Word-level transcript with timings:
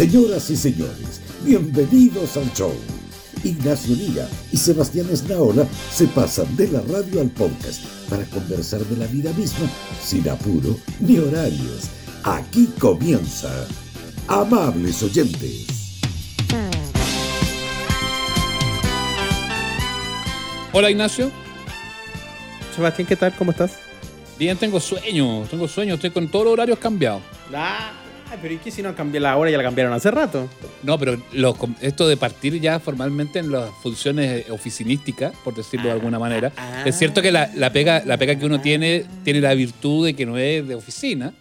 Señoras 0.00 0.48
y 0.48 0.56
señores, 0.56 1.20
bienvenidos 1.44 2.34
al 2.38 2.50
show. 2.54 2.72
Ignacio 3.44 3.94
Liga 3.94 4.26
y 4.50 4.56
Sebastián 4.56 5.06
Esnaola 5.12 5.66
se 5.92 6.06
pasan 6.06 6.56
de 6.56 6.68
la 6.68 6.80
radio 6.80 7.20
al 7.20 7.28
podcast 7.28 7.84
para 8.08 8.24
conversar 8.24 8.80
de 8.86 8.96
la 8.96 9.06
vida 9.08 9.30
misma 9.34 9.68
sin 10.02 10.26
apuro 10.26 10.74
ni 11.00 11.18
horarios. 11.18 11.90
Aquí 12.24 12.70
comienza. 12.78 13.50
Amables 14.26 15.02
oyentes. 15.02 15.66
Hola 20.72 20.90
Ignacio. 20.90 21.30
Sebastián, 22.74 23.06
¿qué 23.06 23.16
tal? 23.16 23.34
¿Cómo 23.36 23.50
estás? 23.50 23.72
Bien, 24.38 24.56
tengo 24.56 24.80
sueño, 24.80 25.44
tengo 25.50 25.68
sueño, 25.68 25.96
estoy 25.96 26.08
con 26.08 26.26
todos 26.30 26.46
los 26.46 26.54
horarios 26.54 26.78
cambiados. 26.78 27.20
Ah, 27.54 27.92
pero 28.40 28.54
¿y 28.54 28.58
qué 28.58 28.70
si 28.70 28.82
no 28.82 28.94
cambió 28.94 29.20
la 29.20 29.36
hora? 29.36 29.50
Ya 29.50 29.56
la 29.56 29.62
cambiaron 29.62 29.92
hace 29.92 30.10
rato. 30.10 30.48
No, 30.82 30.98
pero 30.98 31.16
los- 31.32 31.56
esto 31.80 32.06
de 32.08 32.16
partir 32.16 32.60
ya 32.60 32.78
formalmente 32.80 33.38
en 33.38 33.50
las 33.52 33.70
funciones 33.82 34.48
oficinísticas, 34.50 35.32
por 35.44 35.54
decirlo 35.54 35.86
de 35.86 35.92
alguna 35.92 36.18
manera, 36.18 36.52
ah. 36.56 36.82
es 36.86 36.96
cierto 36.96 37.22
que 37.22 37.32
la, 37.32 37.50
la 37.56 37.72
pega, 37.72 38.02
la 38.04 38.16
pega 38.18 38.36
que 38.36 38.46
uno 38.46 38.60
tiene 38.60 39.04
tiene 39.24 39.40
la 39.40 39.54
virtud 39.54 40.06
de 40.06 40.14
que 40.14 40.26
no 40.26 40.36
es 40.38 40.66
de 40.66 40.74
oficina, 40.74 41.32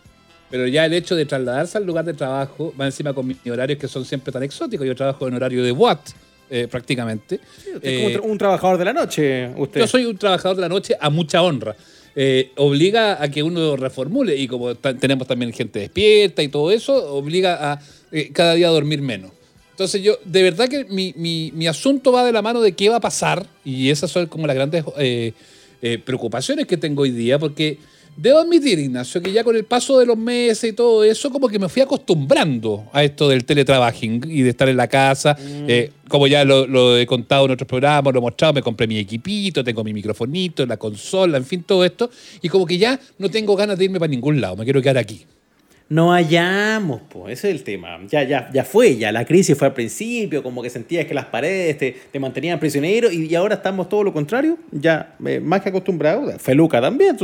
pero 0.50 0.66
ya 0.68 0.86
el 0.86 0.94
hecho 0.94 1.16
de 1.16 1.26
trasladarse 1.26 1.78
al 1.78 1.86
lugar 1.86 2.06
de 2.06 2.14
trabajo, 2.14 2.74
va 2.80 2.86
encima 2.86 3.14
con 3.14 3.28
mis 3.28 3.38
horarios 3.50 3.78
que 3.80 3.88
son 3.88 4.04
siempre 4.06 4.32
tan 4.32 4.44
exóticos, 4.44 4.86
yo 4.86 4.96
trabajo 4.96 5.28
en 5.28 5.36
horario 5.36 5.64
de 5.64 5.72
Watt, 5.72 6.10
eh, 6.50 6.68
prácticamente. 6.70 7.40
Usted 7.76 7.80
Eh, 7.84 7.96
es 7.96 7.98
como 8.02 8.08
un 8.08 8.14
tra- 8.14 8.32
un 8.32 8.38
trabajador 8.40 8.78
de 8.80 8.86
la 8.86 8.94
noche, 8.94 9.50
usted. 9.56 9.82
Yo 9.82 9.88
soy 9.88 10.06
un 10.06 10.18
trabajador 10.18 10.56
de 10.56 10.62
la 10.64 10.70
noche 10.70 10.96
a 11.00 11.10
mucha 11.12 11.44
honra. 11.44 11.76
Eh, 12.22 12.52
obliga 12.58 13.24
a 13.24 13.32
que 13.32 13.42
uno 13.44 13.78
reformule 13.78 14.36
y 14.36 14.46
como 14.46 14.76
tenemos 14.76 15.26
también 15.26 15.54
gente 15.54 15.80
despierta 15.80 16.44
y 16.44 16.50
todo 16.50 16.70
eso, 16.70 17.14
obliga 17.16 17.72
a 17.72 17.80
eh, 18.12 18.30
cada 18.34 18.56
día 18.56 18.68
dormir 18.68 19.02
menos. 19.02 19.32
Entonces 19.72 20.02
yo, 20.02 20.18
de 20.26 20.44
verdad 20.44 20.68
que 20.68 20.84
mi, 20.84 21.14
mi- 21.16 21.66
asunto 21.68 22.12
va 22.12 22.26
de 22.26 22.34
la 22.34 22.42
mano 22.42 22.60
de 22.60 22.74
qué 22.74 22.90
va 22.90 22.98
a 22.98 23.00
pasar 23.00 23.46
y 23.64 23.90
esas 23.90 24.12
son 24.12 24.26
como 24.26 24.48
las 24.48 24.56
grandes 24.58 24.84
eh, 24.98 25.32
preocupaciones 26.04 26.68
que 26.68 26.76
tengo 26.76 27.04
hoy 27.04 27.12
día 27.12 27.40
porque 27.40 27.78
debo 28.22 28.40
admitir, 28.40 28.78
Ignacio, 28.80 29.22
que 29.22 29.32
ya 29.32 29.44
con 29.44 29.56
el 29.56 29.64
paso 29.64 29.98
de 30.00 30.06
los 30.06 30.18
meses 30.18 30.72
y 30.72 30.74
todo 30.74 31.04
eso, 31.04 31.30
como 31.30 31.48
que 31.48 31.58
me 31.58 31.70
fui 31.70 31.82
acostumbrando 31.82 32.86
a 32.92 33.04
esto 33.04 33.30
del 33.30 33.46
teletrabajing 33.46 34.22
y 34.28 34.42
de 34.42 34.50
estar 34.50 34.68
en 34.68 34.78
la 34.78 34.88
casa. 34.88 35.38
Eh, 35.40 35.92
como 36.08 36.28
ya 36.28 36.44
lo, 36.44 36.68
lo 36.68 36.98
he 36.98 37.06
contado 37.06 37.46
en 37.46 37.52
otros 37.52 37.68
programas, 37.68 38.14
lo 38.14 38.20
he 38.20 38.22
mostrado, 38.22 38.54
me 38.54 38.62
compré 38.62 38.88
mi 38.88 38.98
equipito, 38.98 39.64
tengo 39.64 39.84
mi 39.84 39.94
microfonito, 39.94 40.66
la 40.66 40.78
consola, 40.78 41.38
en 41.38 41.46
fin, 41.46 41.64
todo 41.64 41.86
esto. 41.86 42.10
Y 42.42 42.50
como 42.50 42.66
que 42.66 42.78
ya 42.78 43.00
no 43.18 43.30
tengo 43.30 43.56
ganas 43.56 43.78
de 43.78 43.86
irme 43.86 44.00
para 44.00 44.10
ningún 44.10 44.42
lado, 44.42 44.58
me 44.58 44.64
quiero 44.66 44.82
quedar 44.82 44.98
aquí. 44.98 45.26
No 45.90 46.12
hallamos, 46.12 47.02
pues, 47.10 47.40
ese 47.40 47.50
es 47.50 47.56
el 47.56 47.64
tema. 47.64 48.00
Ya, 48.08 48.22
ya, 48.22 48.48
ya 48.54 48.64
fue, 48.64 48.96
ya 48.96 49.12
la 49.12 49.26
crisis 49.26 49.58
fue 49.58 49.70
al 49.70 49.74
principio, 49.74 50.44
como 50.44 50.62
que 50.62 50.70
sentías 50.70 51.06
que 51.08 51.16
las 51.16 51.26
paredes 51.26 51.80
te, 51.80 51.98
te 52.12 52.20
mantenían 52.20 52.60
prisionero 52.60 53.12
y, 53.12 53.34
ahora 53.34 53.56
estamos 53.56 53.90
todo 53.90 54.04
lo 54.04 54.14
contrario, 54.14 54.60
ya 54.72 55.16
eh, 55.26 55.40
más 55.40 55.62
que 55.62 55.70
acostumbrados. 55.70 56.40
Feluca 56.40 56.80
también, 56.80 57.18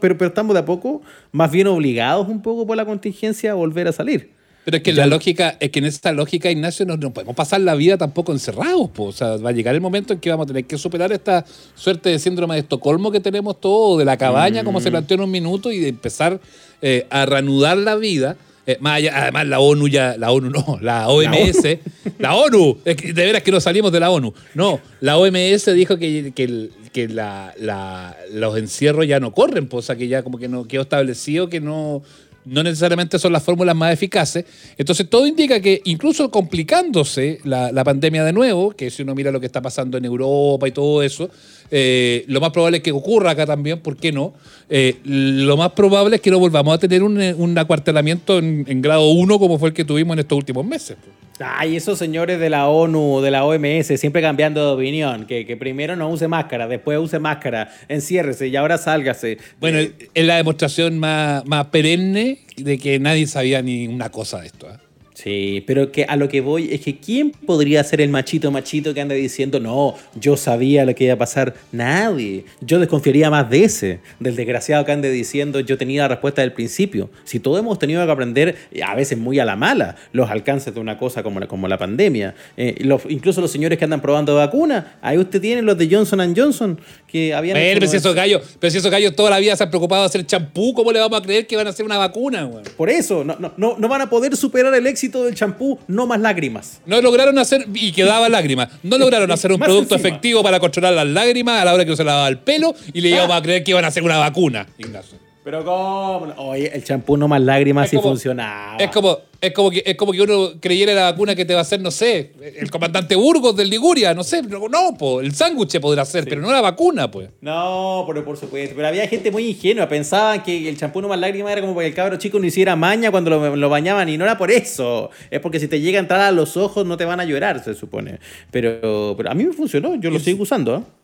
pero, 0.00 0.18
pero 0.18 0.26
estamos 0.26 0.52
de 0.52 0.60
a 0.60 0.64
poco 0.64 1.00
más 1.30 1.52
bien 1.52 1.68
obligados 1.68 2.28
un 2.28 2.42
poco 2.42 2.66
por 2.66 2.76
la 2.76 2.84
contingencia 2.84 3.52
a 3.52 3.54
volver 3.54 3.86
a 3.86 3.92
salir. 3.92 4.37
Pero 4.68 4.76
es 4.76 4.82
que 4.82 4.92
la 4.92 5.06
lógica, 5.06 5.56
es 5.60 5.70
que 5.70 5.78
en 5.78 5.86
esta 5.86 6.12
lógica, 6.12 6.50
Ignacio, 6.50 6.84
no, 6.84 6.98
no 6.98 7.10
podemos 7.10 7.34
pasar 7.34 7.62
la 7.62 7.74
vida 7.74 7.96
tampoco 7.96 8.32
encerrados. 8.32 8.90
po. 8.90 9.04
O 9.04 9.12
sea, 9.12 9.38
va 9.38 9.48
a 9.48 9.52
llegar 9.54 9.74
el 9.74 9.80
momento 9.80 10.12
en 10.12 10.20
que 10.20 10.28
vamos 10.28 10.44
a 10.44 10.48
tener 10.48 10.66
que 10.66 10.76
superar 10.76 11.10
esta 11.10 11.46
suerte 11.74 12.10
de 12.10 12.18
síndrome 12.18 12.52
de 12.56 12.60
Estocolmo 12.60 13.10
que 13.10 13.20
tenemos 13.20 13.58
todos, 13.62 13.98
de 13.98 14.04
la 14.04 14.18
cabaña, 14.18 14.64
como 14.64 14.82
se 14.82 14.90
planteó 14.90 15.14
en 15.14 15.22
un 15.22 15.30
minuto, 15.30 15.72
y 15.72 15.78
de 15.78 15.88
empezar 15.88 16.38
eh, 16.82 17.06
a 17.08 17.24
reanudar 17.24 17.78
la 17.78 17.94
vida. 17.96 18.36
Eh, 18.66 18.76
más 18.80 18.98
allá- 18.98 19.22
además, 19.22 19.46
la 19.46 19.60
ONU 19.60 19.88
ya, 19.88 20.16
la 20.18 20.30
ONU 20.32 20.50
no, 20.50 20.78
la 20.82 21.08
OMS, 21.08 21.78
la 22.18 22.34
ONU, 22.34 22.76
es 22.84 22.96
que 22.96 23.14
de 23.14 23.24
veras 23.24 23.42
que 23.42 23.50
no 23.50 23.60
salimos 23.62 23.90
de 23.90 24.00
la 24.00 24.10
ONU. 24.10 24.34
No, 24.52 24.78
la 25.00 25.16
OMS 25.16 25.72
dijo 25.72 25.96
que, 25.96 26.32
que, 26.36 26.44
el- 26.44 26.72
que 26.92 27.08
la- 27.08 27.54
la- 27.58 28.14
los 28.34 28.58
encierros 28.58 29.06
ya 29.08 29.18
no 29.20 29.32
corren, 29.32 29.66
pues, 29.66 29.84
o 29.84 29.86
sea, 29.86 29.96
que 29.96 30.08
ya 30.08 30.22
como 30.22 30.36
que 30.36 30.48
no 30.48 30.66
quedó 30.68 30.82
establecido 30.82 31.48
que 31.48 31.60
no, 31.62 32.02
no 32.44 32.62
necesariamente 32.62 33.18
son 33.18 33.32
las 33.32 33.42
fórmulas 33.42 33.76
más 33.76 33.92
eficaces. 33.92 34.44
Entonces 34.76 35.08
todo 35.08 35.26
indica 35.26 35.60
que 35.60 35.80
incluso 35.84 36.30
complicándose 36.30 37.40
la, 37.44 37.72
la 37.72 37.84
pandemia 37.84 38.24
de 38.24 38.32
nuevo, 38.32 38.70
que 38.70 38.90
si 38.90 39.02
uno 39.02 39.14
mira 39.14 39.30
lo 39.30 39.40
que 39.40 39.46
está 39.46 39.60
pasando 39.60 39.98
en 39.98 40.04
Europa 40.04 40.66
y 40.66 40.72
todo 40.72 41.02
eso, 41.02 41.30
eh, 41.70 42.24
lo 42.28 42.40
más 42.40 42.50
probable 42.50 42.78
es 42.78 42.82
que 42.82 42.92
ocurra 42.92 43.32
acá 43.32 43.46
también, 43.46 43.80
¿por 43.80 43.96
qué 43.96 44.12
no? 44.12 44.32
Eh, 44.70 44.96
lo 45.04 45.56
más 45.56 45.72
probable 45.72 46.16
es 46.16 46.22
que 46.22 46.30
no 46.30 46.38
volvamos 46.38 46.74
a 46.74 46.78
tener 46.78 47.02
un, 47.02 47.58
acuartelamiento 47.58 48.38
en, 48.38 48.64
en 48.68 48.80
grado 48.80 49.10
1 49.10 49.38
como 49.38 49.58
fue 49.58 49.70
el 49.70 49.74
que 49.74 49.84
tuvimos 49.84 50.14
en 50.14 50.20
estos 50.20 50.38
últimos 50.38 50.64
meses. 50.64 50.96
Ay, 51.40 51.76
esos 51.76 51.98
señores 51.98 52.40
de 52.40 52.50
la 52.50 52.68
ONU, 52.68 53.20
de 53.20 53.30
la 53.30 53.44
OMS, 53.44 53.86
siempre 53.98 54.20
cambiando 54.22 54.64
de 54.66 54.72
opinión, 54.72 55.26
que, 55.26 55.46
que 55.46 55.56
primero 55.56 55.94
no 55.96 56.08
use 56.08 56.26
máscara, 56.28 56.66
después 56.66 56.98
use 56.98 57.18
máscara, 57.18 57.70
enciérrese 57.88 58.48
y 58.48 58.56
ahora 58.56 58.76
sálgase. 58.78 59.38
Bueno, 59.60 59.78
Eh, 59.78 59.92
es 60.14 60.24
la 60.26 60.36
demostración 60.36 60.98
más, 60.98 61.44
más 61.46 61.66
perenne 61.66 62.40
de 62.56 62.78
que 62.78 62.98
nadie 62.98 63.26
sabía 63.26 63.62
ni 63.62 63.86
una 63.86 64.10
cosa 64.10 64.40
de 64.40 64.46
esto. 64.48 64.68
¿eh? 64.68 64.87
Sí, 65.20 65.64
pero 65.66 65.90
que 65.90 66.04
a 66.04 66.14
lo 66.14 66.28
que 66.28 66.40
voy 66.40 66.72
es 66.72 66.80
que 66.80 66.98
¿quién 66.98 67.32
podría 67.32 67.82
ser 67.82 68.00
el 68.00 68.08
machito 68.08 68.52
machito 68.52 68.94
que 68.94 69.00
anda 69.00 69.16
diciendo, 69.16 69.58
no, 69.58 69.96
yo 70.14 70.36
sabía 70.36 70.84
lo 70.84 70.94
que 70.94 71.04
iba 71.04 71.14
a 71.14 71.18
pasar? 71.18 71.54
Nadie. 71.72 72.44
Yo 72.60 72.78
desconfiaría 72.78 73.28
más 73.28 73.50
de 73.50 73.64
ese, 73.64 73.98
del 74.20 74.36
desgraciado 74.36 74.84
que 74.84 74.92
ande 74.92 75.10
diciendo, 75.10 75.58
yo 75.58 75.76
tenía 75.76 76.02
la 76.02 76.08
respuesta 76.08 76.42
del 76.42 76.52
principio. 76.52 77.10
Si 77.24 77.40
todos 77.40 77.58
hemos 77.58 77.80
tenido 77.80 78.06
que 78.06 78.12
aprender, 78.12 78.54
eh, 78.70 78.84
a 78.84 78.94
veces 78.94 79.18
muy 79.18 79.40
a 79.40 79.44
la 79.44 79.56
mala, 79.56 79.96
los 80.12 80.30
alcances 80.30 80.72
de 80.72 80.78
una 80.78 80.96
cosa 80.98 81.24
como 81.24 81.40
la, 81.40 81.48
como 81.48 81.66
la 81.66 81.78
pandemia. 81.78 82.36
Eh, 82.56 82.76
los- 82.84 83.02
incluso 83.08 83.40
los 83.40 83.50
señores 83.50 83.76
que 83.76 83.84
andan 83.86 84.00
probando 84.00 84.36
vacunas, 84.36 84.84
ahí 85.02 85.18
usted 85.18 85.40
tiene 85.40 85.62
los 85.62 85.76
de 85.76 85.88
Johnson 85.90 86.32
Johnson, 86.36 86.80
que 87.08 87.34
habían... 87.34 87.56
Hecho 87.56 87.80
pero 87.80 87.90
si 87.90 87.96
esos 87.96 88.14
gallos, 88.14 88.56
pero 88.60 88.70
si 88.70 88.78
esos 88.78 88.90
gallos 88.92 89.16
toda 89.16 89.30
la 89.30 89.40
vida 89.40 89.56
se 89.56 89.64
han 89.64 89.70
preocupado 89.70 90.02
de 90.02 90.06
hacer 90.06 90.24
champú, 90.26 90.72
¿cómo 90.74 90.92
le 90.92 91.00
vamos 91.00 91.18
a 91.18 91.22
creer 91.24 91.44
que 91.48 91.56
van 91.56 91.66
a 91.66 91.70
hacer 91.70 91.84
una 91.84 91.98
vacuna, 91.98 92.44
güey? 92.44 92.62
Por 92.76 92.88
eso, 92.88 93.24
no, 93.24 93.34
no, 93.40 93.52
no, 93.56 93.74
no 93.76 93.88
van 93.88 94.02
a 94.02 94.08
poder 94.08 94.36
superar 94.36 94.72
el 94.74 94.86
éxito 94.86 95.07
del 95.10 95.34
champú, 95.34 95.78
no 95.88 96.06
más 96.06 96.20
lágrimas. 96.20 96.80
No 96.86 97.00
lograron 97.00 97.38
hacer, 97.38 97.66
y 97.74 97.92
quedaba 97.92 98.28
lágrimas, 98.28 98.68
no 98.82 98.98
lograron 98.98 99.30
hacer 99.32 99.52
un 99.52 99.58
producto 99.58 99.94
encima. 99.94 100.08
efectivo 100.08 100.42
para 100.42 100.60
controlar 100.60 100.92
las 100.92 101.06
lágrimas 101.06 101.60
a 101.62 101.64
la 101.64 101.74
hora 101.74 101.84
que 101.84 101.96
se 101.96 102.04
lavaba 102.04 102.28
el 102.28 102.38
pelo 102.38 102.74
y 102.92 103.00
le 103.00 103.08
íbamos 103.10 103.36
a 103.36 103.42
creer 103.42 103.64
que 103.64 103.70
iban 103.72 103.84
a 103.84 103.88
hacer 103.88 104.02
una 104.02 104.18
vacuna, 104.18 104.66
Ignacio. 104.78 105.18
Pero 105.48 105.64
cómo, 105.64 106.34
oye, 106.36 106.70
el 106.74 106.84
champú 106.84 107.16
no 107.16 107.26
más 107.26 107.40
lágrimas 107.40 107.86
Es 107.86 107.92
sí 107.92 107.96
funcionaba. 107.96 108.76
Es 108.76 108.90
como, 108.90 109.16
es, 109.40 109.52
como 109.52 109.70
que, 109.70 109.82
es 109.86 109.96
como 109.96 110.12
que 110.12 110.20
uno 110.20 110.50
creyera 110.60 110.92
la 110.92 111.04
vacuna 111.04 111.34
que 111.34 111.46
te 111.46 111.54
va 111.54 111.60
a 111.60 111.62
hacer, 111.62 111.80
no 111.80 111.90
sé, 111.90 112.32
el 112.58 112.70
comandante 112.70 113.16
Burgos 113.16 113.56
del 113.56 113.70
Liguria, 113.70 114.12
no 114.12 114.24
sé, 114.24 114.42
no, 114.42 114.98
po, 114.98 115.22
el 115.22 115.34
sándwich 115.34 115.80
podrá 115.80 116.04
ser, 116.04 116.26
pero 116.28 116.42
no 116.42 116.52
la 116.52 116.60
vacuna, 116.60 117.10
pues. 117.10 117.30
No, 117.40 118.04
pero 118.06 118.26
por 118.26 118.36
supuesto. 118.36 118.76
Pero 118.76 118.88
había 118.88 119.08
gente 119.08 119.30
muy 119.30 119.46
ingenua. 119.46 119.88
Pensaban 119.88 120.42
que 120.42 120.68
el 120.68 120.76
champú 120.76 121.00
no 121.00 121.08
más 121.08 121.18
lágrimas 121.18 121.52
era 121.52 121.62
como 121.62 121.72
para 121.72 121.84
que 121.84 121.88
el 121.88 121.94
cabro 121.94 122.18
chico 122.18 122.38
no 122.38 122.44
hiciera 122.44 122.76
maña 122.76 123.10
cuando 123.10 123.30
lo, 123.30 123.56
lo 123.56 123.68
bañaban. 123.70 124.06
Y 124.10 124.18
no 124.18 124.24
era 124.24 124.36
por 124.36 124.50
eso. 124.50 125.08
Es 125.30 125.40
porque 125.40 125.60
si 125.60 125.66
te 125.66 125.80
llega 125.80 125.98
a 125.98 126.02
entrar 126.02 126.20
a 126.20 126.30
los 126.30 126.58
ojos 126.58 126.84
no 126.84 126.98
te 126.98 127.06
van 127.06 127.20
a 127.20 127.24
llorar, 127.24 127.64
se 127.64 127.72
supone. 127.72 128.18
Pero, 128.50 129.14
pero 129.16 129.30
a 129.30 129.34
mí 129.34 129.44
me 129.44 129.54
funcionó. 129.54 129.94
Yo 129.94 130.10
lo 130.10 130.18
sigo 130.18 130.42
usando. 130.42 130.76
¿eh? 130.76 130.97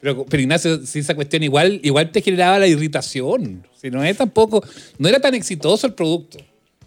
Pero, 0.00 0.24
pero 0.24 0.42
Ignacio, 0.42 0.84
si 0.86 1.00
esa 1.00 1.14
cuestión 1.14 1.42
igual, 1.42 1.80
igual 1.82 2.10
te 2.10 2.22
generaba 2.22 2.58
la 2.58 2.66
irritación. 2.66 3.66
Si 3.80 3.90
no 3.90 4.02
es 4.02 4.16
tampoco, 4.16 4.64
no 4.98 5.08
era 5.08 5.20
tan 5.20 5.34
exitoso 5.34 5.86
el 5.86 5.94
producto. 5.94 6.38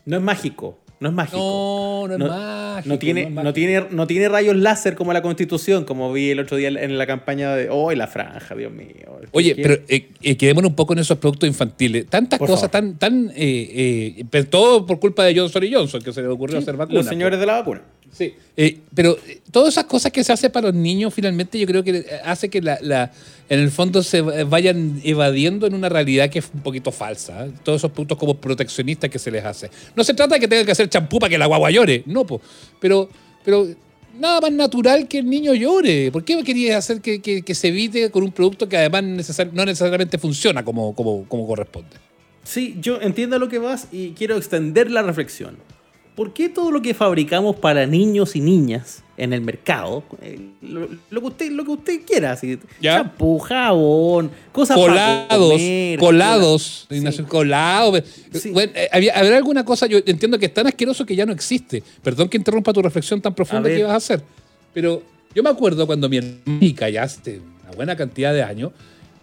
No 0.06 0.18
es 0.18 0.24
mágico. 0.24 0.79
No 1.00 1.09
es 1.09 1.16
mágico. 1.16 1.38
No, 1.38 2.18
no 2.18 2.25
es 2.25 2.31
mágico, 2.31 2.90
No 2.90 2.97
tiene, 3.00 3.22
no 3.23 3.28
es 3.28 3.34
no, 3.34 3.35
mágico. 3.44 3.53
tiene, 3.53 3.85
no 3.91 4.07
tiene 4.07 4.29
rayos 4.29 4.56
láser 4.56 4.96
como 4.96 5.12
la 5.12 5.22
constitución, 5.22 5.84
como 5.84 6.12
vi 6.13 6.29
el 6.31 6.40
otro 6.40 6.56
día 6.57 6.69
en 6.69 6.97
la 6.97 7.06
campaña 7.06 7.53
de. 7.56 7.68
¡Oh, 7.69 7.91
la 7.91 8.07
franja, 8.07 8.56
Dios 8.56 8.72
mío! 8.72 9.19
Oye, 9.31 9.53
¿Qué- 9.53 9.62
pero 9.62 9.73
eh, 9.90 10.09
eh, 10.22 10.38
quedémonos 10.38 10.69
un 10.69 10.75
poco 10.75 10.94
en 10.94 11.00
esos 11.00 11.18
productos 11.18 11.47
infantiles. 11.47 12.07
Tantas 12.07 12.40
Por 12.40 12.47
cosas 12.47 12.72
favor. 12.72 12.72
tan, 12.72 12.97
tan, 12.97 13.29
eh, 13.35 14.16
eh, 14.18 14.25
pero 14.29 14.47
todo 14.47 14.85
por 14.85 15.00
culpa 15.00 15.23
de 15.25 15.38
Johnson 15.38 15.63
y 15.66 15.73
Johnson, 15.73 16.02
que 16.02 16.13
se 16.13 16.22
le 16.22 16.29
ocurrió 16.29 16.57
hacer 16.59 16.78
vacunas. 16.78 17.03
Los 17.03 17.09
señores 17.09 17.37
de 17.40 17.46
la 17.47 17.53
vacuna. 17.59 17.82
Sí. 18.13 18.33
Eh, 18.55 18.79
pero 18.93 19.17
eh, 19.27 19.41
todas 19.51 19.73
esas 19.73 19.85
cosas 19.85 20.11
que 20.11 20.23
se 20.23 20.31
hacen 20.31 20.51
para 20.51 20.67
los 20.67 20.75
niños, 20.75 21.11
finalmente, 21.13 21.57
yo 21.57 21.65
creo 21.65 21.83
que 21.83 21.97
eh, 21.97 22.05
hace 22.23 22.47
que 22.49 22.61
la, 22.61 22.77
la- 22.81 23.11
en 23.49 23.59
el 23.59 23.71
fondo 23.71 24.03
se 24.03 24.21
va- 24.21 24.43
vayan 24.43 25.01
evadiendo 25.03 25.65
en 25.67 25.73
una 25.73 25.89
realidad 25.89 26.29
que 26.29 26.39
es 26.39 26.49
un 26.53 26.61
poquito 26.61 26.91
falsa. 26.91 27.47
Todos 27.63 27.81
esos 27.81 27.91
puntos 27.91 28.17
como 28.17 28.35
proteccionistas 28.35 29.09
que 29.09 29.17
se 29.19 29.31
les 29.31 29.43
hace. 29.43 29.69
No 29.95 30.03
se 30.03 30.13
trata 30.13 30.35
de 30.35 30.39
que 30.41 30.47
tengan 30.47 30.65
que 30.65 30.71
hacer 30.71 30.87
champú 30.89 31.17
para 31.19 31.29
que 31.31 31.37
la 31.37 31.47
guagua 31.47 31.71
llore, 31.71 32.03
no, 32.05 32.23
po. 32.25 32.39
pero, 32.79 33.09
pero 33.43 33.67
nada 34.19 34.39
más 34.41 34.51
natural 34.51 35.07
que 35.07 35.17
el 35.17 35.27
niño 35.29 35.55
llore. 35.55 36.11
¿Por 36.11 36.23
qué 36.23 36.41
querías 36.43 36.77
hacer 36.77 37.01
que, 37.01 37.19
que- 37.19 37.55
se 37.55 37.69
evite 37.69 38.11
con 38.11 38.23
un 38.23 38.31
producto 38.31 38.69
que 38.69 38.77
además 38.77 39.03
no 39.51 39.65
necesariamente 39.65 40.19
funciona 40.19 40.63
como, 40.63 40.93
como, 40.95 41.25
como 41.27 41.47
corresponde? 41.47 41.97
Sí, 42.43 42.75
yo 42.79 43.01
entiendo 43.01 43.39
lo 43.39 43.49
que 43.49 43.57
vas 43.57 43.87
y 43.91 44.09
quiero 44.11 44.37
extender 44.37 44.91
la 44.91 45.01
reflexión. 45.01 45.57
¿Por 46.15 46.31
qué 46.33 46.47
todo 46.49 46.69
lo 46.69 46.81
que 46.81 46.93
fabricamos 46.93 47.55
para 47.55 47.87
niños 47.87 48.35
y 48.35 48.39
niñas 48.41 49.03
en 49.17 49.33
el 49.33 49.41
mercado, 49.41 50.03
eh, 50.21 50.39
lo, 50.61 50.87
lo 51.09 51.21
que 51.21 51.27
usted 51.27 51.51
lo 51.51 51.65
que 51.65 51.71
usted 51.71 52.01
quiera, 52.05 52.31
así, 52.33 52.59
Ya. 52.81 52.97
champú, 52.97 53.39
jabón, 53.39 54.29
cosas 54.51 54.77
para 54.77 55.25
Colados, 55.27 55.51
comer, 55.53 55.99
colados, 55.99 56.87
Sí. 56.89 57.23
Colados. 57.27 58.03
Sí. 58.33 58.51
Bueno, 58.51 58.71
eh, 58.75 58.89
había- 58.91 59.13
¿Habrá 59.17 59.37
alguna 59.37 59.65
cosa? 59.65 59.87
Yo 59.87 59.99
entiendo 60.05 60.37
que 60.39 60.47
es 60.47 60.53
tan 60.53 60.67
asqueroso 60.67 61.05
que 61.05 61.15
ya 61.15 61.25
no 61.25 61.33
existe. 61.33 61.83
Perdón 62.03 62.29
que 62.29 62.37
interrumpa 62.37 62.73
tu 62.73 62.81
reflexión 62.81 63.21
tan 63.21 63.33
profunda 63.33 63.69
que 63.69 63.79
ibas 63.79 63.91
a 63.91 63.95
hacer. 63.97 64.21
Pero 64.73 65.01
yo 65.35 65.41
me 65.43 65.49
acuerdo 65.49 65.85
cuando 65.87 66.09
mi 66.09 66.17
hermana, 66.17 66.89
ya 66.91 67.03
hace 67.03 67.39
una 67.63 67.71
buena 67.75 67.95
cantidad 67.95 68.33
de 68.33 68.43
años, 68.43 68.71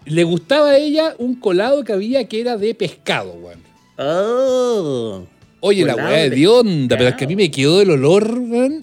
le 0.06 0.25
gustaba 0.25 0.70
a 0.70 0.76
ella 0.76 1.14
un 1.19 1.34
colado 1.37 1.84
que 1.84 1.92
había 1.92 2.26
que 2.28 2.40
era 2.40 2.56
de 2.56 2.75
pescado, 2.75 3.32
weón. 3.32 3.60
Oh. 3.98 5.25
Oye, 5.61 5.85
la 5.85 5.95
weá 5.97 6.09
de 6.17 6.31
de 6.31 6.37
Dionda, 6.37 6.97
pero 6.97 7.11
es 7.11 7.17
que 7.17 7.25
a 7.25 7.29
mí 7.29 7.37
me 7.37 7.51
quedó 7.51 7.83
el 7.83 7.91
olor, 7.91 8.27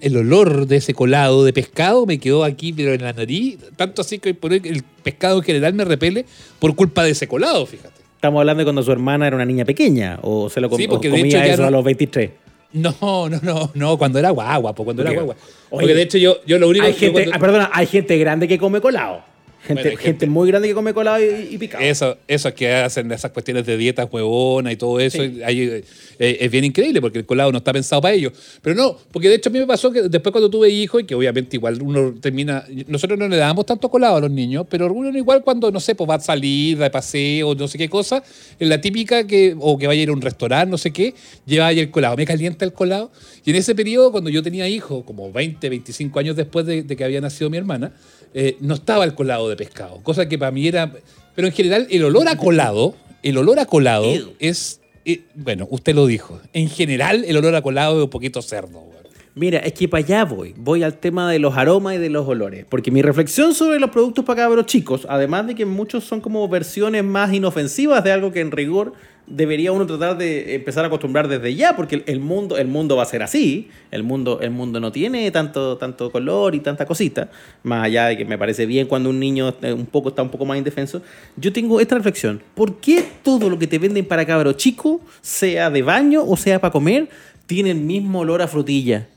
el 0.02 0.18
olor 0.18 0.68
de 0.68 0.76
ese 0.78 0.94
colado 0.94 1.44
de 1.44 1.52
pescado 1.54 2.06
me 2.06 2.20
quedó 2.20 2.44
aquí, 2.44 2.72
pero 2.72 2.94
en 2.94 3.02
la 3.04 3.14
nariz. 3.14 3.58
Tanto 3.76 4.02
así 4.02 4.20
que 4.20 4.34
por 4.36 4.52
hoy 4.52 4.62
el 4.64 4.84
pescado 5.04 5.38
en 5.38 5.44
general 5.44 5.74
me 5.74 5.86
repele 5.86 6.26
por 6.60 6.76
culpa 6.76 7.04
de 7.04 7.12
ese 7.12 7.28
colado, 7.28 7.66
fíjate. 7.66 7.96
Estamos 8.16 8.40
hablando 8.40 8.60
de 8.62 8.66
cuando 8.66 8.84
su 8.84 8.92
hermana 8.92 9.28
era 9.28 9.36
una 9.36 9.46
niña 9.46 9.66
pequeña 9.66 10.20
o 10.22 10.50
se 10.50 10.60
lo 10.62 10.70
com- 10.70 10.78
Sí, 10.80 10.88
porque 10.88 11.10
de 11.10 11.18
comía 11.18 11.38
hecho 11.38 11.48
ya 11.48 11.54
eso 11.54 11.62
no- 11.64 11.68
a 11.68 11.72
los 11.72 11.84
23. 11.84 12.30
No, 12.74 12.94
no, 13.30 13.40
no, 13.42 13.72
no, 13.74 13.98
cuando 13.98 14.20
era 14.20 14.30
guagua, 14.30 14.76
pues 14.76 14.86
cuando 14.86 15.02
era 15.02 15.12
guagua. 15.14 15.36
Oye, 15.70 15.82
Porque 15.82 15.94
de 15.96 16.02
hecho 16.02 16.18
yo, 16.18 16.38
yo 16.46 16.60
lo 16.60 16.68
único 16.68 16.86
Hay 16.86 16.94
yo 16.94 17.00
gente, 17.00 17.14
cuando- 17.24 17.32
ah, 17.36 17.40
perdona, 17.40 17.70
hay 17.74 17.88
gente 17.88 18.18
grande 18.18 18.48
que 18.48 18.58
come 18.58 18.82
colado. 18.82 19.22
Gente, 19.68 19.74
Bueno, 19.74 19.90
hay 19.90 19.96
gente, 19.98 20.04
gente- 20.04 20.28
muy 20.28 20.48
grande 20.48 20.68
que 20.68 20.74
come 20.74 20.94
colado 20.94 21.20
y, 21.24 21.54
y 21.54 21.58
picado. 21.58 21.84
Eso, 21.84 22.18
eso 22.28 22.54
que 22.54 22.74
hacen 22.74 23.12
esas 23.12 23.32
cuestiones 23.32 23.66
de 23.66 23.78
dietas 23.78 24.08
huevona 24.12 24.72
y 24.72 24.78
todo 24.78 25.00
eso, 25.00 25.22
Sí. 25.24 25.42
ahí, 25.44 25.62
eh, 25.62 25.84
eh, 26.20 26.38
es 26.42 26.52
bien 26.52 26.64
increíble 26.64 27.02
porque 27.02 27.20
el 27.20 27.26
colado 27.26 27.52
no 27.52 27.58
está 27.60 27.74
pensado 27.74 28.02
para 28.02 28.14
ello. 28.14 28.32
Pero 28.62 28.76
no, 28.76 28.98
porque 29.12 29.30
de 29.30 29.36
hecho 29.36 29.50
a 29.50 29.52
mí 29.54 29.60
me 29.60 29.68
pasó 29.68 29.92
que 29.92 30.04
después 30.04 30.32
cuando 30.32 30.50
tuve 30.50 30.70
hijos, 30.70 31.02
y 31.02 31.06
que 31.06 31.16
obviamente 31.16 31.58
igual 31.58 31.82
uno 31.82 32.14
termina, 32.20 32.64
nosotros 32.88 33.20
no 33.20 33.28
le 33.28 33.38
damos 33.38 33.66
tanto 33.66 33.90
colado 33.90 34.16
a 34.18 34.22
los 34.22 34.32
niños, 34.32 34.66
pero 34.70 34.92
uno 34.92 35.16
igual 35.18 35.44
cuando, 35.44 35.72
no 35.72 35.80
sé, 35.80 35.96
pues 35.96 36.10
va 36.10 36.16
a 36.16 36.20
salir 36.20 36.78
de 36.78 36.90
paseo, 36.90 37.54
no 37.56 37.68
sé 37.68 37.78
qué 37.78 37.90
cosa, 37.90 38.24
en 38.60 38.70
la 38.70 38.80
típica 38.80 39.28
que, 39.28 39.56
o 39.60 39.78
que 39.78 39.88
vaya 39.88 40.00
a 40.00 40.04
ir 40.04 40.10
a 40.10 40.14
un 40.14 40.22
restaurante, 40.22 40.72
no 40.72 40.78
sé 40.78 40.92
qué, 40.92 41.14
lleva 41.46 41.68
ahí 41.68 41.80
el 41.80 41.92
colado, 41.92 42.16
me 42.16 42.26
calienta 42.26 42.64
el 42.66 42.74
colado. 42.74 43.12
Y 43.46 43.50
en 43.52 43.56
ese 43.58 43.76
periodo, 43.76 44.12
cuando 44.12 44.30
yo 44.30 44.44
tenía 44.44 44.68
hijos, 44.68 45.04
como 45.06 45.32
20, 45.32 45.70
25 45.70 46.20
años 46.20 46.36
después 46.36 46.66
de, 46.66 46.84
de 46.84 46.96
que 46.96 47.04
había 47.04 47.22
nacido 47.22 47.50
mi 47.50 47.58
hermana, 47.58 47.94
eh, 48.34 48.58
no 48.60 48.74
estaba 48.76 49.04
el 49.04 49.14
colado 49.16 49.50
de 49.50 49.56
pescado, 49.56 50.02
cosa 50.04 50.28
que 50.28 50.38
para 50.38 50.52
mí 50.52 50.68
era... 50.68 50.92
Pero 51.36 51.48
en 51.48 51.54
general 51.54 51.88
el 51.90 52.04
olor 52.04 52.28
a 52.28 52.38
colado, 52.38 52.96
el 53.24 53.38
olor 53.38 53.60
a 53.60 53.66
colado 53.66 54.06
Ew. 54.06 54.34
es... 54.40 54.82
eh, 55.06 55.22
bueno, 55.36 55.68
usted 55.70 55.94
lo 55.94 56.06
dijo. 56.08 56.40
En 56.54 56.70
general 56.70 57.24
el 57.28 57.38
olor 57.38 57.56
a 57.56 57.62
colado 57.62 57.98
es 57.98 58.04
un 58.06 58.10
poquito 58.10 58.42
cerdo. 58.42 58.98
Mira, 59.36 59.60
es 59.60 59.74
que 59.74 59.88
para 59.88 60.04
allá 60.04 60.26
voy. 60.26 60.56
Voy 60.58 60.82
al 60.82 60.98
tema 60.98 61.32
de 61.32 61.38
los 61.38 61.56
aromas 61.56 61.94
y 61.94 61.98
de 62.00 62.10
los 62.10 62.28
olores. 62.28 62.66
Porque 62.68 62.90
mi 62.90 63.04
reflexión 63.04 63.54
sobre 63.54 63.80
los 63.80 63.92
productos 63.92 64.26
para 64.26 64.42
cabros 64.42 64.66
chicos, 64.66 65.06
además 65.08 65.46
de 65.46 65.54
que 65.54 65.64
muchos 65.64 66.06
son 66.06 66.22
como 66.22 66.48
versiones 66.50 67.04
más 67.04 67.32
inofensivas 67.32 68.04
de 68.04 68.12
algo 68.12 68.32
que 68.32 68.40
en 68.40 68.50
rigor 68.50 68.94
debería 69.28 69.74
uno 69.74 69.86
tratar 69.86 70.18
de 70.18 70.56
empezar 70.56 70.86
a 70.86 70.88
acostumbrar 70.88 71.28
desde 71.28 71.54
ya, 71.54 71.76
porque 71.76 72.02
el- 72.06 72.20
mundo, 72.22 72.58
el 72.58 72.68
mundo 72.68 72.96
va 72.96 73.04
a 73.04 73.06
ser 73.06 73.22
así. 73.24 73.68
El 73.92 74.04
mundo, 74.04 74.40
el 74.42 74.52
mundo 74.52 74.80
no 74.80 74.92
tiene 74.92 75.30
tanto, 75.32 75.78
tanto 75.78 76.10
color 76.12 76.56
y 76.56 76.62
tanta 76.62 76.86
cosita. 76.86 77.30
Más 77.64 77.84
allá 77.86 78.06
de 78.08 78.18
que 78.18 78.26
me 78.26 78.38
parece 78.38 78.66
bien 78.66 78.88
cuando 78.88 79.10
un 79.10 79.20
niño 79.20 79.54
un 79.64 79.86
poco, 79.86 80.10
está 80.10 80.24
un 80.24 80.30
poco 80.30 80.46
más 80.46 80.58
indefenso. 80.58 81.02
Yo 81.36 81.52
tengo 81.52 81.80
esta 81.82 81.96
reflexión. 81.96 82.42
¿Por 82.56 82.78
qué 82.80 83.04
todo 83.22 83.50
lo 83.50 83.60
que 83.60 83.68
te 83.68 83.78
venden 83.80 84.06
para 84.06 84.26
cabros 84.26 84.56
chicos, 84.58 85.02
sea 85.22 85.70
de 85.70 85.82
baño 85.82 86.24
o 86.26 86.38
sea 86.38 86.60
para 86.60 86.72
comer, 86.72 87.10
tiene 87.46 87.72
el 87.72 87.82
mismo 87.82 88.20
olor 88.22 88.42
a 88.42 88.48
frutilla? 88.48 89.08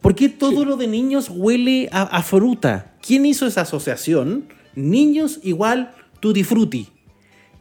¿Por 0.00 0.14
qué 0.14 0.28
todo 0.28 0.64
lo 0.64 0.76
de 0.76 0.86
niños 0.88 1.28
huele 1.30 1.88
a, 1.92 2.02
a 2.02 2.22
fruta? 2.22 2.92
¿Quién 3.06 3.24
hizo 3.24 3.46
esa 3.46 3.60
asociación? 3.60 4.46
Niños 4.74 5.38
igual 5.44 5.92
tutti 6.18 6.42
frutti. 6.42 6.88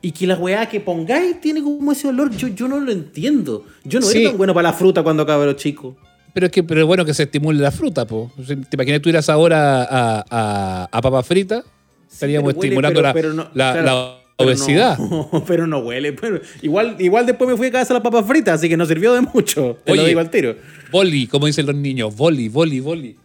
Y 0.01 0.11
que 0.11 0.25
la 0.25 0.35
weá 0.35 0.67
que 0.67 0.79
pongáis 0.79 1.39
tiene 1.41 1.61
como 1.61 1.91
ese 1.91 2.07
olor, 2.07 2.31
yo, 2.35 2.47
yo 2.47 2.67
no 2.67 2.79
lo 2.79 2.91
entiendo. 2.91 3.65
Yo 3.83 3.99
no 3.99 4.05
Sí. 4.07 4.21
era 4.21 4.29
tan 4.29 4.37
bueno 4.37 4.53
para 4.53 4.69
la 4.69 4.73
fruta 4.73 5.03
cuando 5.03 5.25
cabro 5.25 5.53
chico. 5.53 5.95
Pero 6.33 6.45
es 6.47 6.51
que 6.51 6.63
pero 6.63 6.81
es 6.81 6.87
bueno 6.87 7.05
que 7.05 7.13
se 7.13 7.23
estimule 7.23 7.59
la 7.59 7.71
fruta, 7.71 8.05
po. 8.07 8.31
¿Te 8.47 8.53
imaginas 8.53 8.85
que 8.97 8.99
tuvieras 8.99 9.29
ahora 9.29 9.83
a, 9.83 10.25
a, 10.29 10.89
a 10.91 11.01
papa 11.01 11.21
frita? 11.23 11.63
Estaríamos 12.11 12.53
huele, 12.53 12.59
estimulando 12.67 12.97
pero- 12.99 13.07
la, 13.07 13.13
pero 13.13 13.33
no- 13.33 13.43
la- 13.53 13.73
claro, 13.73 13.83
la 13.85 14.17
pero 14.37 14.49
obesidad. 14.49 14.97
no- 14.97 15.43
pero 15.47 15.67
no 15.67 15.79
huele. 15.79 16.13
pero 16.13 16.41
igual, 16.63 16.95
igual 16.99 17.25
después 17.27 17.49
me 17.49 17.55
fui 17.57 17.67
a 17.67 17.71
casa 17.71 17.93
las 17.93 18.01
papas 18.01 18.25
fritas, 18.25 18.55
así 18.55 18.67
que 18.69 18.77
no 18.77 18.85
sirvió 18.85 19.13
de 19.13 19.21
mucho. 19.21 19.77
Te 19.83 19.93
lo 19.93 20.01
Oye, 20.01 20.07
digo 20.09 20.19
al 20.19 20.29
tiro. 20.31 20.55
Boli, 20.91 21.27
como 21.27 21.45
dicen 21.45 21.65
los 21.67 21.75
niños, 21.75 22.15
boli, 22.15 22.49
boli, 22.49 22.79
boli. 22.79 23.15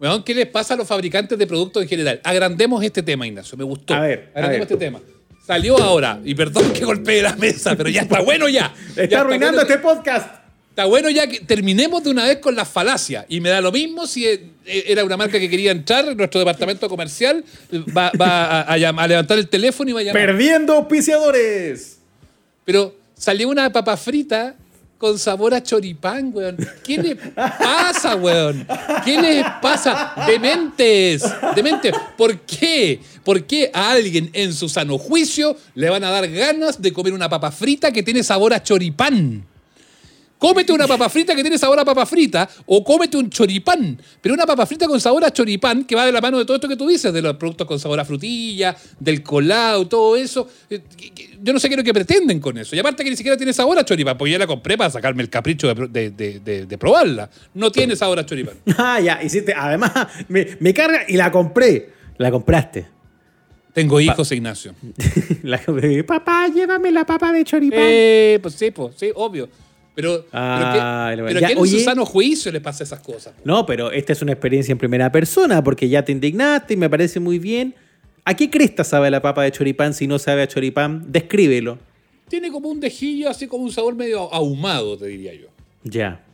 Weón, 0.00 0.22
¿qué 0.24 0.34
les 0.34 0.46
pasa 0.46 0.74
a 0.74 0.76
los 0.76 0.86
fabricantes 0.86 1.38
de 1.38 1.46
productos 1.46 1.82
en 1.82 1.88
general? 1.88 2.20
Agrandemos 2.22 2.84
este 2.84 3.02
tema, 3.02 3.26
Ignacio, 3.26 3.56
me 3.56 3.64
gustó. 3.64 3.94
A 3.94 4.00
ver, 4.00 4.30
a 4.34 4.38
Agrandemos 4.40 4.68
ver. 4.68 4.72
este 4.72 4.76
tema. 4.76 5.00
Salió 5.48 5.78
ahora, 5.82 6.20
y 6.26 6.34
perdón 6.34 6.74
que 6.74 6.84
golpee 6.84 7.22
la 7.22 7.34
mesa, 7.34 7.74
pero 7.74 7.88
ya 7.88 8.02
está 8.02 8.20
bueno 8.20 8.50
ya. 8.50 8.70
Ya 8.94 9.04
Está 9.04 9.20
arruinando 9.22 9.56
bueno, 9.62 9.62
este 9.62 9.78
podcast. 9.78 10.28
Está 10.68 10.84
bueno 10.84 11.08
ya 11.08 11.26
que 11.26 11.40
terminemos 11.40 12.04
de 12.04 12.10
una 12.10 12.24
vez 12.26 12.36
con 12.36 12.54
las 12.54 12.68
falacias. 12.68 13.24
Y 13.30 13.40
me 13.40 13.48
da 13.48 13.62
lo 13.62 13.72
mismo 13.72 14.06
si 14.06 14.26
eh, 14.26 14.44
era 14.66 15.04
una 15.04 15.16
marca 15.16 15.40
que 15.40 15.48
quería 15.48 15.70
entrar, 15.72 16.14
nuestro 16.14 16.38
departamento 16.38 16.86
comercial 16.86 17.42
va, 17.96 18.12
va 18.20 18.60
a, 18.60 18.72
a 18.74 18.76
llam- 18.76 19.00
a 19.00 19.06
levantar 19.08 19.38
el 19.38 19.48
teléfono 19.48 19.88
y 19.88 19.94
va 19.94 20.00
a 20.00 20.02
llamar. 20.02 20.26
Perdiendo 20.26 20.74
auspiciadores. 20.74 21.98
Pero 22.66 22.94
salió 23.16 23.48
una 23.48 23.72
papa 23.72 23.96
frita 23.96 24.54
con 24.98 25.18
sabor 25.18 25.54
a 25.54 25.62
choripán, 25.62 26.30
weón. 26.34 26.56
¿Qué 26.84 26.98
le 26.98 27.16
pasa, 27.16 28.16
weón? 28.16 28.66
¿Qué 29.04 29.18
les 29.20 29.44
pasa? 29.62 30.12
Dementes, 30.26 31.22
dementes. 31.54 31.92
¿Por 32.16 32.40
qué? 32.40 33.00
¿Por 33.28 33.44
qué 33.44 33.70
a 33.74 33.90
alguien 33.90 34.30
en 34.32 34.54
su 34.54 34.70
sano 34.70 34.96
juicio 34.96 35.54
le 35.74 35.90
van 35.90 36.02
a 36.02 36.10
dar 36.10 36.26
ganas 36.30 36.80
de 36.80 36.94
comer 36.94 37.12
una 37.12 37.28
papa 37.28 37.50
frita 37.50 37.92
que 37.92 38.02
tiene 38.02 38.22
sabor 38.22 38.54
a 38.54 38.62
choripán? 38.62 39.44
Cómete 40.38 40.72
una 40.72 40.86
papa 40.86 41.10
frita 41.10 41.36
que 41.36 41.42
tiene 41.42 41.58
sabor 41.58 41.78
a 41.78 41.84
papa 41.84 42.06
frita 42.06 42.48
o 42.64 42.82
cómete 42.82 43.18
un 43.18 43.28
choripán. 43.28 44.00
Pero 44.22 44.34
una 44.34 44.46
papa 44.46 44.64
frita 44.64 44.86
con 44.86 44.98
sabor 44.98 45.26
a 45.26 45.30
choripán 45.30 45.84
que 45.84 45.94
va 45.94 46.06
de 46.06 46.12
la 46.12 46.22
mano 46.22 46.38
de 46.38 46.46
todo 46.46 46.54
esto 46.56 46.68
que 46.70 46.76
tú 46.76 46.88
dices, 46.88 47.12
de 47.12 47.20
los 47.20 47.36
productos 47.36 47.66
con 47.66 47.78
sabor 47.78 48.00
a 48.00 48.06
frutilla, 48.06 48.74
del 48.98 49.22
colado, 49.22 49.86
todo 49.86 50.16
eso. 50.16 50.48
Eh, 50.70 50.80
Yo 51.42 51.52
no 51.52 51.60
sé 51.60 51.68
qué 51.68 51.74
es 51.74 51.78
lo 51.80 51.84
que 51.84 51.92
pretenden 51.92 52.40
con 52.40 52.56
eso. 52.56 52.74
Y 52.74 52.78
aparte 52.78 53.04
que 53.04 53.10
ni 53.10 53.16
siquiera 53.16 53.36
tiene 53.36 53.52
sabor 53.52 53.78
a 53.78 53.84
choripán, 53.84 54.16
porque 54.16 54.32
yo 54.32 54.38
la 54.38 54.46
compré 54.46 54.78
para 54.78 54.88
sacarme 54.88 55.22
el 55.22 55.28
capricho 55.28 55.66
de, 55.68 55.74
pro- 55.74 55.88
de- 55.88 56.12
de- 56.12 56.40
de- 56.40 56.64
de 56.64 56.78
probarla. 56.78 57.28
No 57.52 57.70
tiene 57.70 57.94
sabor 57.94 58.18
a 58.20 58.24
choripán. 58.24 58.54
Ah, 58.78 58.98
ya, 59.02 59.22
hiciste. 59.22 59.52
Además, 59.54 59.92
me 60.28 60.72
carga 60.72 61.02
y 61.06 61.18
la 61.18 61.30
compré. 61.30 61.90
La 62.16 62.30
compraste. 62.30 62.96
Tengo 63.82 64.00
hijos, 64.00 64.32
Ignacio. 64.32 64.74
La. 65.42 65.60
Papá, 66.06 66.48
llévame 66.48 66.90
la 66.90 67.04
papa 67.06 67.32
de 67.32 67.44
choripán. 67.44 67.78
Eh, 67.82 68.38
pues 68.42 68.54
sí, 68.54 68.70
pues 68.70 68.94
sí, 68.96 69.10
obvio. 69.14 69.48
Pero, 69.94 70.26
Ah, 70.32 71.08
pero, 71.10 71.22
lo- 71.22 71.28
¿qué, 71.28 71.34
pero 71.34 71.40
ya, 71.40 71.46
¿a 71.46 71.50
quién 71.50 71.58
en 71.58 71.66
su 71.66 71.80
sano 71.80 72.04
juicio 72.06 72.52
le 72.52 72.60
pasa 72.60 72.84
esas 72.84 73.00
cosas? 73.00 73.34
No, 73.44 73.66
pero 73.66 73.90
esta 73.90 74.12
es 74.12 74.22
una 74.22 74.32
experiencia 74.32 74.70
en 74.72 74.78
primera 74.78 75.10
persona 75.10 75.62
porque 75.64 75.88
ya 75.88 76.04
te 76.04 76.12
indignaste 76.12 76.74
y 76.74 76.76
me 76.76 76.88
parece 76.88 77.18
muy 77.20 77.38
bien. 77.38 77.74
¿A 78.24 78.34
qué 78.34 78.50
cresta 78.50 78.84
sabe 78.84 79.10
la 79.10 79.22
papa 79.22 79.42
de 79.42 79.50
choripán 79.52 79.94
si 79.94 80.06
no 80.06 80.18
sabe 80.18 80.42
a 80.42 80.46
choripán? 80.48 81.04
Descríbelo. 81.10 81.78
Tiene 82.28 82.50
como 82.50 82.68
un 82.68 82.78
dejillo, 82.78 83.30
así 83.30 83.46
como 83.46 83.64
un 83.64 83.72
sabor 83.72 83.94
medio 83.96 84.32
ahumado, 84.32 84.98
te 84.98 85.06
diría 85.06 85.34
yo. 85.34 85.46
Ya. 85.82 86.24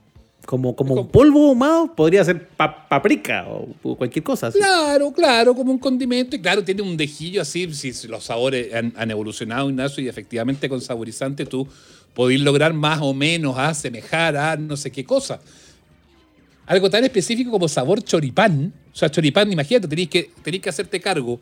Como, 0.46 0.76
como 0.76 0.94
un 0.94 1.08
polvo 1.08 1.48
ahumado, 1.48 1.94
podría 1.94 2.22
ser 2.24 2.48
pa- 2.48 2.86
paprika 2.88 3.46
o, 3.48 3.68
o 3.82 3.96
cualquier 3.96 4.22
cosa. 4.22 4.48
así. 4.48 4.58
Claro, 4.58 5.10
claro, 5.12 5.54
como 5.54 5.70
un 5.72 5.78
condimento. 5.78 6.36
Y 6.36 6.40
claro, 6.40 6.62
tiene 6.62 6.82
un 6.82 6.96
dejillo 6.96 7.40
así, 7.42 7.72
si 7.72 8.06
los 8.08 8.24
sabores 8.24 8.72
han, 8.74 8.92
han 8.96 9.10
evolucionado, 9.10 9.70
Ignacio, 9.70 10.02
y 10.04 10.08
efectivamente 10.08 10.68
con 10.68 10.80
saborizante 10.82 11.46
tú 11.46 11.66
podés 12.12 12.40
lograr 12.40 12.74
más 12.74 13.00
o 13.00 13.14
menos 13.14 13.56
asemejar 13.58 14.36
a 14.36 14.56
no 14.56 14.76
sé 14.76 14.90
qué 14.92 15.04
cosa. 15.04 15.40
Algo 16.66 16.88
tan 16.90 17.04
específico 17.04 17.50
como 17.50 17.68
sabor 17.68 18.02
choripán. 18.02 18.72
O 18.92 18.96
sea, 18.96 19.10
choripán, 19.10 19.52
imagínate, 19.52 19.88
tenéis 19.88 20.08
que, 20.08 20.30
tenéis 20.42 20.62
que 20.62 20.68
hacerte 20.68 21.00
cargo 21.00 21.40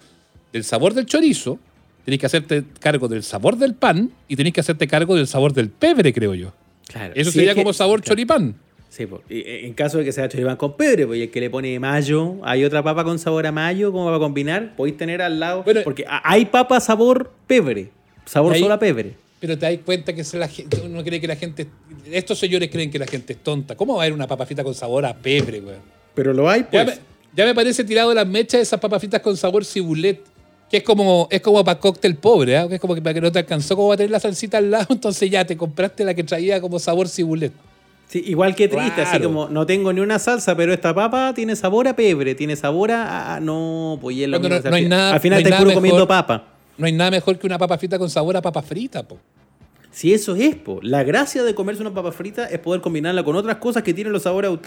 del 0.52 0.64
sabor 0.64 0.94
del 0.94 1.06
chorizo, 1.06 1.58
tenéis 2.04 2.20
que 2.20 2.26
hacerte 2.26 2.64
cargo 2.80 3.08
del 3.08 3.22
sabor 3.22 3.56
del 3.56 3.74
pan 3.74 4.10
y 4.28 4.36
tenéis 4.36 4.54
que 4.54 4.60
hacerte 4.60 4.88
cargo 4.88 5.14
del 5.14 5.26
sabor 5.26 5.52
del 5.52 5.68
pebre, 5.70 6.12
creo 6.12 6.34
yo. 6.34 6.52
Claro. 6.86 7.12
Eso 7.16 7.30
sería 7.30 7.50
es 7.50 7.54
que- 7.56 7.62
como 7.62 7.72
sabor 7.72 8.00
claro. 8.00 8.08
choripán. 8.14 8.56
Sí, 8.92 9.08
eh, 9.30 9.62
en 9.64 9.72
caso 9.72 9.96
de 9.96 10.04
que 10.04 10.12
sea 10.12 10.28
choripán 10.28 10.58
con 10.58 10.76
pebre, 10.76 11.06
pues 11.06 11.18
y 11.18 11.22
el 11.22 11.30
que 11.30 11.40
le 11.40 11.48
pone 11.48 11.80
mayo, 11.80 12.36
hay 12.42 12.62
otra 12.62 12.82
papa 12.82 13.02
con 13.04 13.18
sabor 13.18 13.46
a 13.46 13.50
mayo, 13.50 13.90
¿cómo 13.90 14.10
va 14.10 14.16
a 14.16 14.18
combinar? 14.18 14.76
Podéis 14.76 14.98
tener 14.98 15.22
al 15.22 15.40
lado. 15.40 15.62
Bueno. 15.62 15.80
porque 15.82 16.04
hay 16.06 16.44
papa 16.44 16.78
sabor 16.78 17.32
pebre, 17.46 17.88
sabor 18.26 18.54
solo 18.58 18.74
a 18.74 18.78
pebre. 18.78 19.14
Pero 19.40 19.58
te 19.58 19.64
das 19.64 19.78
cuenta 19.82 20.12
que 20.12 20.22
la 20.34 20.46
gente, 20.46 20.78
uno 20.84 21.02
cree 21.02 21.22
que 21.22 21.26
la 21.26 21.36
gente. 21.36 21.68
Estos 22.10 22.38
señores 22.38 22.68
creen 22.70 22.90
que 22.90 22.98
la 22.98 23.06
gente 23.06 23.32
es 23.32 23.38
tonta. 23.38 23.76
¿Cómo 23.76 23.94
va 23.94 24.00
a 24.00 24.04
haber 24.04 24.12
una 24.12 24.26
papa 24.26 24.44
frita 24.44 24.62
con 24.62 24.74
sabor 24.74 25.06
a 25.06 25.16
pebre, 25.16 25.60
güey? 25.60 25.76
Pero 26.14 26.34
lo 26.34 26.50
hay, 26.50 26.60
Ya, 26.70 26.84
pues. 26.84 26.98
me, 26.98 27.02
ya 27.34 27.46
me 27.46 27.54
parece 27.54 27.84
tirado 27.84 28.10
de 28.10 28.16
las 28.16 28.26
mechas 28.26 28.60
esas 28.60 28.78
papas 28.78 29.00
fritas 29.00 29.22
con 29.22 29.38
sabor 29.38 29.64
cibulet. 29.64 30.20
Que 30.70 30.76
es 30.76 30.82
como, 30.82 31.28
es 31.30 31.40
como 31.40 31.64
para 31.64 31.80
cóctel 31.80 32.16
pobre, 32.16 32.58
¿ah? 32.58 32.68
Que 32.68 32.74
es 32.74 32.80
como 32.80 32.94
que 32.94 33.00
para 33.00 33.14
que 33.14 33.22
no 33.22 33.32
te 33.32 33.38
alcanzó 33.38 33.74
como 33.74 33.88
va 33.88 33.94
a 33.94 33.96
tener 33.96 34.10
la 34.10 34.20
salsita 34.20 34.58
al 34.58 34.70
lado, 34.70 34.88
entonces 34.90 35.30
ya 35.30 35.46
te 35.46 35.56
compraste 35.56 36.04
la 36.04 36.12
que 36.12 36.24
traía 36.24 36.60
como 36.60 36.78
sabor 36.78 37.08
cibulet. 37.08 37.52
Sí, 38.12 38.22
igual 38.26 38.54
que 38.54 38.68
triste, 38.68 39.00
así 39.00 39.20
como 39.20 39.48
no 39.48 39.64
tengo 39.64 39.90
ni 39.90 40.00
una 40.02 40.18
salsa, 40.18 40.54
pero 40.54 40.74
esta 40.74 40.94
papa 40.94 41.32
tiene 41.34 41.56
sabor 41.56 41.88
a 41.88 41.96
pebre, 41.96 42.34
tiene 42.34 42.56
sabor 42.56 42.90
a. 42.90 43.36
a- 43.36 43.40
no, 43.40 43.96
pues 44.02 44.16
y 44.18 44.24
es 44.24 44.28
lo 44.28 44.38
no- 44.38 44.48
no 44.50 44.54
hay 44.76 44.82
al- 44.84 44.88
nada- 44.90 45.14
Al 45.14 45.20
final 45.20 45.42
no 45.42 45.48
nada 45.48 45.58
puro 45.58 45.68
mejor. 45.70 45.82
comiendo 45.82 46.06
papa. 46.06 46.44
No 46.76 46.84
hay 46.84 46.92
nada 46.92 47.10
mejor 47.10 47.38
que 47.38 47.46
una 47.46 47.56
papa 47.56 47.78
frita 47.78 47.98
con 47.98 48.10
sabor 48.10 48.36
a 48.36 48.42
papa 48.42 48.60
frita, 48.60 49.02
po. 49.02 49.18
Si 49.90 50.12
eso 50.12 50.36
es, 50.36 50.54
po. 50.56 50.78
La 50.82 51.02
gracia 51.04 51.42
de 51.42 51.54
comerse 51.54 51.80
una 51.80 51.94
papa 51.94 52.12
frita 52.12 52.44
es 52.46 52.58
poder 52.58 52.82
combinarla 52.82 53.24
con 53.24 53.34
otras 53.34 53.56
cosas 53.56 53.82
que 53.82 53.94
tienen 53.94 54.12
los 54.12 54.22
sabores 54.24 54.50
aut- 54.50 54.60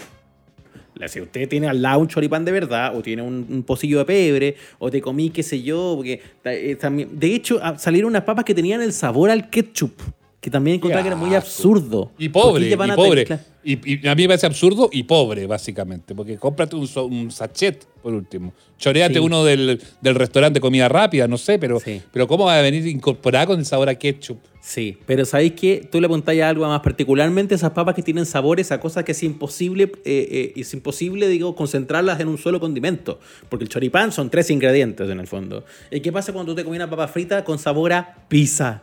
La- 0.94 1.06
Si 1.08 1.20
usted 1.20 1.48
tiene 1.48 1.68
al 1.68 1.80
lado 1.82 2.00
un 2.00 2.08
choripán 2.08 2.44
de 2.44 2.50
verdad, 2.52 2.96
o 2.96 3.02
tiene 3.02 3.22
un, 3.22 3.46
un 3.48 3.62
pocillo 3.62 3.98
de 3.98 4.06
pebre, 4.06 4.56
o 4.80 4.90
te 4.90 5.00
comí, 5.00 5.30
qué 5.30 5.42
sé 5.44 5.62
yo, 5.62 5.92
porque 5.96 6.20
eh, 6.44 6.74
también. 6.80 7.10
De 7.12 7.32
hecho, 7.34 7.60
salieron 7.76 8.08
unas 8.10 8.22
papas 8.24 8.44
que 8.44 8.54
tenían 8.54 8.80
el 8.82 8.92
sabor 8.92 9.30
al 9.30 9.50
ketchup, 9.50 9.92
que 10.40 10.50
también 10.50 10.76
encontraba 10.76 11.02
que 11.02 11.08
era 11.08 11.16
muy 11.16 11.34
absurdo. 11.34 12.12
Y 12.18 12.28
¿Por 12.28 12.42
qué 12.60 12.76
pobre, 12.76 12.92
y 12.92 12.96
pobre. 12.96 13.38
Y, 13.64 13.94
y 14.04 14.06
a 14.06 14.14
mí 14.14 14.22
me 14.22 14.28
parece 14.28 14.46
absurdo 14.46 14.88
y 14.92 15.02
pobre, 15.02 15.44
básicamente. 15.46 16.14
Porque 16.14 16.36
cómprate 16.36 16.76
un, 16.76 17.30
sachet, 17.32 17.84
por 18.00 18.14
último. 18.14 18.52
Choreate 18.78 19.14
Sí. 19.14 19.18
uno 19.20 19.44
del, 19.44 19.80
del 20.00 20.14
restaurante 20.14 20.58
de 20.58 20.60
comida 20.60 20.88
rápida, 20.88 21.26
no 21.26 21.36
sé, 21.36 21.58
pero, 21.58 21.80
Sí. 21.80 22.00
pero 22.12 22.28
¿cómo 22.28 22.44
va 22.44 22.58
a 22.58 22.62
venir 22.62 22.86
incorporada 22.86 23.46
con 23.46 23.58
el 23.58 23.64
sabor 23.64 23.88
a 23.88 23.96
ketchup? 23.96 24.38
Sí, 24.60 24.96
pero 25.06 25.24
¿sabéis 25.24 25.54
qué? 25.54 25.88
Tú 25.90 26.00
le 26.00 26.06
apuntáis 26.06 26.42
a 26.42 26.48
algo 26.48 26.66
más, 26.68 26.80
particularmente 26.80 27.56
esas 27.56 27.70
papas 27.72 27.94
que 27.96 28.02
tienen 28.02 28.26
sabores 28.26 28.70
a 28.70 28.78
cosas 28.78 29.02
que 29.02 29.12
es 29.12 29.22
imposible, 29.24 29.90
eh, 30.04 30.28
eh, 30.30 30.52
es 30.54 30.72
imposible, 30.74 31.26
digo, 31.28 31.56
concentrarlas 31.56 32.20
en 32.20 32.28
un 32.28 32.38
solo 32.38 32.60
condimento. 32.60 33.18
Porque 33.48 33.64
el 33.64 33.68
choripán 33.68 34.12
son 34.12 34.30
tres 34.30 34.50
ingredientes 34.50 35.08
en 35.10 35.18
el 35.18 35.26
fondo. 35.26 35.64
¿Y 35.90 36.00
qué 36.00 36.12
pasa 36.12 36.32
cuando 36.32 36.52
tú 36.52 36.56
te 36.56 36.62
comes 36.64 36.78
una 36.78 36.88
papa 36.90 37.08
frita 37.08 37.42
con 37.44 37.58
sabor 37.58 37.92
a 37.92 38.14
pizza? 38.28 38.82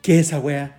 ¿Qué 0.00 0.20
es 0.20 0.28
esa 0.28 0.38
wea? 0.38 0.78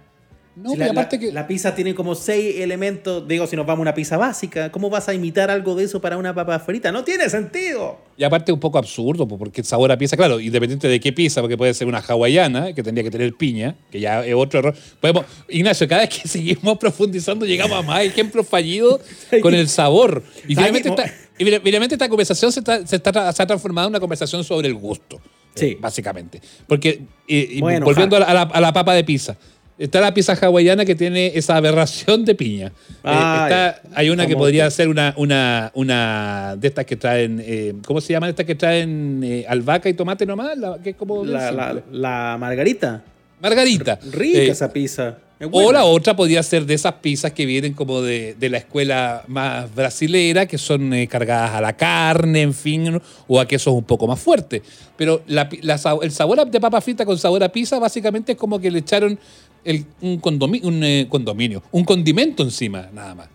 No, 0.55 0.69
Si 0.71 0.77
pero 0.77 0.93
la, 0.93 0.99
aparte 1.01 1.17
la- 1.17 1.19
que. 1.21 1.31
la 1.33 1.47
pizza 1.47 1.75
tiene 1.75 1.93
como 1.93 2.15
seis 2.15 2.55
elementos, 2.59 3.27
digo, 3.27 3.45
si 3.45 3.55
nos 3.57 3.65
vamos 3.65 3.79
a 3.79 3.81
una 3.81 3.93
pizza 3.93 4.15
básica, 4.17 4.71
¿cómo 4.71 4.89
vas 4.89 5.09
a 5.09 5.13
imitar 5.13 5.51
algo 5.51 5.75
de 5.75 5.83
eso 5.83 5.99
para 5.99 6.17
una 6.17 6.33
papa 6.33 6.57
frita? 6.59 6.91
¡No 6.93 7.03
tiene 7.03 7.29
sentido! 7.29 7.97
Y 8.17 8.23
aparte 8.23 8.53
un 8.53 8.59
poco 8.61 8.77
absurdo, 8.77 9.27
po, 9.27 9.37
porque 9.37 9.59
el 9.61 9.67
sabor 9.67 9.91
a 9.91 9.97
pizza, 9.97 10.15
claro, 10.15 10.39
independiente 10.39 10.87
de 10.87 10.99
qué 11.01 11.11
pizza, 11.11 11.41
porque 11.41 11.57
puede 11.57 11.73
ser 11.73 11.87
una 11.87 11.99
hawaiana, 11.99 12.73
que 12.73 12.81
tendría 12.83 13.03
que 13.03 13.11
tener 13.11 13.33
piña, 13.33 13.75
que 13.91 13.99
ya 13.99 14.25
es 14.25 14.33
otro 14.33 14.59
error. 14.59 14.75
Podemos, 15.01 15.25
Ignacio, 15.49 15.87
cada 15.89 16.01
vez 16.05 16.21
que 16.21 16.27
seguimos 16.29 16.77
profundizando 16.77 17.45
llegamos 17.45 17.77
a 17.77 17.81
más 17.81 18.03
ejemplos 18.03 18.47
fallidos 18.47 19.01
con 19.41 19.53
el 19.53 19.67
sabor. 19.67 20.23
Y 20.47 20.55
¿Sabes 20.55 20.71
finalmente 20.71 20.89
esta, 20.89 21.13
y 21.37 21.43
mira- 21.43 21.59
finalmente 21.61 21.95
esta 21.95 22.07
conversación 22.07 22.53
se, 22.53 22.61
está, 22.61 22.87
se, 22.87 22.95
está 22.95 23.33
se 23.33 23.43
ha 23.43 23.45
transformado 23.45 23.87
en 23.87 23.91
una 23.91 23.99
conversación 23.99 24.43
sobre 24.45 24.69
el 24.69 24.75
gusto. 24.75 25.19
Sí. 25.53 25.67
eh, 25.67 25.77
básicamente. 25.79 26.41
Porque, 26.67 27.01
eh, 27.27 27.47
y 27.49 27.61
volviendo 27.61 28.19
la- 28.19 28.25
a 28.43 28.61
la 28.61 28.73
papa 28.73 28.93
de 28.93 29.03
pizza. 29.05 29.37
Está 29.77 29.99
la 29.99 30.13
pizza 30.13 30.33
hawaiana 30.41 30.85
que 30.85 30.95
tiene 30.95 31.33
esa 31.35 31.57
aberración 31.57 32.23
de 32.23 32.33
piña. 32.33 32.67
Eh, 32.67 32.71
Ay, 33.03 33.43
está- 33.51 33.81
hay 33.93 34.09
una 34.09 34.25
que 34.25 34.35
podría 34.37 34.71
ser 34.71 34.87
una, 34.87 35.13
una, 35.17 35.69
una 35.73 36.55
de 36.57 36.67
estas 36.69 36.85
que 36.85 36.95
traen, 36.95 37.41
eh, 37.45 37.73
¿cómo 37.85 37.99
se 37.99 38.13
llaman 38.13 38.29
estas 38.29 38.45
que 38.45 38.55
traen 38.55 39.21
eh, 39.23 39.45
albahaca 39.47 39.89
y 39.89 39.93
tomate 39.93 40.25
nomás? 40.25 40.57
La, 40.57 40.77
que 40.81 40.91
es 40.91 40.95
como 40.95 41.25
La, 41.25 41.51
la- 41.91 42.37
margarita. 42.39 43.03
Margarita. 43.41 43.99
Rica 44.11 44.39
Eh, 44.39 44.47
esa 44.47 44.71
pizza. 44.71 45.17
Es 45.37 45.49
o 45.51 45.73
la 45.73 45.83
otra 45.83 46.15
podría 46.15 46.41
ser 46.41 46.65
de 46.65 46.73
esas 46.75 46.93
pizzas 46.93 47.33
que 47.33 47.45
vienen 47.45 47.73
como 47.73 48.01
de, 48.01 48.35
de 48.39 48.49
la 48.49 48.59
escuela 48.59 49.23
más 49.27 49.75
brasilera, 49.75 50.45
que 50.45 50.57
son 50.57 50.93
eh, 50.93 51.05
cargadas 51.09 51.51
a 51.51 51.59
la 51.59 51.73
carne, 51.73 52.41
en 52.43 52.53
fin, 52.53 53.01
o 53.27 53.39
a 53.41 53.45
quesos 53.45 53.73
un 53.73 53.83
poco 53.83 54.07
más 54.07 54.17
fuertes. 54.21 54.61
Pero 54.95 55.21
la 55.27 55.49
la 55.61 55.77
el 56.01 56.11
sabor 56.11 56.49
de 56.49 56.59
papa 56.61 56.79
frita 56.79 57.05
con 57.05 57.17
sabor 57.17 57.43
a 57.43 57.49
pizza 57.49 57.77
básicamente 57.77 58.31
es 58.31 58.37
como 58.37 58.57
que 58.57 58.71
le 58.71 58.79
echaron 58.79 59.19
el- 59.65 59.85
un, 60.01 60.21
condomi- 60.21 60.63
un 60.63 60.83
eh, 60.83 61.07
condominio, 61.09 61.61
un 61.71 61.83
condimento 61.83 62.43
encima, 62.43 62.89
nada 62.93 63.15
más. 63.15 63.27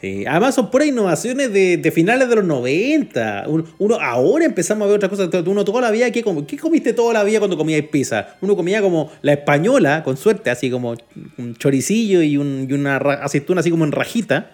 Sí, 0.00 0.24
además 0.26 0.54
son 0.54 0.70
puras 0.70 0.88
innovaciones 0.88 1.50
de, 1.52 1.76
de 1.78 1.90
finales 1.90 2.28
de 2.28 2.36
los 2.36 2.44
90. 2.44 3.44
Uno, 3.46 3.64
uno- 3.78 3.98
ahora 4.00 4.44
empezamos 4.44 4.84
a 4.84 4.88
ver 4.88 4.96
otras 4.96 5.08
cosas. 5.08 5.46
Uno 5.46 5.64
toda 5.64 5.80
la 5.80 5.90
vida, 5.90 6.10
¿qué, 6.10 6.22
com- 6.22 6.44
qué 6.44 6.58
comiste 6.58 6.92
toda 6.92 7.14
la 7.14 7.24
vida 7.24 7.38
cuando 7.38 7.56
comías 7.56 7.82
pizza? 7.90 8.36
Uno 8.42 8.54
comía 8.56 8.82
como 8.82 9.10
la 9.22 9.32
española, 9.32 10.02
con 10.02 10.16
suerte, 10.18 10.50
así 10.50 10.70
como 10.70 10.94
un 11.38 11.56
choricillo 11.56 12.20
y, 12.22 12.36
un- 12.36 12.66
y 12.68 12.72
una 12.74 12.96
aceituna 12.96 13.60
así 13.60 13.70
como 13.70 13.84
en 13.84 13.92
rajita. 13.92 14.50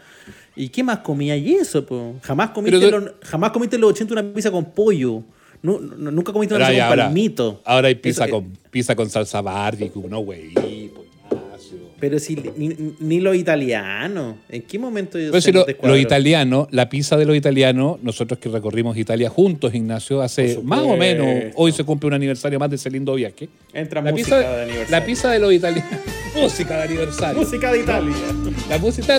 ¿Y 0.55 0.69
qué 0.69 0.85
más 0.85 0.99
comía 0.99 1.37
y 1.37 1.55
eso? 1.55 1.85
po? 1.87 2.15
Jamás 2.23 2.51
comiste, 2.51 2.79
Pero 2.79 3.01
los, 3.01 3.11
jamás 3.23 3.51
comiste 3.51 3.77
en 3.77 3.83
los 3.83 3.91
80 3.93 4.13
una 4.15 4.33
pizza 4.33 4.51
con 4.53 4.67
pollo. 4.73 5.23
Nu- 5.63 5.79
nu- 5.81 6.11
nunca 6.11 6.33
comiste 6.33 6.55
una 6.55 6.67
pizza 6.69 6.79
con 6.83 6.91
ahora- 6.91 7.05
palmito. 7.07 7.61
ahora 7.65 7.89
hay 7.89 7.95
pizza, 7.97 8.25
Eso- 8.27 8.35
con, 8.35 8.53
pizza 8.71 8.95
con 8.95 9.09
salsa 9.11 9.41
barbecue, 9.41 10.07
no 10.09 10.21
güey. 10.21 10.53
Pero 12.01 12.19
si 12.19 12.37
ni, 12.57 12.71
ni 12.99 13.21
los 13.21 13.37
italianos. 13.37 14.37
¿En 14.49 14.63
qué 14.63 14.79
momento 14.79 15.19
ellos 15.19 15.31
Pero 15.33 15.41
se 15.41 15.47
si 15.49 15.53
lo, 15.53 15.61
nos 15.61 15.67
lo 15.67 15.73
descuadró? 15.73 15.97
italiano, 15.99 16.69
la 16.71 16.89
pizza 16.89 17.17
de 17.17 17.27
los 17.27 17.37
italianos, 17.37 17.99
nosotros 18.03 18.39
que 18.39 18.49
recorrimos 18.49 18.97
Italia 18.97 19.29
juntos, 19.29 19.75
Ignacio, 19.75 20.23
hace 20.23 20.59
más 20.65 20.81
o 20.81 20.97
menos, 20.97 21.53
hoy 21.57 21.73
se 21.73 21.85
cumple 21.85 22.09
un 22.09 22.15
aniversario 22.15 22.59
más 22.59 22.71
de 22.71 22.77
ese 22.77 22.91
lindo 22.91 23.15
viaje. 23.15 23.49
Entra 23.73 24.01
La 24.03 24.11
música 24.11 24.37
pizza, 24.39 24.49
de 24.51 24.63
aniversario. 24.63 24.91
la 24.91 25.05
pizza 25.05 25.31
de 25.31 25.39
los 25.39 25.53
italianos. 25.53 25.91
música 26.37 26.77
de 26.79 26.83
aniversario. 26.85 27.41
Música 27.43 27.73
de 27.73 27.81
Italia. 27.81 28.15
La 28.69 28.79
música. 28.79 29.19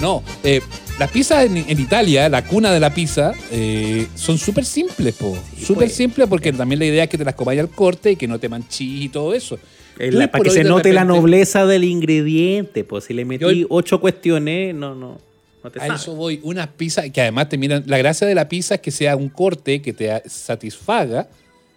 No, 0.00 0.22
eh, 0.42 0.60
las 0.98 1.10
pizzas 1.10 1.44
en, 1.46 1.56
en 1.56 1.80
Italia, 1.80 2.28
la 2.28 2.44
cuna 2.44 2.72
de 2.72 2.78
la 2.80 2.94
pizza, 2.94 3.32
eh, 3.50 4.06
son 4.14 4.38
súper 4.38 4.64
simples, 4.64 5.14
po. 5.14 5.36
súper 5.58 5.86
pues. 5.88 5.94
simples 5.94 6.28
porque 6.28 6.52
también 6.52 6.78
la 6.78 6.84
idea 6.86 7.04
es 7.04 7.10
que 7.10 7.18
te 7.18 7.24
las 7.24 7.34
comáis 7.34 7.58
al 7.60 7.68
corte 7.68 8.12
y 8.12 8.16
que 8.16 8.28
no 8.28 8.38
te 8.38 8.48
manchís 8.48 9.04
y 9.04 9.08
todo 9.08 9.34
eso. 9.34 9.58
La- 9.98 10.26
por 10.26 10.30
para 10.30 10.44
que 10.44 10.50
se 10.50 10.64
note 10.64 10.92
la 10.92 11.04
nobleza 11.04 11.66
del 11.66 11.84
ingrediente, 11.84 12.84
pues 12.84 13.04
si 13.04 13.14
le 13.14 13.24
metí 13.24 13.66
ocho 13.68 14.00
cuestiones, 14.00 14.74
no, 14.74 14.94
no, 14.94 15.20
no 15.62 15.70
te 15.70 15.78
A 15.80 15.86
sabes. 15.86 16.02
eso 16.02 16.14
voy. 16.14 16.40
Unas 16.42 16.68
pizzas 16.68 17.10
que 17.10 17.20
además 17.20 17.48
te 17.48 17.58
miran. 17.58 17.82
La 17.86 17.98
gracia 17.98 18.26
de 18.26 18.34
la 18.34 18.48
pizza 18.48 18.76
es 18.76 18.80
que 18.80 18.90
sea 18.90 19.16
un 19.16 19.28
corte 19.28 19.80
que 19.82 19.92
te 19.92 20.22
satisfaga, 20.28 21.28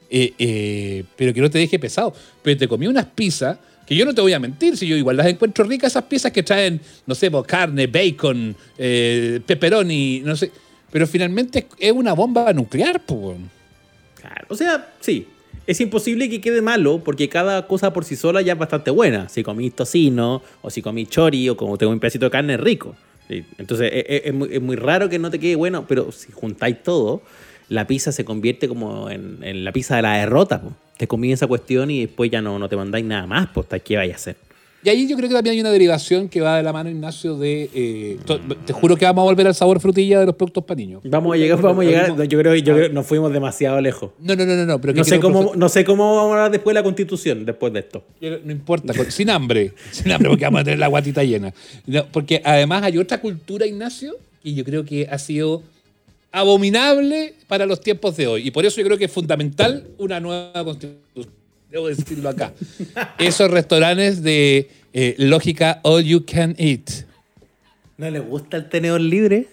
eh, 0.10 0.34
eh, 0.40 1.04
pero 1.16 1.34
que 1.34 1.42
no 1.42 1.50
te 1.50 1.58
deje 1.60 1.78
pesado. 1.80 2.14
Pero 2.42 2.58
te 2.58 2.68
comí 2.68 2.88
unas 2.88 3.06
pizzas 3.06 3.58
que 3.88 3.96
yo 3.96 4.06
no 4.06 4.14
te 4.14 4.22
voy 4.22 4.34
a 4.34 4.40
mentir, 4.40 4.76
si 4.78 4.86
yo 4.86 4.96
igual 4.98 5.16
las 5.18 5.28
encuentro 5.28 5.64
ricas, 5.64 5.94
esas 5.94 6.04
pizzas 6.04 6.32
que 6.32 6.44
traen, 6.44 6.82
no 7.06 7.16
sé, 7.16 7.32
pues, 7.32 7.46
carne, 7.48 7.88
bacon, 7.88 8.56
eh, 8.78 9.40
pepperoni, 9.46 10.22
no 10.26 10.36
sé. 10.36 10.52
Pero 10.92 11.08
finalmente 11.08 11.68
es- 11.80 11.92
una 11.94 12.14
bomba 12.14 12.52
nuclear, 12.54 13.04
pues. 13.06 13.38
Claro, 14.20 14.46
O 14.50 14.56
sea, 14.56 14.94
sí. 15.00 15.28
Es 15.66 15.82
imposible 15.82 16.30
que 16.30 16.40
quede 16.40 16.62
malo 16.62 17.02
porque 17.04 17.28
cada 17.28 17.68
cosa 17.68 17.92
por 17.92 18.06
sí 18.06 18.16
sola 18.16 18.42
ya 18.42 18.54
es 18.54 18.60
bastante 18.60 18.90
buena. 18.90 19.28
Si 19.28 19.44
comí 19.44 19.70
tocino, 19.70 20.42
o 20.62 20.70
si 20.70 20.82
comí 20.82 21.06
chori, 21.06 21.50
o 21.50 21.58
como 21.58 21.78
tengo 21.78 21.92
un 21.92 22.00
pedacito 22.00 22.26
de 22.26 22.32
carne, 22.32 22.56
rico. 22.56 22.96
Entonces 23.58 23.92
es, 23.94 24.06
es- 24.08 24.22
es 24.28 24.34
muy, 24.34 24.48
es 24.54 24.62
muy 24.62 24.78
raro 24.78 25.10
que 25.10 25.20
no 25.20 25.30
te 25.30 25.40
quede 25.40 25.56
bueno, 25.58 25.86
pero 25.86 26.14
si 26.14 26.32
juntáis 26.32 26.82
todo, 26.84 27.22
la 27.70 27.88
pizza 27.88 28.12
se 28.12 28.26
convierte 28.26 28.68
como 28.68 29.10
en, 29.10 29.40
en 29.42 29.64
la 29.64 29.72
pizza 29.72 29.96
de 29.96 30.02
la 30.02 30.18
derrota. 30.18 30.62
po. 30.62 30.74
Te 30.98 31.08
comí 31.08 31.32
esa 31.32 31.48
cuestión 31.48 31.92
y 31.92 32.02
después 32.02 32.32
ya 32.32 32.42
no, 32.42 32.58
no 32.58 32.68
te 32.70 32.76
mandáis 32.76 33.06
nada 33.06 33.28
más, 33.28 33.50
pues, 33.54 33.68
¿qué 33.84 33.98
vaya 33.98 34.14
a 34.14 34.16
hacer? 34.16 34.36
Y 34.84 34.90
ahí 34.90 35.08
yo 35.08 35.18
creo 35.18 35.28
que 35.28 35.36
también 35.36 35.54
hay 35.56 35.60
una 35.60 35.72
derivación 35.72 36.30
que 36.30 36.40
va 36.40 36.58
de 36.58 36.64
la 36.64 36.72
mano, 36.72 36.90
Ignacio, 36.90 37.36
de. 37.38 37.70
eh, 37.74 38.18
te 38.66 38.74
juro 38.74 38.96
que 38.96 39.06
vamos 39.06 39.24
a 39.24 39.26
volver 39.26 39.48
al 39.48 39.56
sabor 39.56 39.80
frutilla 39.82 40.20
de 40.20 40.28
los 40.28 40.36
productos 40.36 40.64
para 40.64 40.78
niños. 40.78 41.02
Vamos 41.04 41.34
a 41.34 41.38
llegar, 41.38 41.62
vamos 41.62 41.84
a 41.84 41.88
llegar. 41.90 42.28
Yo 42.28 42.40
creo, 42.40 42.56
yo 42.56 42.74
creo 42.74 42.88
que 42.88 42.94
nos 42.94 43.06
fuimos 43.06 43.34
demasiado 43.34 43.82
lejos. 43.82 44.12
No, 44.20 44.36
no, 44.36 44.46
no, 44.46 44.56
no, 44.56 44.66
no. 44.66 44.80
Pero 44.80 44.94
que 44.94 45.00
No 45.00 45.04
sé, 45.04 45.20
cómo, 45.20 45.52
no 45.56 45.68
sé 45.68 45.84
cómo 45.84 46.16
vamos 46.16 46.32
a 46.32 46.36
hablar 46.36 46.52
después 46.52 46.74
de 46.74 46.80
la 46.80 46.84
constitución, 46.84 47.44
después 47.44 47.74
de 47.74 47.80
esto. 47.80 48.04
No 48.22 48.52
importa, 48.52 48.94
sin 49.10 49.30
hambre, 49.30 49.74
sin 49.92 50.12
hambre 50.12 50.30
porque 50.30 50.46
vamos 50.46 50.62
a 50.62 50.64
tener 50.64 50.80
la 50.80 50.88
guatita 50.88 51.24
llena. 51.24 51.54
No, 51.86 52.06
porque 52.12 52.42
además 52.46 52.84
hay 52.84 52.98
otra 52.98 53.20
cultura, 53.20 53.66
Ignacio, 53.66 54.16
que 54.42 54.54
yo 54.54 54.64
creo 54.64 54.86
que 54.86 55.08
ha 55.12 55.18
sido 55.18 55.64
abominable 56.32 57.36
para 57.48 57.66
los 57.66 57.82
tiempos 57.82 58.16
de 58.18 58.28
hoy. 58.28 58.48
Y 58.48 58.52
por 58.52 58.66
eso 58.66 58.80
yo 58.80 58.86
creo 58.86 58.98
que 58.98 59.06
es 59.06 59.12
fundamental 59.12 59.88
una 59.98 60.20
nueva 60.20 60.64
constitución. 60.64 61.34
Debo 61.70 61.88
decirlo 61.88 62.30
acá. 62.30 62.54
Esos 63.20 63.52
restaurantes 63.52 64.22
de 64.24 64.70
eh, 64.94 65.16
lógica 65.18 65.80
all 65.84 66.04
you 66.04 66.26
can 66.26 66.56
eat. 66.58 66.90
¿No 67.98 68.10
le 68.10 68.20
gusta 68.20 68.58
el 68.58 68.70
tenedor 68.70 69.02
libre? 69.02 69.48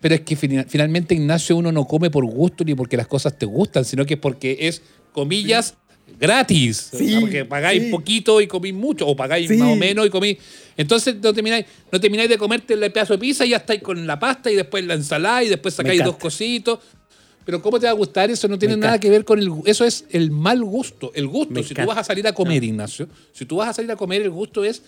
Pero 0.00 0.14
es 0.14 0.20
que 0.22 0.36
fina- 0.36 0.66
finalmente, 0.68 1.14
Ignacio, 1.14 1.56
uno 1.56 1.72
no 1.72 1.86
come 1.86 2.10
por 2.10 2.24
gusto 2.26 2.64
ni 2.64 2.74
porque 2.74 2.96
las 2.96 3.06
cosas 3.06 3.36
te 3.38 3.46
gustan, 3.46 3.84
sino 3.84 4.04
que 4.04 4.14
es 4.14 4.20
porque 4.20 4.56
es, 4.60 4.82
comillas, 5.12 5.74
gratis. 6.18 6.90
Sí, 6.92 7.16
porque 7.20 7.44
pagáis 7.44 7.84
sí. 7.84 7.90
poquito 7.90 8.40
y 8.40 8.46
comís 8.46 8.74
mucho, 8.74 9.06
o 9.06 9.16
pagáis 9.16 9.48
Sí. 9.48 9.56
más 9.56 9.72
o 9.72 9.76
menos 9.76 10.06
y 10.06 10.10
comís. 10.10 10.36
Entonces 10.76 11.16
no 11.22 11.32
termináis, 11.34 11.66
no 11.90 12.00
termináis 12.00 12.28
de 12.28 12.38
comerte 12.38 12.74
el 12.74 12.92
pedazo 12.92 13.14
de 13.14 13.18
pizza 13.18 13.44
y 13.44 13.50
ya 13.50 13.56
estáis 13.58 13.82
con 13.82 14.06
la 14.06 14.18
pasta 14.18 14.50
y 14.50 14.54
después 14.54 14.84
la 14.84 14.94
ensalada 14.94 15.42
y 15.42 15.48
después 15.48 15.74
sacáis 15.74 16.02
dos 16.04 16.16
cositos. 16.16 16.78
Pero 17.44 17.62
¿cómo 17.62 17.80
te 17.80 17.86
va 17.86 17.90
a 17.92 17.94
gustar? 17.94 18.30
Eso 18.30 18.46
no 18.46 18.58
tiene 18.58 18.74
Me 18.76 18.80
nada 18.82 18.92
encanta. 18.96 19.00
que 19.00 19.10
ver 19.10 19.24
con 19.24 19.38
el 19.38 19.50
Eso 19.64 19.84
es 19.86 20.04
el 20.10 20.30
mal 20.30 20.62
gusto. 20.62 21.10
El 21.14 21.26
gusto, 21.26 21.54
Me 21.54 21.62
si 21.62 21.74
tú 21.74 21.86
vas 21.86 21.96
a 21.98 22.04
salir 22.04 22.26
a 22.28 22.32
comer, 22.32 22.62
Ignacio, 22.62 23.08
si 23.32 23.46
tú 23.46 23.56
vas 23.56 23.70
a 23.70 23.72
salir 23.72 23.90
a 23.90 23.96
comer, 23.96 24.20
el 24.22 24.30
gusto 24.30 24.64
es 24.64 24.82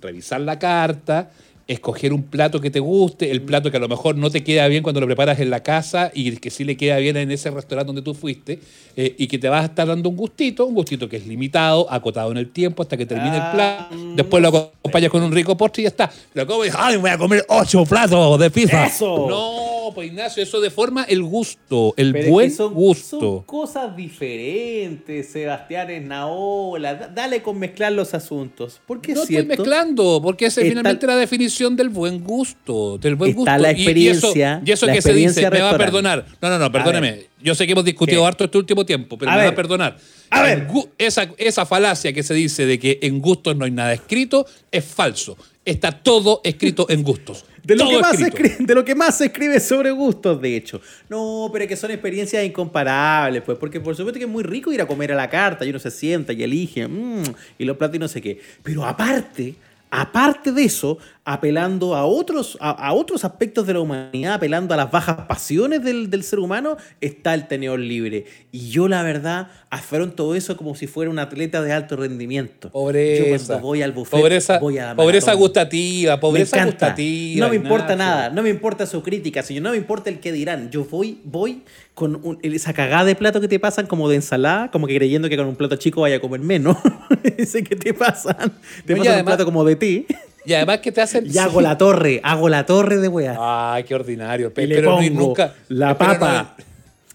revisar 0.00 0.40
la 0.40 0.58
carta, 0.58 1.30
escoger 1.68 2.12
un 2.12 2.22
plato 2.22 2.60
que 2.60 2.70
te 2.70 2.78
guste, 2.78 3.30
el 3.30 3.42
plato 3.42 3.70
que 3.70 3.76
a 3.76 3.80
lo 3.80 3.88
mejor 3.88 4.16
no 4.16 4.30
te 4.30 4.44
queda 4.44 4.68
bien 4.68 4.82
cuando 4.82 5.00
lo 5.00 5.06
preparas 5.06 5.40
en 5.40 5.50
la 5.50 5.62
casa 5.62 6.12
y 6.14 6.36
que 6.36 6.50
sí 6.50 6.64
le 6.64 6.76
queda 6.76 6.98
bien 6.98 7.16
en 7.16 7.30
ese 7.30 7.50
restaurante 7.50 7.88
donde 7.88 8.02
tú 8.02 8.14
fuiste, 8.14 8.60
eh, 8.96 9.14
y 9.18 9.26
que 9.26 9.38
te 9.38 9.48
vas 9.48 9.62
a 9.62 9.66
estar 9.66 9.88
dando 9.88 10.08
un 10.08 10.16
gustito, 10.16 10.64
un 10.64 10.74
gustito 10.74 11.08
que 11.08 11.16
es 11.16 11.26
limitado, 11.26 11.90
acotado 11.90 12.30
en 12.30 12.38
el 12.38 12.50
tiempo 12.50 12.82
hasta 12.82 12.96
que 12.96 13.04
termine 13.04 13.36
el 13.36 13.50
plato, 13.52 13.96
después 14.14 14.42
lo 14.42 14.48
acompañas 14.48 15.10
con 15.10 15.22
un 15.22 15.32
rico 15.32 15.56
postre 15.56 15.82
y 15.82 15.84
ya 15.84 15.88
está. 15.88 16.12
Lo 16.34 16.44
dices, 16.62 16.78
¡ay, 16.78 16.96
voy 16.96 17.10
a 17.10 17.18
comer 17.18 17.44
ocho 17.48 17.84
platos 17.84 18.38
de 18.38 18.50
pizza! 18.50 18.86
¡Eso! 18.86 19.26
No, 19.28 19.75
pues 19.94 20.08
Ignacio, 20.08 20.42
eso 20.42 20.60
deforma 20.60 21.04
el 21.04 21.22
gusto, 21.22 21.94
el 21.96 22.12
Pero 22.12 22.24
es 22.24 22.30
buen 22.30 22.48
que 22.50 22.54
son, 22.56 22.74
gusto. 22.74 23.20
son 23.20 23.42
cosas 23.44 23.96
diferentes, 23.96 25.28
Sebastián 25.28 25.90
Esnaola. 25.90 26.94
Da- 26.94 27.08
Dale 27.08 27.42
con 27.42 27.58
mezclar 27.58 27.92
los 27.92 28.14
asuntos. 28.14 28.80
Porque 28.86 29.12
No 29.12 29.22
es 29.22 29.30
estoy 29.30 29.36
cierto. 29.44 29.48
mezclando, 29.62 30.20
porque 30.22 30.46
esa 30.46 30.60
es 30.60 30.68
finalmente 30.68 31.06
la 31.06 31.16
definición 31.16 31.76
del 31.76 31.88
buen 31.88 32.22
gusto. 32.22 32.98
Del 32.98 33.14
buen 33.16 33.30
Está 33.30 33.40
gusto. 33.52 33.58
la 33.62 33.70
experiencia, 33.70 34.60
Y, 34.60 34.62
eso, 34.62 34.62
y 34.66 34.72
eso 34.72 34.86
la 34.86 34.92
que 34.92 35.02
se 35.02 35.12
dice, 35.14 35.50
me 35.50 35.60
va 35.60 35.70
a 35.70 35.78
perdonar. 35.78 36.26
No, 36.40 36.48
no, 36.50 36.58
no, 36.58 36.70
perdóneme. 36.72 37.10
ver. 37.12 37.26
Yo 37.42 37.54
sé 37.54 37.66
que 37.66 37.72
hemos 37.72 37.84
discutido 37.84 38.22
¿Qué? 38.22 38.26
harto 38.26 38.44
este 38.44 38.58
último 38.58 38.84
tiempo, 38.84 39.16
pero 39.16 39.30
A 39.30 39.34
me 39.34 39.38
va 39.38 39.44
ver. 39.44 39.52
a 39.52 39.56
perdonar. 39.56 39.96
A 40.30 40.42
ver. 40.42 40.66
Esa, 40.98 41.28
esa 41.38 41.64
falacia 41.66 42.12
que 42.12 42.22
se 42.22 42.34
dice 42.34 42.66
de 42.66 42.78
que 42.78 42.98
en 43.02 43.20
gustos 43.20 43.56
no 43.56 43.64
hay 43.64 43.70
nada 43.70 43.92
escrito 43.92 44.46
es 44.72 44.84
falso. 44.84 45.36
Está 45.66 45.90
todo 45.90 46.40
escrito 46.44 46.86
en 46.88 47.02
gustos. 47.02 47.44
De 47.64 47.74
lo, 47.74 47.88
que 47.88 47.98
más 47.98 48.16
se 48.16 48.28
escribe, 48.28 48.56
de 48.60 48.74
lo 48.76 48.84
que 48.84 48.94
más 48.94 49.18
se 49.18 49.24
escribe 49.26 49.58
sobre 49.58 49.90
gustos, 49.90 50.40
de 50.40 50.56
hecho. 50.56 50.80
No, 51.08 51.50
pero 51.52 51.64
es 51.64 51.68
que 51.68 51.74
son 51.74 51.90
experiencias 51.90 52.44
incomparables, 52.44 53.42
pues, 53.42 53.58
porque 53.58 53.80
por 53.80 53.96
supuesto 53.96 54.20
que 54.20 54.26
es 54.26 54.30
muy 54.30 54.44
rico 54.44 54.72
ir 54.72 54.80
a 54.80 54.86
comer 54.86 55.10
a 55.10 55.16
la 55.16 55.28
carta 55.28 55.64
y 55.64 55.70
uno 55.70 55.80
se 55.80 55.90
sienta 55.90 56.32
y 56.32 56.44
elige, 56.44 56.86
mm, 56.86 57.24
y 57.58 57.64
los 57.64 57.76
platos 57.76 57.96
y 57.96 57.98
no 57.98 58.06
sé 58.06 58.22
qué. 58.22 58.40
Pero 58.62 58.84
aparte, 58.84 59.56
aparte 59.90 60.52
de 60.52 60.62
eso, 60.62 60.98
apelando 61.28 61.96
a 61.96 62.06
otros, 62.06 62.56
a, 62.60 62.70
a 62.70 62.92
otros 62.92 63.24
aspectos 63.24 63.66
de 63.66 63.74
la 63.74 63.80
humanidad, 63.80 64.34
apelando 64.34 64.72
a 64.72 64.76
las 64.76 64.90
bajas 64.92 65.26
pasiones 65.26 65.82
del, 65.82 66.08
del 66.08 66.22
ser 66.22 66.38
humano, 66.38 66.76
está 67.00 67.34
el 67.34 67.48
tenedor 67.48 67.80
libre. 67.80 68.26
Y 68.52 68.70
yo, 68.70 68.86
la 68.86 69.02
verdad, 69.02 69.48
afronto 69.68 70.36
eso 70.36 70.56
como 70.56 70.76
si 70.76 70.86
fuera 70.86 71.10
un 71.10 71.18
atleta 71.18 71.62
de 71.62 71.72
alto 71.72 71.96
rendimiento. 71.96 72.68
Yo 72.68 72.72
Pobreza. 72.72 73.46
cuando 73.46 73.66
voy 73.66 73.82
al 73.82 73.90
buffet, 73.90 74.20
pobreza, 74.20 74.58
voy 74.60 74.78
a 74.78 74.94
pobreza 74.94 75.34
gustativa, 75.34 76.20
pobreza 76.20 76.64
gustativa. 76.64 77.44
No 77.44 77.50
me 77.50 77.56
importa 77.56 77.92
Ignacio. 77.94 77.96
nada, 78.14 78.30
no 78.30 78.42
me 78.44 78.48
importa 78.50 78.86
su 78.86 79.02
crítica, 79.02 79.42
señor, 79.42 79.64
no 79.64 79.70
me 79.72 79.76
importa 79.78 80.08
el 80.10 80.20
que 80.20 80.30
dirán. 80.30 80.70
Yo 80.70 80.84
voy, 80.84 81.20
voy 81.24 81.62
con 81.94 82.20
un- 82.24 82.38
esa 82.42 82.72
cagada 82.72 83.04
de 83.04 83.16
plato 83.16 83.40
que 83.40 83.48
te 83.48 83.58
pasan 83.58 83.86
como 83.86 84.08
de 84.08 84.14
ensalada, 84.14 84.70
como 84.70 84.86
que 84.86 84.94
creyendo 84.94 85.28
que 85.28 85.36
con 85.36 85.46
un 85.46 85.56
plato 85.56 85.74
chico 85.74 86.02
vaya 86.02 86.16
a 86.16 86.20
comer 86.20 86.38
menos. 86.40 86.76
Ese 87.36 87.64
que 87.64 87.74
te 87.74 87.92
pasan. 87.92 88.52
Te 88.84 88.92
No, 88.94 88.98
pasan 88.98 89.00
un 89.00 89.08
además- 89.08 89.24
plato 89.24 89.44
como 89.44 89.64
de 89.64 89.74
ti. 89.74 90.06
Y 90.46 90.54
además 90.54 90.78
que 90.78 90.92
te 90.92 91.00
hacen. 91.00 91.26
Y 91.32 91.36
hago 91.38 91.60
la 91.60 91.76
torre, 91.78 92.20
hago 92.22 92.48
la 92.48 92.64
torre 92.64 92.98
de 92.98 93.08
weá. 93.08 93.36
Ay, 93.74 93.84
qué 93.84 93.94
ordinario. 93.94 94.52
Pe- 94.54 94.64
y 94.64 94.66
le 94.68 94.76
pero 94.76 94.96
pongo 94.96 95.10
no- 95.10 95.20
nunca. 95.20 95.54
la 95.68 95.88
no- 95.88 95.98
papa. 95.98 96.56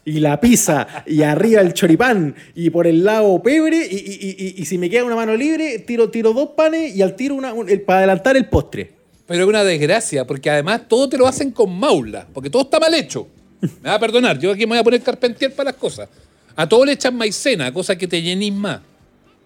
Y 0.03 0.19
la 0.19 0.41
pizza, 0.41 0.88
y 1.05 1.21
arriba 1.21 1.61
el 1.61 1.75
choripán, 1.75 2.33
y 2.55 2.71
por 2.71 2.88
el 2.88 3.03
lado 3.03 3.39
pebre, 3.43 3.77
y, 3.89 3.95
y- 3.95 4.35
y- 4.57 4.61
y- 4.61 4.65
si 4.65 4.79
me 4.79 4.89
queda 4.89 5.03
una 5.03 5.15
mano 5.15 5.35
libre, 5.35 5.77
tiro, 5.79 6.09
tiro 6.09 6.33
dos 6.33 6.50
panes 6.57 6.95
y 6.95 7.03
al 7.03 7.15
tiro 7.15 7.35
una, 7.35 7.53
un- 7.53 7.69
el- 7.69 7.81
para 7.81 8.00
adelantar 8.00 8.35
el 8.35 8.47
postre. 8.47 8.91
Pero 9.27 9.43
es 9.43 9.47
una 9.47 9.63
desgracia, 9.63 10.25
porque 10.25 10.50
además 10.50 10.81
todo 10.88 11.07
te 11.07 11.19
lo 11.19 11.27
hacen 11.27 11.51
con 11.51 11.71
maula, 11.77 12.25
porque 12.33 12.50
todo 12.50 12.63
está 12.63 12.79
mal 12.79 12.91
hecho. 12.95 13.27
Me 13.61 13.89
va 13.89 13.93
a 13.93 14.00
perdonar, 14.00 14.39
yo 14.39 14.51
aquí 14.51 14.61
me 14.61 14.69
voy 14.71 14.79
a 14.79 14.83
poner 14.83 15.01
carpentier 15.03 15.53
para 15.53 15.69
las 15.69 15.79
cosas. 15.79 16.09
A 16.55 16.67
todo 16.67 16.83
le 16.83 16.93
echan 16.93 17.15
maicena, 17.15 17.71
cosa 17.71 17.95
que 17.95 18.07
te 18.07 18.19
llenís 18.23 18.53
más. 18.53 18.81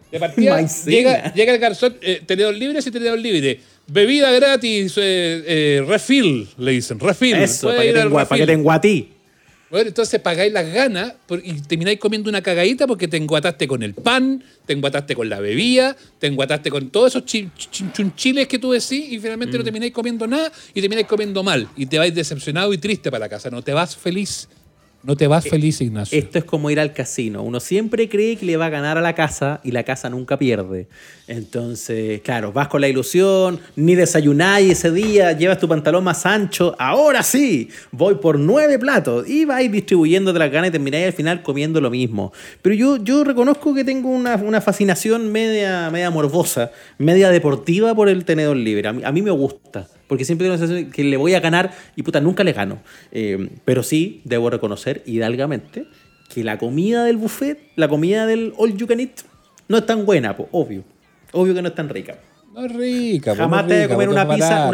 De 0.10 0.20
partida, 0.20 0.62
llega, 0.86 1.34
llega 1.34 1.54
el 1.54 1.60
garzón, 1.60 1.98
eh, 2.02 2.22
tenedor 2.26 2.56
libre, 2.56 2.82
sí, 2.82 2.92
tenedor 2.92 3.20
libre. 3.20 3.60
Bebida 3.88 4.32
gratis, 4.32 4.94
eh, 4.98 5.44
eh, 5.46 5.86
refill, 5.88 6.48
le 6.58 6.72
dicen, 6.72 7.00
refill. 7.00 7.36
Eso, 7.36 7.68
para 7.68 7.82
que, 7.82 7.88
ir 7.88 7.94
te 7.94 8.02
al 8.02 8.08
engua- 8.08 8.26
para 8.28 8.40
que 8.40 8.46
te 8.48 8.54
enguatí. 8.54 9.10
Bueno, 9.70 9.88
entonces 9.90 10.20
pagáis 10.22 10.54
las 10.54 10.72
ganas 10.72 11.14
y 11.44 11.54
termináis 11.62 12.00
comiendo 12.00 12.30
una 12.30 12.42
cagadita 12.42 12.88
porque 12.88 13.08
te 13.08 13.18
enguataste 13.18 13.68
con 13.68 13.84
el 13.84 13.94
pan, 13.94 14.44
te 14.66 14.74
enguataste 14.74 15.16
con 15.16 15.28
la 15.28 15.40
bebida, 15.40 15.96
te 16.20 16.28
enguataste 16.28 16.70
con 16.70 16.90
todos 16.90 17.12
esos 17.12 17.26
chi- 17.26 17.50
chunchiles 17.94 18.48
que 18.48 18.58
tú 18.60 18.72
decís 18.72 19.12
y 19.12 19.20
finalmente 19.20 19.58
no 19.58 19.62
Mm. 19.62 19.66
termináis 19.66 19.92
comiendo 19.92 20.28
nada 20.28 20.52
y 20.74 20.82
termináis 20.82 21.08
comiendo 21.08 21.44
mal 21.44 21.68
y 21.76 21.88
te 21.88 21.98
vais 21.98 22.14
decepcionado 22.14 22.74
y 22.74 22.78
triste 22.78 23.12
para 23.12 23.26
la 23.26 23.30
casa. 23.30 23.50
No 23.50 23.62
te 23.64 23.74
vas 23.74 23.96
feliz. 23.98 24.48
No 25.06 25.16
te 25.16 25.26
Eh, 25.26 25.28
vas 25.28 25.48
feliz, 25.48 25.80
Ignacio. 25.82 26.18
Esto 26.18 26.40
es 26.40 26.46
como 26.46 26.72
ir 26.72 26.80
al 26.80 26.92
casino. 26.94 27.44
Uno 27.44 27.60
siempre 27.60 28.10
cree 28.10 28.38
que 28.38 28.46
le 28.46 28.58
va 28.58 28.66
a 28.66 28.70
ganar 28.70 28.98
a 28.98 29.02
la 29.02 29.14
casa 29.14 29.62
y 29.64 29.72
la 29.72 29.84
casa 29.84 30.10
nunca 30.10 30.38
pierde. 30.40 30.88
Entonces, 31.28 32.22
claro, 32.22 32.52
vas 32.52 32.68
con 32.68 32.82
la 32.82 32.88
ilusión, 32.88 33.60
ni 33.76 33.94
desayunáis 33.94 34.72
ese 34.72 34.92
día, 34.92 35.32
llevas 35.34 35.60
tu 35.60 35.68
pantalón 35.68 36.04
más 36.04 36.26
ancho. 36.26 36.76
Ahora 36.80 37.22
sí, 37.22 37.70
voy 37.92 38.16
por 38.16 38.40
nueve 38.40 38.80
platos 38.80 39.28
y 39.30 39.46
vais 39.46 39.72
distribuyendo 39.72 40.34
de 40.34 40.40
las 40.40 40.52
ganas 40.52 40.70
y 40.70 40.72
termináis 40.72 41.06
al 41.06 41.14
final 41.14 41.44
comiendo 41.44 41.80
lo 41.80 41.92
mismo. 41.92 42.34
Pero 42.64 42.74
yo, 42.74 42.98
yo 42.98 43.24
reconozco 43.24 43.76
que 43.76 43.84
tengo 43.84 44.10
una, 44.10 44.36
una 44.38 44.60
fascinación 44.60 45.32
media, 45.32 45.90
media 45.92 46.10
morbosa, 46.10 46.72
media 46.98 47.30
deportiva 47.30 47.94
por 47.94 48.10
el 48.10 48.26
tenedor 48.26 48.58
libre. 48.58 48.88
A 48.88 48.94
mí, 48.94 49.04
a 49.04 49.12
mí 49.12 49.22
me 49.22 49.32
gusta. 49.32 49.88
Porque 50.08 50.26
siempre 50.26 50.46
tengo 50.46 50.54
la 50.56 50.60
sensación 50.60 50.92
que 50.92 51.04
le 51.04 51.18
voy 51.18 51.34
a 51.34 51.40
ganar 51.40 51.72
y 51.96 52.04
puta, 52.04 52.22
nunca 52.22 52.44
le 52.44 52.54
gano. 52.54 52.80
Eh, 53.12 53.50
pero 53.66 53.82
sí, 53.84 54.22
debo 54.24 54.50
reconocer 54.50 55.02
hidalgamente 55.06 55.86
que 56.34 56.44
la 56.44 56.58
comida 56.58 57.04
del 57.04 57.18
buffet, 57.18 57.60
la 57.76 57.88
comida 57.88 58.26
del 58.28 58.54
all 58.58 58.76
you 58.78 58.88
can 58.88 59.00
eat, 59.00 59.22
no 59.68 59.78
es 59.78 59.86
tan 59.86 60.06
buena, 60.06 60.36
po, 60.36 60.48
obvio. 60.52 60.84
Obvio 61.32 61.54
que 61.54 61.62
no 61.62 61.68
es 61.70 61.76
tan 61.76 61.90
rica. 61.90 62.18
no 62.54 62.66
es 62.66 62.72
rica. 62.74 63.32
pues, 63.32 63.38
Jamás 63.40 63.64
no 63.64 63.68
te 63.70 63.76
vas 63.82 63.86
a 63.86 63.94
comer 63.94 64.10
una 64.10 64.28
pizza, 64.30 64.70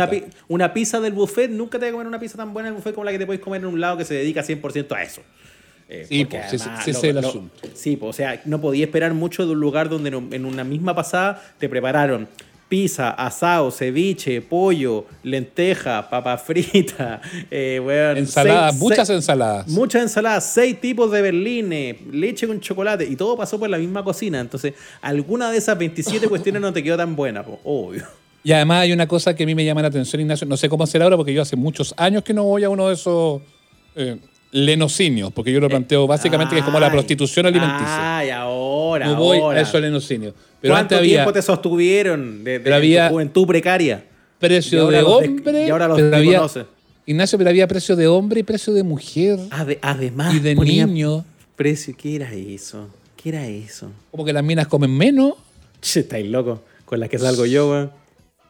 una, 0.49 0.73
pizza 0.73 0.99
del 0.99 1.13
buffet, 1.13 1.49
nunca 1.49 1.79
te 1.79 1.85
vas 1.85 1.89
a 1.89 1.91
comer 1.93 2.07
una 2.07 2.19
pizza 2.19 2.37
tan 2.37 2.53
buena 2.53 2.69
del 2.69 2.75
buffet 2.75 2.93
como 2.93 3.05
la 3.05 3.11
que 3.11 3.17
te 3.19 3.25
puedes 3.25 3.41
comer 3.41 3.61
en 3.61 3.67
un 3.67 3.79
lado 3.79 3.97
que 3.97 4.05
se 4.05 4.13
dedica 4.13 4.43
100% 4.43 4.91
a 4.95 5.01
eso. 5.03 5.21
Eh, 5.89 6.05
Sí, 6.07 6.25
sí, 6.29 6.37
además 6.37 6.87
lo- 6.87 6.91
es 6.93 7.03
el 7.03 7.15
lo- 7.15 7.27
asunto. 7.27 7.67
Sí, 7.73 7.97
po, 7.97 8.07
o 8.07 8.13
sea, 8.13 8.39
no 8.45 8.61
podía 8.61 8.85
esperar 8.85 9.13
mucho 9.13 9.45
de 9.45 9.51
un 9.53 9.59
lugar 9.59 9.89
donde 9.89 10.09
en 10.09 10.45
una 10.45 10.63
misma 10.63 10.93
pasada 10.95 11.41
te 11.57 11.67
prepararon 11.67 12.27
pizza, 12.71 13.09
asado, 13.09 13.69
ceviche, 13.69 14.39
pollo, 14.41 15.05
lenteja, 15.23 16.09
papa 16.09 16.37
frita, 16.37 17.19
eh, 17.51 17.81
weón, 17.85 18.15
Ensaladas, 18.17 18.77
muchas 18.77 19.07
seis- 19.09 19.17
ensaladas. 19.17 19.67
Muchas 19.67 20.03
ensaladas, 20.03 20.53
seis 20.53 20.79
tipos 20.79 21.11
de 21.11 21.21
berlines, 21.21 21.97
leche 22.13 22.47
con 22.47 22.61
chocolate 22.61 23.03
y 23.05 23.17
todo 23.17 23.35
pasó 23.35 23.59
por 23.59 23.69
la 23.69 23.77
misma 23.77 24.05
cocina. 24.05 24.39
Entonces, 24.39 24.73
alguna 25.01 25.51
de 25.51 25.57
esas 25.57 25.77
27 25.77 26.27
cuestiones 26.29 26.61
no 26.61 26.71
te 26.71 26.81
quedó 26.81 26.95
tan 26.95 27.13
buena, 27.13 27.43
po, 27.43 27.59
obvio. 27.65 28.05
Y 28.41 28.53
además 28.53 28.83
hay 28.83 28.93
una 28.93 29.05
cosa 29.05 29.35
que 29.35 29.43
a 29.43 29.45
mí 29.45 29.53
me 29.53 29.65
llama 29.65 29.81
la 29.81 29.89
atención, 29.89 30.21
Ignacio. 30.21 30.47
No 30.47 30.55
sé 30.55 30.69
cómo 30.69 30.85
hacer 30.85 31.03
ahora 31.03 31.17
porque 31.17 31.33
yo 31.33 31.41
hace 31.41 31.57
muchos 31.57 31.93
años 31.97 32.23
que 32.23 32.33
no 32.33 32.45
voy 32.45 32.63
a 32.63 32.69
uno 32.69 32.87
de 32.87 32.93
esos 32.93 33.41
eh, 33.97 34.15
lenocinios, 34.51 35.31
porque 35.33 35.51
yo 35.51 35.59
lo 35.59 35.69
planteo 35.69 36.07
básicamente 36.07 36.53
que 36.55 36.59
es 36.59 36.65
como 36.65 36.79
la 36.79 36.89
prostitución 36.91 37.45
alimenticia. 37.45 38.17
Ay, 38.17 38.29
ahora, 38.29 38.70
no 38.99 39.15
voy 39.15 39.39
ahora. 39.39 39.59
a 39.59 39.61
esos 39.61 39.81
lenocinios. 39.81 40.33
Pero 40.61 40.73
¿Cuánto 40.73 40.95
antes 40.95 40.97
había 40.99 41.15
tiempo 41.17 41.33
te 41.33 41.41
sostuvieron 41.41 42.43
de, 42.43 42.51
de 42.53 42.59
Pero 42.59 42.75
había- 42.75 43.07
tu 43.07 43.13
juventud 43.13 43.47
precaria? 43.47 44.03
Precio 44.39 44.81
ahora 44.83 44.97
de 44.97 45.03
hombre. 45.03 45.67
y 45.67 45.69
ahora 45.69 45.87
los 45.87 45.97
desconoces. 45.97 46.65
Ignacio, 47.05 47.37
pero 47.37 47.49
había 47.49 47.67
precio 47.67 47.95
de 47.95 48.07
hombre 48.07 48.39
y 48.41 48.43
precio 48.43 48.73
de 48.73 48.83
mujer 48.83 49.39
Ade- 49.49 49.79
además, 49.81 50.35
y 50.35 50.39
de 50.39 50.55
niño. 50.55 51.25
Precio, 51.55 51.95
¿qué 51.97 52.15
era 52.15 52.31
eso? 52.33 52.87
¿Qué 53.21 53.29
era 53.29 53.47
eso? 53.47 53.91
Como 54.11 54.23
que 54.25 54.33
las 54.33 54.43
minas 54.43 54.67
comen 54.67 54.95
menos. 54.95 55.33
Che, 55.81 56.01
estáis 56.01 56.27
loco. 56.27 56.61
Con 56.85 56.99
las 56.99 57.09
que 57.09 57.17
salgo 57.17 57.45
yo, 57.45 57.69
weón. 57.69 57.91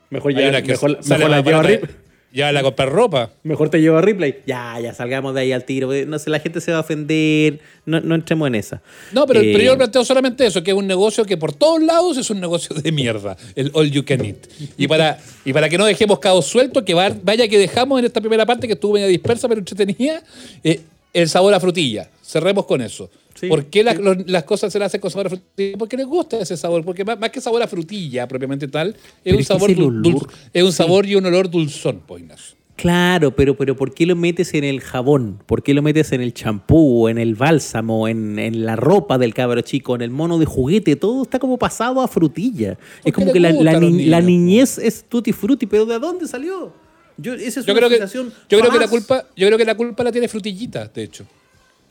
Mejor, 0.09 0.33
que 0.33 0.51
mejor, 0.51 0.63
mejor 0.63 0.89
la 0.91 0.97
más 1.37 1.45
llevo 1.45 1.57
a 1.57 1.61
barata. 1.61 1.69
Rip- 1.87 1.89
Ya 2.33 2.51
la 2.51 2.61
comprar 2.63 2.89
ropa. 2.89 3.29
mejor 3.43 3.69
te 3.69 3.81
llevo 3.81 3.97
a 3.97 4.01
Ripley. 4.01 4.37
Ya, 4.45 4.79
ya, 4.79 4.93
salgamos 4.93 5.33
de 5.35 5.41
ahí 5.41 5.51
al 5.51 5.65
tiro. 5.65 5.89
No 6.07 6.17
sé, 6.17 6.29
la 6.29 6.39
gente 6.39 6.61
se 6.61 6.71
va 6.71 6.77
a 6.77 6.81
ofender. 6.81 7.59
No, 7.85 7.99
no 7.99 8.15
entremos 8.15 8.47
en 8.47 8.55
esa. 8.55 8.81
No, 9.11 9.25
pero, 9.27 9.41
Eh, 9.41 9.51
pero 9.51 9.63
yo 9.65 9.77
planteo 9.77 10.05
solamente 10.05 10.45
eso, 10.45 10.63
que 10.63 10.71
es 10.71 10.77
un 10.77 10.87
negocio 10.87 11.25
que 11.25 11.35
por 11.35 11.51
todos 11.53 11.81
lados 11.81 12.17
es 12.17 12.29
un 12.29 12.39
negocio 12.39 12.75
de 12.75 12.91
mierda, 12.91 13.35
el 13.55 13.69
all 13.73 13.91
you 13.91 14.05
can 14.05 14.23
eat. 14.23 14.37
Y 14.77 14.87
para, 14.87 15.19
y 15.43 15.51
para 15.51 15.67
que 15.67 15.77
no 15.77 15.85
dejemos 15.85 16.19
cabos 16.19 16.45
sueltos, 16.45 16.83
que 16.83 16.93
va- 16.93 17.15
vaya 17.21 17.47
que 17.47 17.57
dejamos 17.57 17.99
en 17.99 18.05
esta 18.05 18.21
primera 18.21 18.45
parte 18.45 18.65
que 18.67 18.73
estuvo 18.73 18.93
media 18.93 19.07
dispersa 19.07 19.47
pero 19.49 19.59
entretenida, 19.59 20.23
eh, 20.63 20.79
el 21.13 21.27
sabor 21.27 21.53
a 21.53 21.59
frutilla. 21.59 22.09
Cerremos 22.23 22.65
con 22.65 22.81
eso. 22.81 23.09
Sí, 23.41 23.47
¿Por 23.47 23.65
qué 23.65 23.83
las, 23.83 23.97
sí. 23.97 24.03
los- 24.03 24.17
las 24.29 24.43
cosas 24.43 24.71
se 24.71 24.79
las 24.79 24.85
hacen 24.87 25.01
con 25.01 25.11
sabor 25.11 25.25
a 25.25 25.29
frutilla? 25.31 25.77
Porque 25.77 25.97
les 25.97 26.05
gusta 26.05 26.39
ese 26.39 26.55
sabor, 26.55 26.85
porque 26.85 27.03
más, 27.03 27.19
más 27.19 27.31
que 27.31 27.41
sabor 27.41 27.61
a 27.61 27.67
frutilla 27.67 28.27
propiamente 28.27 28.67
tal, 28.67 28.89
es 28.91 28.95
Pero 29.23 29.37
un 29.37 29.43
sabor 29.43 29.71
es 29.71 29.77
el 29.77 29.83
dul- 29.83 30.01
dul- 30.03 30.15
olor. 30.15 30.27
es 30.53 30.63
un 30.63 30.71
Sí. 30.71 30.77
sabor 30.77 31.05
y 31.07 31.15
un 31.15 31.25
olor 31.25 31.49
dulzón, 31.49 32.01
pues, 32.07 32.21
Ignacio. 32.21 32.55
Claro, 32.75 33.35
pero, 33.35 33.55
pero 33.55 33.75
¿por 33.75 33.93
qué 33.93 34.05
lo 34.07 34.15
metes 34.15 34.53
en 34.55 34.63
el 34.63 34.79
jabón? 34.81 35.39
¿Por 35.45 35.61
qué 35.61 35.73
lo 35.75 35.81
metes 35.83 36.13
en 36.13 36.21
el 36.21 36.33
champú, 36.33 37.07
en 37.09 37.19
el 37.19 37.35
bálsamo, 37.35 38.07
en, 38.07 38.39
en 38.39 38.65
la 38.65 38.75
ropa 38.75 39.17
del 39.19 39.33
cabro 39.35 39.61
chico, 39.61 39.93
en 39.93 40.01
el 40.01 40.09
mono 40.09 40.39
de 40.39 40.45
juguete? 40.45 40.95
Todo 40.95 41.23
está 41.23 41.37
como 41.37 41.57
pasado 41.59 42.01
a 42.01 42.07
frutilla. 42.07 42.77
Es 43.03 43.13
como 43.13 43.31
que 43.33 43.39
la, 43.39 43.51
ni- 43.51 44.07
niñez 44.25 44.79
es 44.79 45.03
tutti 45.07 45.31
frutti, 45.31 45.67
pero 45.67 45.85
¿de 45.85 45.99
dónde 45.99 46.27
salió? 46.27 46.73
Yo, 47.17 47.33
esa 47.35 47.59
es 47.59 47.65
Yo 47.67 47.73
una 47.73 47.79
creo, 47.81 47.89
que, 47.89 47.95
sensación 47.97 48.33
yo, 48.49 48.59
creo 48.59 48.71
que 48.71 48.79
la 48.79 48.87
culpa, 48.87 49.25
yo 49.35 49.45
creo 49.47 49.57
que 49.59 49.65
la 49.65 49.75
culpa 49.75 50.03
la 50.03 50.11
tiene 50.11 50.27
frutillita, 50.27 50.87
de 50.87 51.03
hecho. 51.03 51.25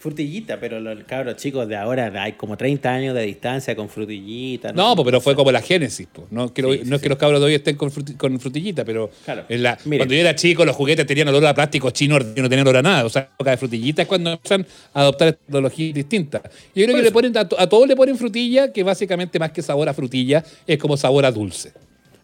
Frutillita, 0.01 0.59
pero 0.59 0.81
los 0.81 1.05
cabros 1.05 1.37
chicos 1.37 1.69
de 1.69 1.77
ahora 1.77 2.11
hay 2.23 2.33
como 2.33 2.57
30 2.57 2.91
años 2.91 3.15
de 3.15 3.21
distancia 3.23 3.77
con 3.77 3.91
frutillita. 3.91 4.73
No, 4.73 4.97
pues, 4.97 5.05
pero 5.05 5.21
fue 5.21 5.35
como 5.37 5.53
la 5.53 5.61
génesis. 5.61 6.09
Pues. 6.11 6.27
No, 6.31 6.55
que 6.55 6.63
lo- 6.63 6.73
Sí, 6.73 6.79
no 6.81 6.85
sí, 6.87 6.95
es 6.95 7.03
que 7.03 7.09
los 7.11 7.19
cabros 7.19 7.39
de 7.39 7.47
hoy 7.47 7.55
estén 7.55 7.77
con, 7.77 7.91
fruti- 7.93 8.17
con 8.17 8.41
frutillita, 8.41 8.83
pero 8.85 9.11
Claro. 9.27 9.45
en 9.47 9.63
la- 9.63 9.77
cuando 9.77 10.07
yo 10.15 10.21
era 10.21 10.35
chico 10.35 10.65
los 10.65 10.75
juguetes 10.75 11.05
tenían 11.07 11.29
olor 11.29 11.45
a 11.45 11.53
plástico 11.55 11.91
chino 11.91 12.17
y 12.17 12.41
no 12.41 12.49
tenían 12.49 12.67
olor 12.67 12.79
a 12.79 12.83
nada. 12.83 13.05
O 13.05 13.11
sea, 13.11 13.23
la 13.23 13.35
época 13.35 13.51
de 13.51 13.57
frutillita 13.59 14.01
es 14.03 14.09
cuando 14.09 14.31
empiezan 14.33 14.67
a 14.95 15.01
adoptar 15.03 15.35
tecnologías 15.35 15.95
distintas. 15.95 16.41
Yo 16.75 16.85
creo 16.85 16.87
Por 16.87 16.97
que 16.97 17.03
le 17.03 17.11
ponen, 17.13 17.37
a, 17.37 17.41
a 17.41 17.69
todos 17.69 17.87
le 17.87 17.95
ponen 17.95 18.17
frutilla, 18.17 18.73
que 18.73 18.83
básicamente 18.83 19.39
más 19.39 19.51
que 19.53 19.61
sabor 19.61 19.87
a 19.87 19.93
frutilla 19.93 20.43
es 20.67 20.79
como 20.79 20.97
sabor 20.97 21.27
a 21.27 21.31
dulce. 21.31 21.75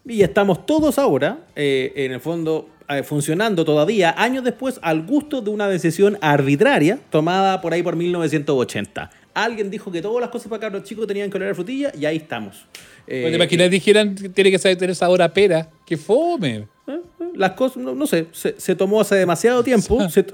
Y 0.03 0.23
estamos 0.23 0.65
todos 0.65 0.97
ahora, 0.97 1.39
eh, 1.55 1.93
en 1.95 2.13
el 2.13 2.21
fondo, 2.21 2.69
eh, 2.89 3.03
funcionando 3.03 3.65
todavía, 3.65 4.15
años 4.17 4.43
después, 4.43 4.79
al 4.81 5.05
gusto 5.05 5.41
de 5.41 5.49
una 5.49 5.67
decisión 5.67 6.17
arbitraria 6.21 6.99
tomada 7.09 7.59
por 7.61 7.73
ahí 7.73 7.83
por 7.83 7.95
1980. 7.95 9.09
Alguien 9.33 9.69
dijo 9.69 9.91
que 9.91 10.01
todas 10.01 10.21
las 10.21 10.29
cosas 10.29 10.47
para 10.47 10.61
cabros 10.61 10.83
chicos 10.83 11.05
tenían 11.05 11.29
que 11.29 11.37
oler 11.37 11.51
a 11.51 11.55
frutilla 11.55 11.91
y 11.99 12.05
ahí 12.05 12.17
estamos. 12.17 12.65
Eh, 13.05 13.27
¿Te 13.29 13.35
imaginas 13.35 13.69
dijeran 13.69 14.15
que 14.15 14.29
tiene 14.29 14.51
que 14.51 14.59
tener 14.75 14.95
sabor 14.95 15.21
a 15.21 15.31
pera? 15.31 15.69
¡Qué 15.85 15.97
fome! 15.97 16.67
eh, 16.87 16.99
las 17.35 17.51
cosas, 17.51 17.77
no, 17.77 17.93
no 17.93 18.07
sé, 18.07 18.27
se, 18.31 18.55
se 18.57 18.75
tomó 18.75 19.01
hace 19.01 19.15
demasiado 19.15 19.63
tiempo. 19.63 20.09
se 20.09 20.25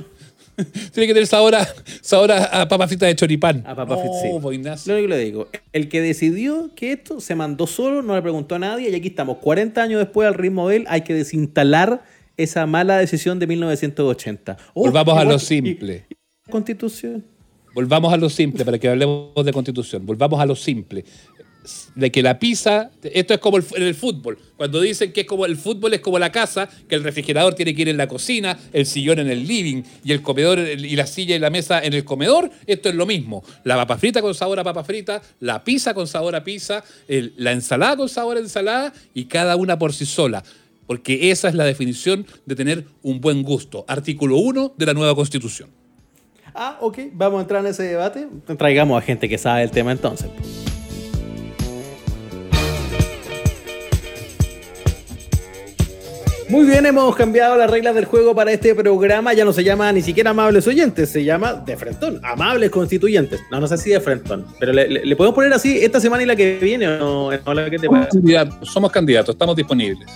Tiene 0.94 1.08
que 1.08 1.14
tener 1.14 1.28
sabor 1.28 1.56
a, 1.56 1.68
sabor 2.02 2.32
a, 2.32 2.62
a 2.62 2.68
papa 2.68 2.88
frita 2.88 3.06
de 3.06 3.16
choripán. 3.16 3.64
A 3.66 3.76
papa 3.76 3.96
no, 3.96 4.12
sí. 4.22 4.28
Lo 4.28 4.96
único 4.96 5.08
que 5.08 5.08
le 5.08 5.18
digo, 5.18 5.48
el 5.72 5.90
que 5.90 6.02
decidió 6.02 6.72
que 6.76 6.92
esto 6.92 7.20
se 7.20 7.36
mandó 7.36 7.68
solo, 7.68 8.02
no 8.02 8.16
le 8.16 8.22
preguntó 8.22 8.56
a 8.56 8.60
nadie 8.60 8.90
y 8.90 8.96
aquí 8.96 9.08
estamos, 9.10 9.38
40 9.38 9.82
años 9.82 10.00
después 10.00 10.28
al 10.28 10.36
ritmo 10.36 10.70
de 10.70 10.78
él, 10.78 10.86
hay 10.88 11.02
que 11.02 11.14
desinstalar 11.14 12.04
esa 12.38 12.66
mala 12.66 12.98
decisión 12.98 13.40
de 13.40 13.48
1980. 13.48 14.58
Oh, 14.74 14.82
Volvamos 14.86 15.14
a 15.18 15.22
igual- 15.22 15.34
lo 15.36 15.40
simple. 15.40 16.06
y- 16.10 16.52
Constitución. 16.52 17.24
Volvamos 17.74 18.14
a 18.14 18.18
lo 18.18 18.30
simple 18.30 18.64
para 18.66 18.78
que 18.78 18.88
hablemos 18.88 19.34
de 19.44 19.52
constitución. 19.52 20.06
Volvamos 20.06 20.40
a 20.40 20.46
lo 20.46 20.56
simple. 20.56 21.04
De 21.96 22.12
que 22.12 22.22
la 22.22 22.38
pizza, 22.40 22.92
esto 23.02 23.34
es 23.34 23.40
como 23.40 23.56
el, 23.58 23.64
en 23.78 23.84
el 23.84 23.96
fútbol. 23.96 24.38
Cuando 24.58 24.82
dicen 24.82 25.14
que 25.14 25.22
es 25.22 25.28
como 25.28 25.46
el 25.46 25.56
fútbol 25.56 25.94
es 25.94 26.02
como 26.02 26.20
la 26.20 26.30
casa, 26.32 26.68
que 26.90 26.96
el 26.96 27.04
refrigerador 27.04 27.56
tiene 27.56 27.74
que 27.74 27.84
ir 27.84 27.90
en 27.90 27.96
la 27.96 28.08
cocina, 28.08 28.60
el 28.74 28.86
sillón 28.86 29.20
en 29.20 29.30
el 29.30 29.48
living 29.48 29.82
y 30.04 30.12
el 30.12 30.22
comedor 30.22 30.60
y 30.60 30.96
la 30.98 31.08
silla 31.08 31.36
y 31.38 31.40
la 31.40 31.50
mesa 31.50 31.80
en 31.82 31.94
el 31.94 32.04
comedor, 32.04 32.52
esto 32.68 32.90
es 32.90 32.96
lo 32.96 33.06
mismo. 33.06 33.44
La 33.64 33.76
papa 33.78 33.98
frita 33.98 34.22
con 34.22 34.36
sabor 34.36 34.60
a 34.60 34.64
papa 34.66 34.84
frita, 34.84 35.22
la 35.40 35.64
pizza 35.64 35.94
con 35.94 36.06
sabor 36.06 36.36
a 36.36 36.44
pizza, 36.44 36.84
el- 37.08 37.34
la 37.38 37.54
ensalada 37.54 37.96
con 37.96 38.10
sabor 38.10 38.36
a 38.36 38.42
ensalada 38.42 38.94
y 39.14 39.26
cada 39.26 39.56
una 39.56 39.80
por 39.80 39.94
sí 39.94 40.06
sola. 40.06 40.44
Porque 40.88 41.32
esa 41.32 41.48
es 41.48 41.56
la 41.56 41.64
definición 41.64 42.26
de 42.46 42.56
tener 42.56 42.86
un 43.02 43.22
buen 43.22 43.44
gusto. 43.44 43.86
Artículo 43.88 44.38
1 44.38 44.74
de 44.78 44.86
la 44.86 44.94
nueva 44.94 45.16
constitución. 45.16 45.70
Ah, 46.56 46.78
ok, 46.82 47.00
vamos 47.14 47.40
a 47.40 47.42
entrar 47.42 47.62
en 47.66 47.72
ese 47.72 47.84
debate. 47.84 48.28
Traigamos 48.58 49.02
a 49.02 49.06
gente 49.06 49.28
que 49.28 49.38
sabe 49.38 49.64
el 49.64 49.72
tema 49.72 49.92
entonces. 49.92 50.30
Muy 56.50 56.68
bien, 56.68 56.86
hemos 56.86 57.16
cambiado 57.16 57.56
las 57.58 57.70
reglas 57.72 57.96
del 57.96 58.06
juego 58.06 58.36
para 58.36 58.52
este 58.52 58.76
programa. 58.76 59.34
Ya 59.34 59.44
no 59.44 59.54
se 59.54 59.64
llama 59.64 59.92
ni 59.92 60.02
siquiera 60.04 60.32
Amables 60.32 60.68
Oyentes, 60.68 61.10
se 61.10 61.24
llama 61.24 61.54
De 61.54 61.76
Frentón, 61.76 62.20
Amables 62.24 62.70
Constituyentes. 62.70 63.42
No, 63.50 63.60
no 63.60 63.68
sé 63.68 63.78
si 63.78 63.90
De 63.90 64.00
Frentón, 64.00 64.46
pero 64.60 64.72
le, 64.72 64.88
le- 64.88 65.06
le 65.06 65.16
podemos 65.16 65.34
poner 65.34 65.52
así 65.54 65.80
esta 65.80 66.00
semana 66.00 66.22
y 66.22 66.26
la 66.28 66.36
que 66.36 66.60
viene 66.62 66.88
o 66.88 67.00
no, 67.32 67.40
Hola, 67.46 67.70
¿qué 67.72 67.80
te 67.80 67.88
Somos 67.88 68.08
candidatos, 68.12 68.70
somos 68.70 68.92
candidatos, 68.92 69.34
estamos 69.34 69.56
disponibles. 69.56 70.08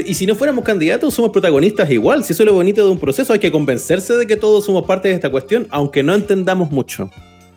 Y 0.00 0.14
si 0.14 0.26
no 0.26 0.34
fuéramos 0.34 0.64
candidatos, 0.64 1.14
somos 1.14 1.30
protagonistas 1.30 1.90
igual. 1.90 2.24
Si 2.24 2.32
eso 2.32 2.42
es 2.42 2.46
lo 2.46 2.54
bonito 2.54 2.84
de 2.84 2.90
un 2.90 2.98
proceso, 2.98 3.32
hay 3.32 3.38
que 3.38 3.52
convencerse 3.52 4.14
de 4.16 4.26
que 4.26 4.36
todos 4.36 4.64
somos 4.64 4.84
parte 4.84 5.08
de 5.08 5.14
esta 5.14 5.30
cuestión, 5.30 5.66
aunque 5.70 6.02
no 6.02 6.14
entendamos 6.14 6.70
mucho. 6.70 7.10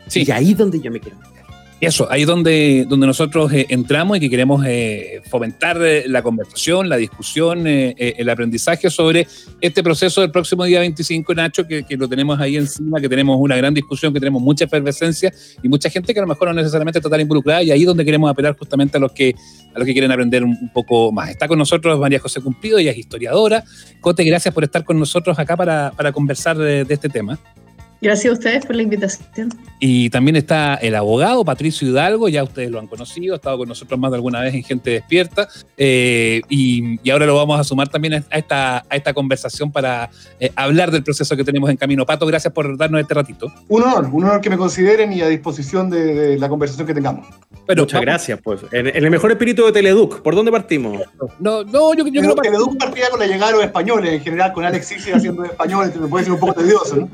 Sí, 0.07 0.23
Y 0.25 0.31
ahí 0.31 0.51
es 0.51 0.57
donde 0.57 0.79
yo 0.79 0.91
me 0.91 0.99
quiero 0.99 1.17
meter. 1.17 1.36
Eso, 1.79 2.07
ahí 2.09 2.21
es 2.21 2.27
donde, 2.27 2.85
donde 2.89 3.05
nosotros 3.05 3.53
eh, 3.53 3.67
entramos 3.69 4.17
y 4.17 4.19
que 4.19 4.31
queremos 4.31 4.65
eh, 4.65 5.21
fomentar 5.29 5.79
eh, 5.79 6.05
la 6.07 6.23
conversación, 6.23 6.89
la 6.89 6.97
discusión, 6.97 7.67
el 7.67 8.29
aprendizaje 8.29 8.89
sobre 8.89 9.27
este 9.61 9.83
proceso 9.83 10.21
del 10.21 10.31
próximo 10.31 10.63
día 10.63 10.79
25, 10.79 11.35
Nacho, 11.35 11.67
que, 11.67 11.83
que 11.83 11.95
lo 11.95 12.09
tenemos 12.09 12.39
ahí 12.39 12.57
encima, 12.57 12.99
que 12.99 13.07
tenemos 13.07 13.37
una 13.39 13.55
gran 13.55 13.75
discusión, 13.75 14.11
que 14.11 14.19
tenemos 14.19 14.41
mucha 14.41 14.65
efervescencia 14.65 15.31
y 15.61 15.69
mucha 15.69 15.89
gente 15.91 16.13
que 16.13 16.19
a 16.19 16.23
lo 16.23 16.27
mejor 16.27 16.47
no 16.47 16.55
necesariamente 16.55 16.97
está 16.97 17.11
tan 17.11 17.21
involucrada 17.21 17.61
y 17.61 17.69
ahí 17.69 17.81
es 17.81 17.87
donde 17.87 18.03
queremos 18.03 18.31
apelar 18.31 18.57
justamente 18.57 18.97
a 18.97 18.99
los 18.99 19.11
que, 19.11 19.35
a 19.75 19.77
los 19.77 19.85
que 19.85 19.93
quieren 19.93 20.11
aprender 20.11 20.43
un, 20.43 20.71
poco 20.73 21.11
más. 21.11 21.29
Está 21.29 21.47
con 21.47 21.59
nosotros 21.59 21.99
María 21.99 22.19
José 22.19 22.41
Cumplido, 22.41 22.79
ella 22.79 22.91
es 22.91 22.97
historiadora. 22.97 23.63
Cote, 24.01 24.23
gracias 24.23 24.51
por 24.51 24.63
estar 24.63 24.83
con 24.83 24.97
nosotros 24.97 25.37
acá 25.37 25.55
para, 25.55 25.91
para 25.95 26.11
conversar 26.11 26.57
de 26.57 26.87
este 26.89 27.07
tema. 27.07 27.39
Gracias 28.01 28.29
a 28.31 28.33
ustedes 28.33 28.65
por 28.65 28.75
la 28.75 28.83
invitación. 28.83 29.49
Y 29.79 30.09
también 30.09 30.35
está 30.35 30.75
el 30.75 30.95
abogado 30.95 31.43
Patricio 31.43 31.87
Hidalgo, 31.87 32.29
ya 32.29 32.43
ustedes 32.43 32.69
lo 32.69 32.79
han 32.79 32.87
conocido, 32.87 33.33
ha 33.33 33.37
estado 33.37 33.57
con 33.57 33.67
nosotros 33.67 33.99
más 33.99 34.11
de 34.11 34.15
alguna 34.17 34.41
vez 34.41 34.53
en 34.53 34.63
Gente 34.63 34.91
Despierta, 34.91 35.47
eh, 35.77 36.41
y, 36.49 36.99
y 37.03 37.09
ahora 37.09 37.25
lo 37.25 37.35
vamos 37.35 37.59
a 37.59 37.63
sumar 37.63 37.87
también 37.87 38.13
a 38.15 38.37
esta, 38.37 38.77
a 38.89 38.95
esta 38.95 39.13
conversación 39.13 39.71
para 39.71 40.09
eh, 40.39 40.51
hablar 40.55 40.91
del 40.91 41.03
proceso 41.03 41.35
que 41.35 41.43
tenemos 41.43 41.69
en 41.69 41.77
camino. 41.77 42.05
Pato, 42.05 42.25
gracias 42.25 42.53
por 42.53 42.77
darnos 42.77 43.01
este 43.01 43.13
ratito. 43.13 43.51
Un 43.67 43.83
honor, 43.83 44.09
un 44.11 44.23
honor 44.23 44.41
que 44.41 44.49
me 44.49 44.57
consideren 44.57 45.11
y 45.13 45.21
a 45.21 45.27
disposición 45.27 45.89
de, 45.89 46.13
de 46.13 46.37
la 46.39 46.49
conversación 46.49 46.85
que 46.87 46.93
tengamos. 46.93 47.27
Bueno, 47.65 47.81
Muchas 47.83 47.93
vamos- 47.99 48.05
gracias, 48.05 48.39
pues. 48.43 48.61
En, 48.71 48.87
en 48.87 49.03
el 49.03 49.09
mejor 49.11 49.31
espíritu 49.31 49.65
de 49.65 49.71
Teleduc, 49.71 50.21
¿por 50.21 50.35
dónde 50.35 50.51
partimos? 50.51 51.01
No, 51.39 51.63
no, 51.63 51.93
yo, 51.93 52.05
creo 52.05 52.35
que 52.35 52.49
Leduc 52.49 52.77
partía 52.77 53.09
con 53.09 53.19
la 53.19 53.25
llegada 53.27 53.47
de 53.47 53.57
los 53.57 53.63
españoles, 53.65 54.13
en 54.13 54.21
general, 54.21 54.53
con 54.53 54.63
Alex 54.63 54.87
Sisi 54.87 55.11
haciendo 55.11 55.43
español, 55.43 55.91
que 55.91 55.99
me 55.99 56.07
puede 56.07 56.23
ser 56.25 56.33
un 56.33 56.39
poco 56.39 56.53
tedioso, 56.53 56.95
¿no? 56.95 57.09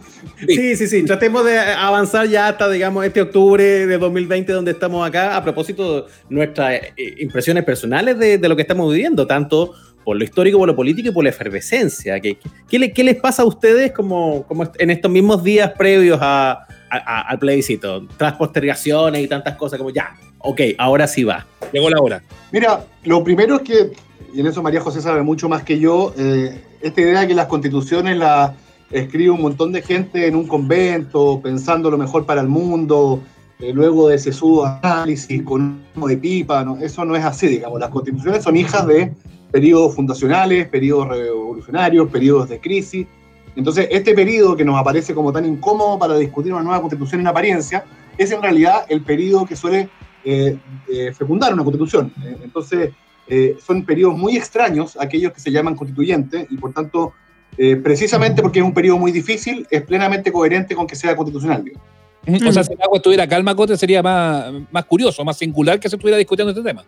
Sí, 0.47 0.72
sí, 0.72 0.72
sí. 0.75 1.03
Tratemos 1.05 1.45
de 1.45 1.57
avanzar 1.59 2.27
ya 2.27 2.47
hasta, 2.49 2.69
digamos, 2.69 3.05
este 3.05 3.21
octubre 3.21 3.63
de 3.85 3.97
2020 3.97 4.51
donde 4.53 4.71
estamos 4.71 5.07
acá, 5.07 5.35
a 5.37 5.43
propósito 5.43 6.01
de 6.01 6.07
nuestras 6.29 6.73
eh, 6.73 7.15
impresiones 7.19 7.63
personales 7.63 8.17
de, 8.17 8.37
de 8.37 8.49
lo 8.49 8.55
que 8.55 8.61
estamos 8.63 8.91
viviendo, 8.91 9.25
tanto 9.27 9.73
por 10.03 10.17
lo 10.17 10.23
histórico, 10.23 10.57
por 10.57 10.67
lo 10.67 10.75
político 10.75 11.09
y 11.09 11.11
por 11.11 11.23
la 11.23 11.29
efervescencia. 11.29 12.19
¿Qué, 12.19 12.37
qué, 12.69 12.77
le- 12.79 12.91
qué 12.91 13.03
les 13.03 13.15
pasa 13.15 13.43
a 13.43 13.45
ustedes 13.45 13.91
como, 13.93 14.43
como 14.47 14.69
en 14.77 14.89
estos 14.89 15.09
mismos 15.09 15.43
días 15.43 15.71
previos 15.77 16.19
a- 16.21 16.51
a- 16.51 16.67
a- 16.89 17.21
al 17.21 17.39
plebiscito? 17.39 18.05
Tras 18.17 18.33
postergaciones 18.33 19.21
y 19.23 19.27
tantas 19.27 19.55
cosas 19.55 19.77
como 19.77 19.91
ya, 19.91 20.15
ok, 20.39 20.59
ahora 20.77 21.07
sí 21.07 21.23
va. 21.23 21.45
llegó 21.71 21.89
la 21.89 22.01
hora. 22.01 22.21
Mira, 22.51 22.83
lo 23.05 23.23
primero 23.23 23.55
es 23.55 23.61
que, 23.61 23.91
y 24.33 24.41
en 24.41 24.47
eso 24.47 24.61
María 24.61 24.81
José 24.81 24.99
sabe 25.01 25.21
mucho 25.23 25.47
más 25.47 25.63
que 25.63 25.79
yo, 25.79 26.13
eh, 26.17 26.59
esta 26.81 26.99
idea 27.01 27.21
de 27.21 27.27
que 27.29 27.33
las 27.33 27.45
constituciones 27.47 28.17
las 28.17 28.51
escribe 28.93 29.31
un 29.31 29.41
montón 29.41 29.71
de 29.71 29.81
gente 29.81 30.27
en 30.27 30.35
un 30.35 30.47
convento, 30.47 31.39
pensando 31.41 31.89
lo 31.89 31.97
mejor 31.97 32.25
para 32.25 32.41
el 32.41 32.47
mundo, 32.47 33.21
eh, 33.59 33.73
luego 33.73 34.09
de 34.09 34.19
sesudo 34.19 34.65
análisis 34.65 35.41
con 35.43 35.81
un 35.95 36.07
de 36.07 36.17
pipa, 36.17 36.63
¿no? 36.63 36.77
eso 36.77 37.03
no 37.03 37.15
es 37.15 37.25
así, 37.25 37.47
digamos. 37.47 37.79
Las 37.79 37.89
constituciones 37.89 38.43
son 38.43 38.55
hijas 38.55 38.85
de 38.87 39.13
periodos 39.51 39.95
fundacionales, 39.95 40.67
periodos 40.67 41.09
revolucionarios, 41.09 42.09
periodos 42.09 42.49
de 42.49 42.59
crisis. 42.59 43.07
Entonces, 43.55 43.87
este 43.91 44.13
periodo 44.13 44.55
que 44.55 44.65
nos 44.65 44.79
aparece 44.79 45.13
como 45.13 45.31
tan 45.31 45.45
incómodo 45.45 45.99
para 45.99 46.17
discutir 46.17 46.53
una 46.53 46.63
nueva 46.63 46.81
constitución 46.81 47.21
en 47.21 47.27
apariencia, 47.27 47.85
es 48.17 48.31
en 48.31 48.41
realidad 48.41 48.85
el 48.89 49.01
periodo 49.01 49.45
que 49.45 49.55
suele 49.55 49.89
eh, 50.23 50.57
eh, 50.87 51.13
fecundar 51.13 51.53
una 51.53 51.63
constitución. 51.63 52.11
Eh, 52.23 52.37
entonces, 52.43 52.91
eh, 53.27 53.57
son 53.65 53.85
periodos 53.85 54.17
muy 54.17 54.35
extraños 54.35 54.97
aquellos 54.99 55.31
que 55.31 55.39
se 55.39 55.51
llaman 55.51 55.75
constituyentes 55.75 56.45
y 56.49 56.57
por 56.57 56.73
tanto, 56.73 57.13
eh, 57.57 57.75
precisamente 57.75 58.41
porque 58.41 58.59
es 58.59 58.65
un 58.65 58.73
periodo 58.73 58.97
muy 58.97 59.11
difícil, 59.11 59.67
es 59.69 59.81
plenamente 59.83 60.31
coherente 60.31 60.75
con 60.75 60.87
que 60.87 60.95
sea 60.95 61.15
constitucional. 61.15 61.63
digamos. 61.63 61.87
O 62.25 62.51
sea, 62.51 62.63
si 62.63 62.73
el 62.73 62.81
agua 62.81 62.97
estuviera 62.97 63.27
calma, 63.27 63.55
Cote, 63.55 63.75
sería 63.75 64.01
más, 64.01 64.51
más 64.71 64.85
curioso, 64.85 65.25
más 65.25 65.37
singular 65.37 65.79
que 65.79 65.89
se 65.89 65.97
estuviera 65.97 66.17
discutiendo 66.17 66.51
este 66.51 66.63
tema. 66.63 66.85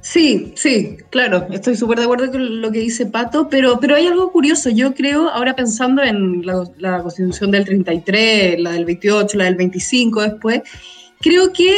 Sí, 0.00 0.52
sí, 0.56 0.96
claro, 1.10 1.46
estoy 1.50 1.76
súper 1.76 1.98
de 1.98 2.04
acuerdo 2.04 2.30
con 2.30 2.60
lo 2.60 2.70
que 2.72 2.80
dice 2.80 3.06
Pato, 3.06 3.48
pero, 3.48 3.78
pero 3.80 3.96
hay 3.96 4.06
algo 4.06 4.32
curioso. 4.32 4.70
Yo 4.70 4.94
creo, 4.94 5.28
ahora 5.28 5.54
pensando 5.54 6.02
en 6.02 6.44
la, 6.46 6.64
la 6.78 7.02
constitución 7.02 7.50
del 7.50 7.66
33, 7.66 8.60
la 8.60 8.72
del 8.72 8.86
28, 8.86 9.36
la 9.36 9.44
del 9.44 9.56
25 9.56 10.22
después, 10.22 10.62
creo 11.20 11.52
que 11.52 11.74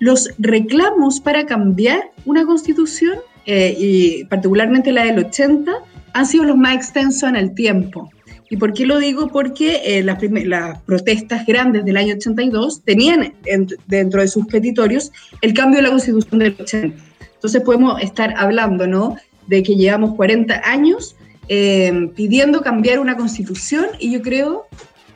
los 0.00 0.30
reclamos 0.38 1.20
para 1.20 1.46
cambiar 1.46 2.10
una 2.24 2.44
constitución, 2.44 3.18
eh, 3.46 3.74
y 3.78 4.24
particularmente 4.24 4.92
la 4.92 5.04
del 5.04 5.18
80, 5.18 5.72
han 6.12 6.26
sido 6.26 6.44
los 6.44 6.56
más 6.56 6.74
extensos 6.76 7.28
en 7.28 7.36
el 7.36 7.54
tiempo. 7.54 8.10
¿Y 8.52 8.56
por 8.56 8.72
qué 8.72 8.84
lo 8.84 8.98
digo? 8.98 9.28
Porque 9.28 9.80
eh, 9.84 10.02
las, 10.02 10.18
las 10.44 10.78
protestas 10.82 11.46
grandes 11.46 11.84
del 11.84 11.96
año 11.96 12.14
82 12.14 12.82
tenían 12.82 13.34
en- 13.46 13.68
dentro 13.86 14.20
de 14.20 14.26
sus 14.28 14.46
petitorios 14.46 15.12
el 15.40 15.54
cambio 15.54 15.76
de 15.78 15.82
la 15.84 15.90
constitución 15.90 16.40
del 16.40 16.56
80. 16.58 16.96
Entonces 17.34 17.62
podemos 17.62 18.02
estar 18.02 18.34
hablando, 18.36 18.86
¿no? 18.88 19.16
De 19.46 19.62
que 19.62 19.76
llevamos 19.76 20.14
40 20.16 20.62
años 20.64 21.14
eh, 21.48 22.10
pidiendo 22.16 22.60
cambiar 22.60 22.98
una 22.98 23.16
constitución 23.16 23.86
y 24.00 24.12
yo 24.12 24.20
creo, 24.20 24.66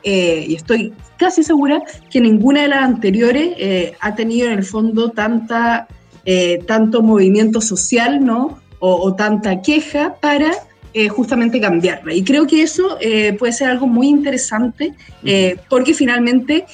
eh, 0.03 0.45
y 0.47 0.55
estoy 0.55 0.93
casi 1.17 1.43
segura, 1.43 1.81
que 2.09 2.21
ninguna 2.21 2.61
de 2.63 2.67
las 2.69 2.83
anteriores 2.83 3.49
eh, 3.57 3.93
ha 3.99 4.15
tenido 4.15 4.47
en 4.47 4.53
el 4.53 4.63
fondo 4.63 5.11
tanta, 5.11 5.87
eh, 6.25 6.59
tanto 6.65 7.01
movimiento 7.01 7.61
social, 7.61 8.23
¿no? 8.23 8.59
O, 8.79 8.95
o 8.95 9.15
tanta 9.15 9.61
queja 9.61 10.15
para 10.19 10.51
eh, 10.93 11.09
justamente 11.09 11.59
cambiarla. 11.59 12.13
Y 12.13 12.23
creo 12.23 12.45
que 12.47 12.61
eso 12.61 12.97
eh, 13.01 13.33
puede 13.33 13.53
ser 13.53 13.69
algo 13.69 13.87
muy 13.87 14.07
interesante 14.07 14.93
eh, 15.23 15.57
porque 15.69 15.93
finalmente 15.93 16.65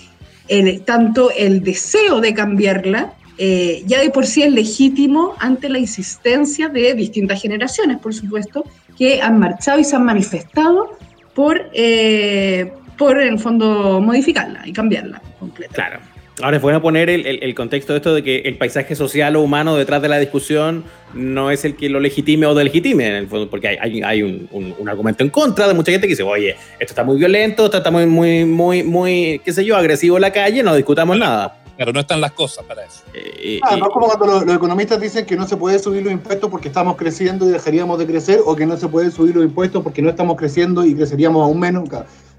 tanto 0.85 1.31
el 1.31 1.63
deseo 1.63 2.19
de 2.19 2.33
cambiarla, 2.33 3.13
eh, 3.37 3.83
ya 3.85 4.01
de 4.01 4.09
por 4.09 4.25
sí 4.25 4.43
es 4.43 4.51
legítimo 4.51 5.33
ante 5.39 5.69
la 5.69 5.79
insistencia 5.79 6.67
de 6.67 6.93
distintas 6.93 7.41
generaciones, 7.41 7.97
por 7.99 8.13
supuesto, 8.13 8.65
que 8.97 9.21
han 9.21 9.39
marchado 9.39 9.79
y 9.79 9.83
se 9.83 9.95
han 9.95 10.05
manifestado 10.05 10.97
por, 11.33 11.69
eh, 11.73 12.71
por 12.97 13.19
en 13.19 13.33
el 13.33 13.39
fondo, 13.39 14.01
modificarla 14.01 14.67
y 14.67 14.73
cambiarla 14.73 15.21
completa. 15.39 15.73
Claro. 15.73 16.10
Ahora 16.41 16.57
es 16.57 16.63
bueno 16.63 16.81
poner 16.81 17.09
el, 17.09 17.55
contexto 17.55 17.93
de 17.93 17.97
esto 17.97 18.15
de 18.15 18.23
que 18.23 18.39
el 18.39 18.57
paisaje 18.57 18.95
social 18.95 19.35
o 19.35 19.41
humano 19.41 19.75
detrás 19.75 20.01
de 20.01 20.07
la 20.07 20.17
discusión 20.17 20.83
no 21.13 21.51
es 21.51 21.65
el 21.65 21.75
que 21.75 21.89
lo 21.89 21.99
legitime 21.99 22.45
o 22.47 22.55
delegitime, 22.55 23.07
en 23.07 23.15
el 23.15 23.27
fondo, 23.27 23.49
porque 23.49 23.67
hay, 23.67 24.01
hay, 24.01 24.23
un, 24.23 24.89
argumento 24.89 25.23
en 25.23 25.29
contra 25.29 25.67
de 25.67 25.73
mucha 25.73 25.91
gente 25.91 26.07
que 26.07 26.13
dice, 26.13 26.23
oye, 26.23 26.55
esto 26.79 26.91
está 26.91 27.03
muy 27.03 27.17
violento, 27.17 27.65
esto 27.65 27.77
está 27.77 27.91
muy, 27.91 28.05
muy, 28.05 28.45
muy, 28.45 28.83
muy, 28.83 29.41
qué 29.43 29.53
sé 29.53 29.63
yo, 29.65 29.75
agresivo 29.75 30.17
en 30.17 30.21
la 30.21 30.31
calle, 30.31 30.63
no 30.63 30.75
discutamos 30.75 31.17
nada. 31.17 31.57
Pero 31.77 31.93
no 31.93 32.01
están 32.01 32.21
las 32.21 32.33
cosas 32.33 32.63
para 32.65 32.85
eso. 32.85 33.01
Eh, 33.13 33.59
ah, 33.63 33.75
no 33.75 33.87
es 33.87 33.91
como 33.91 34.07
cuando 34.07 34.45
los, 34.45 34.55
economistas 34.55 34.99
dicen 34.99 35.25
que 35.25 35.35
no 35.35 35.47
se 35.47 35.57
puede 35.57 35.79
subir 35.79 36.03
los 36.03 36.13
impuestos 36.13 36.47
porque 36.49 36.67
estamos 36.67 36.95
creciendo 36.95 37.49
y 37.49 37.53
dejaríamos 37.53 37.97
de 37.97 38.05
crecer, 38.05 38.39
o 38.45 38.55
que 38.55 38.65
no 38.65 38.77
se 38.77 38.87
puede 38.87 39.09
subir 39.09 39.35
los 39.35 39.43
impuestos 39.43 39.81
porque 39.81 40.01
no 40.01 40.09
estamos 40.09 40.37
creciendo 40.37 40.85
y 40.85 40.93
creceríamos 40.93 41.43
aún 41.43 41.59
menos. 41.59 41.89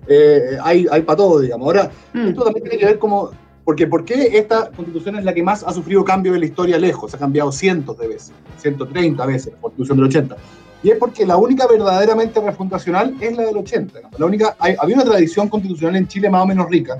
Eh, 0.06 0.58
hay, 0.62 0.86
hay 0.90 1.02
para 1.02 1.16
todo, 1.16 1.40
digamos. 1.40 1.66
Ahora, 1.66 1.90
mm. 2.12 2.28
esto 2.28 2.44
también 2.44 2.62
tiene 2.62 2.78
que 2.78 2.86
ver 2.86 2.98
como 2.98 3.30
porque 3.64 3.86
¿por 3.86 4.04
qué 4.04 4.38
esta 4.38 4.70
constitución 4.70 5.16
es 5.16 5.24
la 5.24 5.32
que 5.32 5.42
más 5.42 5.62
ha 5.62 5.72
sufrido 5.72 6.04
cambio 6.04 6.34
en 6.34 6.40
la 6.40 6.46
historia 6.46 6.78
lejos? 6.78 7.14
Ha 7.14 7.18
cambiado 7.18 7.52
cientos 7.52 7.96
de 7.98 8.08
veces, 8.08 8.32
130 8.58 9.24
veces 9.26 9.52
la 9.52 9.60
constitución 9.60 9.98
del 9.98 10.06
80. 10.06 10.36
Y 10.82 10.90
es 10.90 10.96
porque 10.98 11.24
la 11.24 11.36
única 11.36 11.66
verdaderamente 11.68 12.40
refundacional 12.40 13.14
es 13.20 13.36
la 13.36 13.44
del 13.44 13.56
80. 13.56 14.00
La 14.18 14.26
única, 14.26 14.56
había 14.58 14.96
una 14.96 15.04
tradición 15.04 15.48
constitucional 15.48 15.94
en 15.94 16.08
Chile 16.08 16.28
más 16.28 16.42
o 16.42 16.46
menos 16.46 16.68
rica. 16.68 16.98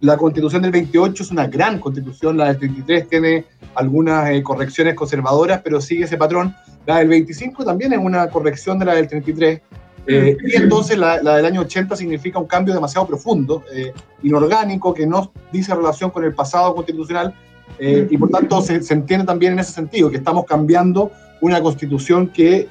La 0.00 0.16
constitución 0.16 0.62
del 0.62 0.70
28 0.70 1.22
es 1.22 1.30
una 1.30 1.46
gran 1.48 1.80
constitución, 1.80 2.36
la 2.36 2.46
del 2.46 2.58
33 2.58 3.08
tiene 3.08 3.44
algunas 3.74 4.30
eh, 4.30 4.42
correcciones 4.42 4.94
conservadoras, 4.94 5.60
pero 5.64 5.80
sigue 5.80 6.04
ese 6.04 6.16
patrón. 6.16 6.54
La 6.86 6.98
del 6.98 7.08
25 7.08 7.64
también 7.64 7.92
es 7.94 7.98
una 7.98 8.28
corrección 8.28 8.78
de 8.78 8.84
la 8.84 8.94
del 8.94 9.08
33 9.08 9.60
eh, 10.06 10.36
y 10.44 10.56
entonces 10.56 10.96
la, 10.96 11.18
del 11.18 11.44
año 11.44 11.62
80 11.62 11.96
significa 11.96 12.38
un 12.38 12.46
cambio 12.46 12.74
demasiado 12.74 13.06
profundo, 13.06 13.64
eh, 13.72 13.92
inorgánico, 14.22 14.94
que 14.94 15.06
no 15.06 15.32
dice 15.52 15.74
relación 15.74 16.10
con 16.10 16.24
el 16.24 16.34
pasado 16.34 16.74
constitucional, 16.74 17.34
eh, 17.78 18.06
y 18.08 18.16
por 18.16 18.30
tanto 18.30 18.60
se, 18.62 18.76
entiende 18.92 19.26
también 19.26 19.54
en 19.54 19.58
ese 19.58 19.72
sentido, 19.72 20.10
que 20.10 20.16
estamos 20.18 20.44
cambiando 20.46 21.10
una 21.40 21.60
constitución 21.60 22.28
que, 22.28 22.68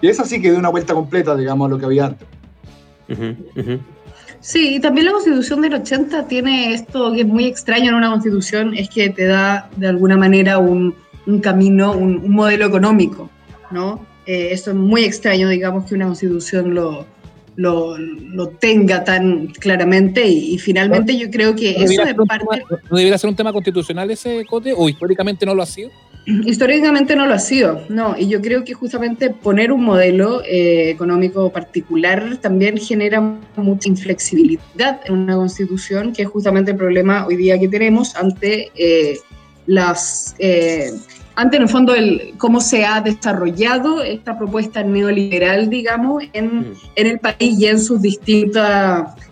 que 0.00 0.08
es 0.08 0.20
así 0.20 0.42
que 0.42 0.50
de 0.52 0.58
una 0.58 0.68
vuelta 0.68 0.94
completa, 0.94 1.36
digamos, 1.36 1.66
a 1.66 1.70
lo 1.70 1.78
que 1.78 1.84
había 1.86 2.06
antes. 2.06 2.28
Sí, 4.40 4.76
y 4.76 4.80
también 4.80 5.06
la 5.06 5.12
constitución 5.12 5.60
del 5.60 5.74
80 5.74 6.26
tiene 6.26 6.72
esto 6.74 7.12
que 7.12 7.20
es 7.20 7.26
muy 7.26 7.46
extraño 7.46 7.90
en 7.90 7.94
una 7.94 8.10
constitución, 8.10 8.74
es 8.74 8.88
que 8.88 9.10
te 9.10 9.26
da 9.26 9.68
de 9.76 9.88
alguna 9.88 10.16
manera 10.16 10.58
un, 10.58 10.94
un 11.26 11.40
camino, 11.40 11.92
un, 11.92 12.18
un 12.18 12.32
modelo 12.32 12.66
económico, 12.66 13.30
¿no? 13.70 14.09
Eh, 14.26 14.48
esto 14.52 14.70
es 14.70 14.76
muy 14.76 15.04
extraño, 15.04 15.48
digamos, 15.48 15.86
que 15.86 15.94
una 15.94 16.06
constitución 16.06 16.74
lo, 16.74 17.06
lo, 17.56 17.98
lo 17.98 18.48
tenga 18.48 19.04
tan 19.04 19.48
claramente 19.48 20.26
y, 20.26 20.58
finalmente 20.58 21.16
yo 21.16 21.30
creo 21.30 21.54
que 21.54 21.70
eso 21.82 22.02
es 22.02 22.14
parte... 22.26 22.62
¿No 22.90 22.96
debería 22.96 23.18
ser 23.18 23.30
un 23.30 23.36
tema 23.36 23.52
constitucional 23.52 24.10
ese 24.10 24.44
cote 24.46 24.72
o 24.76 24.88
históricamente 24.88 25.44
no 25.44 25.54
lo 25.54 25.62
ha 25.62 25.66
sido? 25.66 25.90
Históricamente 26.26 27.16
no 27.16 27.26
lo 27.26 27.34
ha 27.34 27.38
sido, 27.38 27.82
no, 27.88 28.16
y 28.16 28.28
yo 28.28 28.40
creo 28.40 28.64
que 28.64 28.74
justamente 28.74 29.30
poner 29.30 29.72
un 29.72 29.84
modelo 29.84 30.42
eh, 30.44 30.90
económico 30.90 31.50
particular 31.50 32.36
también 32.38 32.76
genera 32.76 33.20
mucha 33.56 33.88
inflexibilidad 33.88 35.00
en 35.06 35.14
una 35.14 35.36
constitución, 35.36 36.12
que 36.12 36.22
es 36.22 36.28
justamente 36.28 36.72
el 36.72 36.76
problema 36.76 37.26
hoy 37.26 37.36
día 37.36 37.58
que 37.58 37.68
tenemos 37.68 38.14
ante 38.16 38.70
eh, 38.74 39.18
las 39.66 40.34
ante 41.40 41.56
en 41.56 41.62
el 41.62 41.68
fondo 41.70 41.94
el, 41.94 42.34
cómo 42.36 42.60
se 42.60 42.84
ha 42.84 43.00
desarrollado 43.00 44.02
esta 44.02 44.36
propuesta 44.36 44.82
neoliberal, 44.82 45.70
digamos, 45.70 46.22
en, 46.34 46.46
mm. 46.46 46.74
en 46.96 47.06
el 47.06 47.18
país 47.18 47.58
y 47.58 47.66
en 47.66 47.80
sus 47.80 48.02
distintos 48.02 48.62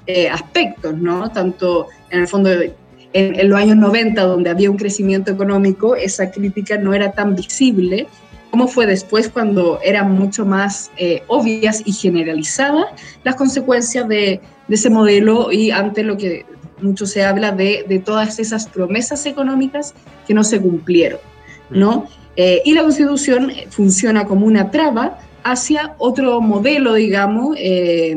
eh, 0.06 0.30
aspectos, 0.30 0.96
¿no? 0.96 1.30
Tanto 1.30 1.88
en 2.08 2.20
el 2.20 2.26
fondo 2.26 2.50
en, 2.50 2.72
en, 3.12 3.50
los 3.50 3.60
años 3.60 3.76
90, 3.76 4.22
donde 4.22 4.48
había 4.48 4.70
un 4.70 4.78
crecimiento 4.78 5.30
económico, 5.30 5.96
esa 5.96 6.30
crítica 6.30 6.78
no 6.78 6.94
era 6.94 7.12
tan 7.12 7.36
visible 7.36 8.06
como 8.50 8.66
fue 8.66 8.86
después 8.86 9.28
cuando 9.28 9.78
eran 9.84 10.12
mucho 10.12 10.46
más 10.46 10.90
eh, 10.96 11.22
obvias 11.26 11.82
y 11.84 11.92
generalizadas 11.92 12.86
las 13.22 13.36
consecuencias 13.36 14.08
de, 14.08 14.40
de, 14.68 14.74
ese 14.74 14.88
modelo 14.88 15.52
y 15.52 15.70
ante 15.70 16.02
lo 16.02 16.16
que 16.16 16.46
mucho 16.80 17.04
se 17.04 17.22
habla 17.22 17.52
de, 17.52 17.84
de 17.86 17.98
todas 17.98 18.38
esas 18.38 18.66
promesas 18.66 19.26
económicas 19.26 19.92
que 20.26 20.32
no 20.32 20.42
se 20.42 20.58
cumplieron. 20.58 21.20
¿No? 21.70 22.08
Eh, 22.36 22.62
y 22.64 22.74
la 22.74 22.82
Constitución 22.82 23.52
funciona 23.70 24.24
como 24.24 24.46
una 24.46 24.70
traba 24.70 25.18
hacia 25.42 25.94
otro 25.98 26.40
modelo, 26.40 26.94
digamos, 26.94 27.56
eh, 27.58 28.14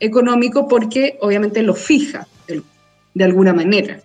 económico 0.00 0.66
porque 0.66 1.18
obviamente 1.20 1.62
lo 1.62 1.74
fija 1.74 2.26
de 3.14 3.24
alguna 3.24 3.52
manera. 3.52 4.00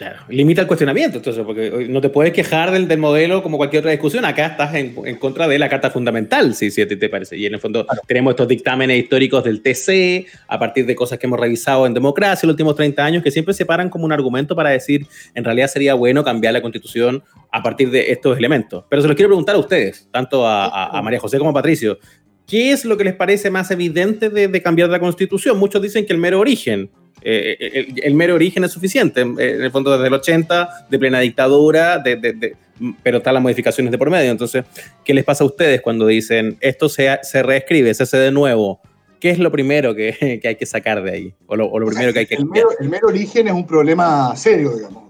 Claro, 0.00 0.20
limita 0.30 0.62
el 0.62 0.66
cuestionamiento, 0.66 1.18
entonces, 1.18 1.44
porque 1.44 1.86
no 1.90 2.00
te 2.00 2.08
puedes 2.08 2.32
quejar 2.32 2.70
del, 2.70 2.88
del 2.88 2.98
modelo 2.98 3.42
como 3.42 3.58
cualquier 3.58 3.80
otra 3.80 3.90
discusión. 3.90 4.24
Acá 4.24 4.46
estás 4.46 4.74
en, 4.74 4.94
en, 5.04 5.16
contra 5.16 5.46
de 5.46 5.58
la 5.58 5.68
Carta 5.68 5.90
Fundamental, 5.90 6.54
si, 6.54 6.70
si 6.70 6.80
a 6.80 6.88
ti 6.88 6.96
te 6.96 7.10
parece. 7.10 7.36
Y 7.36 7.44
en 7.44 7.52
el 7.52 7.60
fondo 7.60 7.86
tenemos 8.06 8.30
estos 8.30 8.48
dictámenes 8.48 8.98
históricos 8.98 9.44
del 9.44 9.60
TC, 9.60 10.26
a 10.48 10.58
partir 10.58 10.86
de 10.86 10.94
cosas 10.96 11.18
que 11.18 11.26
hemos 11.26 11.38
revisado 11.38 11.86
en 11.86 11.92
democracia 11.92 12.46
en 12.46 12.48
los 12.48 12.54
últimos 12.54 12.76
30 12.76 13.04
años, 13.04 13.22
que 13.22 13.30
siempre 13.30 13.52
se 13.52 13.66
paran 13.66 13.90
como 13.90 14.06
un 14.06 14.12
argumento 14.12 14.56
para 14.56 14.70
decir, 14.70 15.06
en 15.34 15.44
realidad 15.44 15.68
sería 15.68 15.92
bueno 15.92 16.24
cambiar 16.24 16.54
la 16.54 16.62
constitución 16.62 17.22
a 17.52 17.62
partir 17.62 17.90
de 17.90 18.10
estos 18.10 18.38
elementos. 18.38 18.86
Pero 18.88 19.02
se 19.02 19.08
los 19.08 19.14
quiero 19.14 19.28
preguntar 19.28 19.56
a 19.56 19.58
ustedes, 19.58 20.08
tanto 20.10 20.46
a, 20.46 20.96
a, 20.96 21.02
María 21.02 21.20
José 21.20 21.36
como 21.36 21.50
a 21.50 21.52
Patricio. 21.52 21.98
¿Qué 22.46 22.72
es 22.72 22.86
lo 22.86 22.96
que 22.96 23.04
les 23.04 23.16
parece 23.16 23.50
más 23.50 23.70
evidente 23.70 24.30
de, 24.30 24.48
de 24.48 24.62
cambiar 24.62 24.88
la 24.88 24.98
constitución? 24.98 25.58
Muchos 25.58 25.82
dicen 25.82 26.06
que 26.06 26.14
el 26.14 26.18
mero 26.18 26.40
origen, 26.40 26.90
eh, 27.22 27.86
el, 28.02 28.14
mero 28.14 28.34
origen 28.34 28.64
es 28.64 28.72
suficiente. 28.72 29.20
En 29.20 29.38
el 29.38 29.70
fondo, 29.70 29.92
desde 29.92 30.06
el 30.06 30.14
80, 30.14 30.86
de 30.88 30.98
plena 30.98 31.20
dictadura, 31.20 31.98
de, 31.98 32.56
pero 33.02 33.18
están 33.18 33.34
las 33.34 33.42
modificaciones 33.42 33.90
de 33.90 33.98
por 33.98 34.10
medio. 34.10 34.30
Entonces, 34.30 34.64
¿qué 35.04 35.14
les 35.14 35.24
pasa 35.24 35.44
a 35.44 35.46
ustedes 35.46 35.80
cuando 35.80 36.06
dicen 36.06 36.56
esto 36.60 36.88
se, 36.88 37.18
se 37.22 37.42
reescribe, 37.42 37.92
se 37.94 38.04
hace 38.04 38.16
de 38.16 38.32
nuevo? 38.32 38.80
¿Qué 39.20 39.30
es 39.30 39.38
lo 39.38 39.52
primero 39.52 39.94
que, 39.94 40.40
que 40.42 40.48
hay 40.48 40.56
que 40.56 40.66
sacar 40.66 41.02
de 41.02 41.10
ahí? 41.10 41.34
O 41.46 41.54
lo, 41.54 41.70
primero 41.86 42.12
que 42.12 42.20
hay 42.20 42.26
que 42.26 42.36
el 42.36 42.46
mero, 42.46 42.70
el 42.80 42.88
mero, 42.88 43.08
origen 43.08 43.48
es 43.48 43.54
un 43.54 43.66
problema 43.66 44.34
serio, 44.34 44.74
digamos. 44.74 45.04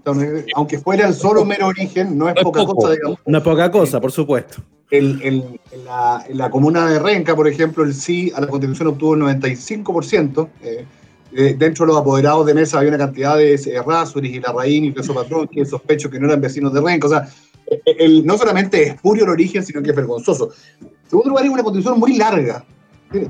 Aunque 0.55 0.77
fuera 0.79 1.07
el 1.07 1.13
solo 1.13 1.45
mero 1.45 1.67
origen, 1.67 2.17
no 2.17 2.27
es 2.27 2.35
poca 2.35 2.65
cosa, 2.65 2.91
digamos. 2.91 3.19
No 3.25 3.37
es 3.37 3.43
poca 3.43 3.71
cosa, 3.71 4.01
por 4.01 4.11
supuesto. 4.11 4.61
El, 4.89 5.21
el, 5.21 5.59
en, 5.71 5.85
la, 5.85 6.25
en, 6.27 6.37
la, 6.37 6.49
comuna 6.49 6.85
de 6.85 6.99
Renca, 6.99 7.33
por 7.33 7.47
ejemplo, 7.47 7.85
el 7.85 7.93
sí 7.93 8.29
a 8.35 8.41
la 8.41 8.47
constitución 8.47 8.89
obtuvo 8.89 9.15
el 9.15 9.21
95%. 9.21 10.49
Eh, 10.61 10.85
eh, 11.33 11.55
dentro 11.57 11.85
de 11.85 11.93
los 11.93 12.01
apoderados 12.01 12.45
de 12.45 12.53
mesa 12.53 12.77
había 12.77 12.89
una 12.89 12.97
cantidad 12.97 13.37
de 13.37 13.53
eh, 13.53 13.81
Rasuris 13.85 14.35
y 14.35 14.39
Larraín 14.39 14.85
y 14.85 14.91
Peso 14.91 15.13
Patrón, 15.13 15.47
que 15.47 15.65
sospecho 15.65 16.09
que 16.09 16.19
no 16.19 16.27
eran 16.27 16.41
vecinos 16.41 16.73
de 16.73 16.81
Renca. 16.81 17.07
O 17.07 17.09
sea, 17.09 17.29
eh, 17.67 17.81
el, 17.99 18.25
no 18.25 18.37
solamente 18.37 18.83
es 18.83 18.89
espurio 18.95 19.23
el 19.23 19.29
origen, 19.29 19.63
sino 19.63 19.81
que 19.81 19.91
es 19.91 19.95
vergonzoso. 19.95 20.49
En 20.81 21.09
segundo 21.09 21.29
lugar, 21.29 21.45
es 21.45 21.51
una 21.51 21.63
constitución 21.63 21.99
muy 21.99 22.17
larga. 22.17 22.65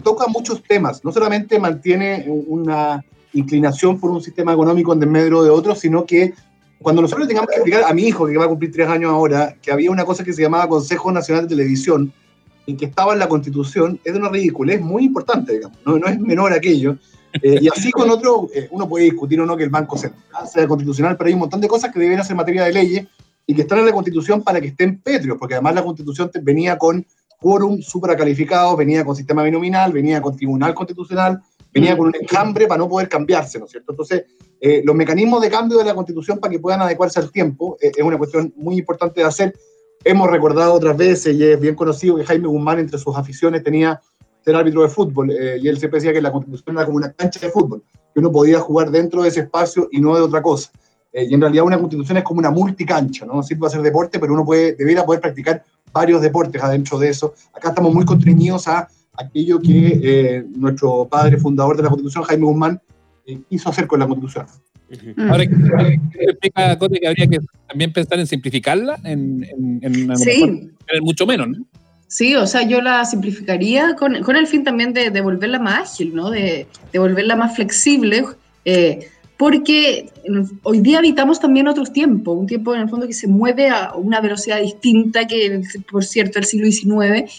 Toca 0.04 0.28
muchos 0.28 0.64
temas. 0.64 1.04
No 1.04 1.12
solamente 1.12 1.60
mantiene 1.60 2.26
una 2.28 3.04
inclinación 3.34 4.00
por 4.00 4.12
un 4.12 4.22
sistema 4.22 4.54
económico 4.54 4.94
en 4.94 5.00
desmedro 5.00 5.44
de 5.44 5.50
otros, 5.50 5.80
sino 5.80 6.06
que 6.06 6.34
cuando 6.82 7.02
nosotros 7.02 7.28
tengamos 7.28 7.50
que 7.50 7.56
explicar 7.56 7.84
a 7.84 7.94
mi 7.94 8.04
hijo, 8.04 8.26
que 8.26 8.38
va 8.38 8.46
a 8.46 8.48
cumplir 8.48 8.72
tres 8.72 8.88
años 8.88 9.12
ahora, 9.12 9.56
que 9.62 9.72
había 9.72 9.92
una 9.92 10.06
cosa 10.06 10.24
que 10.24 10.34
se 10.34 10.42
llamaba 10.42 10.68
Consejo 10.68 11.12
Nacional 11.12 11.44
de 11.44 11.56
Televisión 11.56 12.12
y 12.66 12.76
que 12.76 12.86
estaba 12.86 13.14
en 13.14 13.20
la 13.20 13.30
Constitución, 13.30 14.00
es 14.04 14.14
de 14.14 14.20
una 14.20 14.30
ridiculez 14.30 14.82
muy 14.82 15.04
importante, 15.06 15.54
digamos. 15.54 15.78
No, 15.86 15.98
no 15.98 16.08
es 16.08 16.20
menor 16.20 16.54
aquello. 16.54 16.98
Eh, 17.42 17.60
y 17.62 17.68
así 17.70 17.92
con 17.92 18.10
otro, 18.10 18.50
eh, 18.54 18.68
uno 18.72 18.88
puede 18.88 19.06
discutir 19.06 19.40
o 19.40 19.46
no 19.46 19.56
que 19.56 19.64
el 19.64 19.70
Banco 19.70 19.98
sea 19.98 20.68
constitucional, 20.68 21.16
pero 21.18 21.28
hay 21.28 21.34
un 21.34 21.40
montón 21.40 21.62
de 21.62 21.68
cosas 21.68 21.92
que 21.92 22.00
deben 22.00 22.24
ser 22.24 22.36
materia 22.36 22.64
de 22.64 22.74
leyes 22.74 23.08
y 23.46 23.56
que 23.56 23.62
están 23.62 23.80
en 23.80 23.86
la 23.86 23.94
Constitución 23.94 24.44
para 24.44 24.60
que 24.60 24.68
estén 24.68 25.00
petrios, 25.00 25.38
porque 25.38 25.56
además 25.56 25.76
la 25.76 25.84
Constitución 25.84 26.30
venía 26.44 26.78
con 26.78 27.06
quórum 27.40 27.80
calificado, 28.18 28.76
venía 28.78 29.04
con 29.04 29.16
sistema 29.16 29.44
binominal, 29.44 29.92
venía 29.92 30.22
con 30.22 30.36
tribunal 30.36 30.76
constitucional, 30.76 31.42
venía 31.74 31.98
con 31.98 32.08
un 32.08 32.16
enjambre 32.16 32.68
para 32.68 32.78
no 32.78 32.88
poder 32.88 33.10
cambiarse, 33.10 33.58
¿no 33.58 33.66
es 33.66 33.72
cierto? 33.72 33.94
Entonces, 33.94 34.26
eh, 34.60 34.84
los 34.86 34.96
mecanismos 34.96 35.42
de 35.42 35.50
cambio 35.50 35.80
de 35.80 35.86
la 35.86 35.96
Constitución 35.96 36.38
para 36.38 36.52
que 36.52 36.60
puedan 36.60 36.82
adecuarse 36.82 37.20
al 37.20 37.32
tiempo 37.32 37.78
es 37.80 38.04
una 38.04 38.18
cuestión 38.18 38.54
muy 38.56 38.78
importante 38.78 39.22
de 39.22 39.28
hacer. 39.28 39.56
Hemos 40.04 40.30
recordado 40.30 40.74
otras 40.74 40.96
veces, 40.98 41.36
y 41.36 41.44
es 41.44 41.60
bien 41.60 41.76
conocido 41.76 42.16
que 42.16 42.26
Jaime 42.26 42.48
Guzmán, 42.48 42.80
entre 42.80 43.00
sus 43.00 43.16
aficiones, 43.16 43.64
tenía 43.64 44.00
ser 44.44 44.56
árbitro 44.56 44.82
de 44.82 44.90
fútbol, 44.90 45.32
eh, 45.32 45.60
y 45.62 45.68
él 45.68 45.78
siempre 45.78 46.00
decía 46.00 46.14
que 46.14 46.22
la 46.22 46.32
constitución 46.32 46.76
era 46.76 46.86
como 46.86 46.98
una 46.98 47.12
cancha 47.12 47.40
de 47.40 47.50
fútbol, 47.50 47.84
que 48.14 48.20
uno 48.20 48.32
podía 48.32 48.60
jugar 48.60 48.92
dentro 48.92 49.22
de 49.24 49.30
ese 49.30 49.42
espacio 49.42 49.88
y 49.92 50.02
no 50.02 50.16
de 50.16 50.22
otra 50.22 50.42
cosa. 50.42 50.72
Eh, 51.14 51.28
y 51.30 51.34
en 51.34 51.42
realidad 51.42 51.66
una 51.66 51.78
constitución 51.78 52.18
es 52.18 52.24
como 52.24 52.40
una 52.40 52.52
multicancha, 52.52 53.26
¿no? 53.26 53.44
Sirve 53.44 53.60
para 53.62 53.70
hacer 53.70 53.82
deporte, 53.82 54.20
pero 54.20 54.34
uno 54.34 54.46
puede, 54.46 54.74
debería 54.74 55.06
poder 55.06 55.22
practicar 55.22 55.64
varios 55.92 56.22
deportes 56.22 56.62
adentro 56.64 56.98
de 56.98 57.10
eso. 57.10 57.34
Acá 57.54 57.70
estamos 57.70 57.94
muy 57.94 58.06
constreñidos 58.06 58.68
a 58.68 58.88
aquello 59.14 59.60
que 59.60 60.00
eh, 60.04 60.46
nuestro 60.56 61.06
padre 61.06 61.38
fundador 61.38 61.78
de 61.78 61.84
la 61.84 61.90
constitución, 61.90 62.24
Jaime 62.24 62.46
Guzmán, 62.46 62.82
quiso 63.50 63.70
hacer 63.70 63.88
con 63.88 64.00
la 64.00 64.08
constitución. 64.08 64.46
Ahora, 65.30 65.44
explica 65.44 66.78
Cote 66.78 67.00
que 67.00 67.08
habría 67.08 67.28
que 67.28 67.40
también 67.68 67.94
pensar 67.94 68.20
en 68.20 68.28
simplificarla, 68.28 69.00
en, 69.06 69.46
en, 69.82 70.18
sí. 70.18 70.70
mucho 71.02 71.26
menos, 71.26 71.48
¿no? 71.48 71.66
Sí, 72.12 72.36
o 72.36 72.46
sea, 72.46 72.64
yo 72.64 72.82
la 72.82 73.06
simplificaría 73.06 73.96
con, 73.96 74.22
con 74.22 74.36
el 74.36 74.46
fin 74.46 74.66
también 74.66 74.92
de, 74.92 75.12
de, 75.12 75.22
volverla 75.22 75.60
más 75.60 75.94
ágil, 75.94 76.14
¿no? 76.14 76.30
De, 76.30 76.68
de 76.92 77.00
volverla 77.00 77.38
más 77.38 77.56
flexible, 77.56 78.26
eh, 78.66 79.08
porque 79.38 80.12
hoy 80.64 80.82
día 80.82 80.98
habitamos 80.98 81.40
también 81.40 81.70
otros 81.70 81.94
tiempos, 81.94 82.38
un 82.38 82.48
tiempo 82.48 82.76
en 82.76 82.82
el 82.82 82.90
fondo 82.90 83.08
que 83.08 83.14
se 83.14 83.30
mueve 83.30 83.70
a 83.70 83.94
una 83.96 84.20
velocidad 84.20 84.60
distinta 84.60 85.26
que, 85.26 85.62
por 85.90 86.04
cierto, 86.04 86.38
el 86.38 86.44
siglo 86.44 86.70
XIX, 86.70 87.32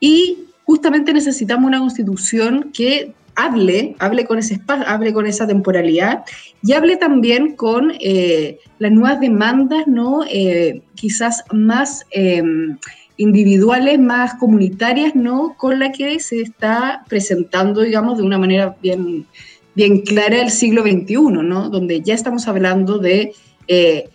y 0.00 0.38
justamente 0.64 1.12
necesitamos 1.12 1.68
una 1.68 1.78
constitución 1.78 2.72
que 2.74 3.12
hable, 3.36 3.94
hable 4.00 4.24
con 4.24 4.40
ese 4.40 4.54
espacio, 4.54 4.88
hable 4.88 5.12
con 5.12 5.26
esa 5.26 5.46
temporalidad 5.46 6.24
y 6.64 6.72
hable 6.72 6.96
también 6.96 7.54
con 7.54 7.92
eh, 8.00 8.58
las 8.80 8.90
nuevas 8.90 9.20
demandas, 9.20 9.86
¿no? 9.86 10.24
Eh, 10.28 10.82
quizás 10.96 11.44
más 11.52 12.04
em, 12.10 12.76
individuales, 13.16 13.98
más 13.98 14.34
comunitarias, 14.34 15.14
¿no? 15.14 15.54
Con 15.56 15.78
la 15.78 15.92
que 15.92 16.20
se 16.20 16.40
está 16.40 17.04
presentando, 17.08 17.80
digamos, 17.80 18.18
de 18.18 18.24
una 18.24 18.38
manera 18.38 18.76
bien, 18.82 19.26
bien 19.74 20.02
clara 20.02 20.40
el 20.42 20.50
siglo 20.50 20.82
XXI, 20.82 21.16
¿no? 21.42 21.70
Donde 21.70 22.00
ya 22.00 22.14
estamos 22.14 22.46
hablando 22.48 22.98
de 22.98 23.32
eh, 23.68 24.08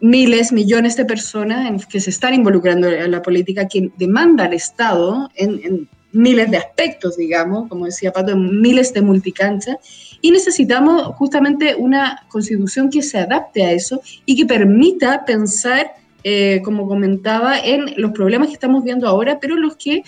miles, 0.00 0.52
millones 0.52 0.96
de 0.96 1.04
personas 1.04 1.86
que 1.86 2.00
se 2.00 2.10
están 2.10 2.34
involucrando 2.34 2.88
en 2.88 3.10
la 3.10 3.22
política, 3.22 3.68
que 3.68 3.90
demanda 3.96 4.44
al 4.44 4.54
Estado 4.54 5.28
en 5.34 5.88
miles 6.12 6.50
de 6.50 6.56
aspectos, 6.56 7.16
digamos, 7.16 7.68
como 7.68 7.86
decía 7.86 8.12
Pato, 8.12 8.36
miles 8.36 8.92
de 8.92 9.02
multicanchas, 9.02 9.76
y 10.20 10.30
necesitamos 10.30 11.14
justamente 11.16 11.74
una 11.74 12.26
constitución 12.28 12.90
que 12.90 13.02
se 13.02 13.18
adapte 13.18 13.64
a 13.64 13.72
eso 13.72 14.00
y 14.24 14.36
que 14.36 14.46
permita 14.46 15.24
pensar, 15.24 15.92
eh, 16.30 16.60
como 16.62 16.86
comentaba, 16.86 17.58
en 17.58 17.94
los 17.96 18.10
problemas 18.10 18.48
que 18.48 18.52
estamos 18.52 18.84
viendo 18.84 19.08
ahora, 19.08 19.40
pero 19.40 19.56
los 19.56 19.76
que 19.76 20.02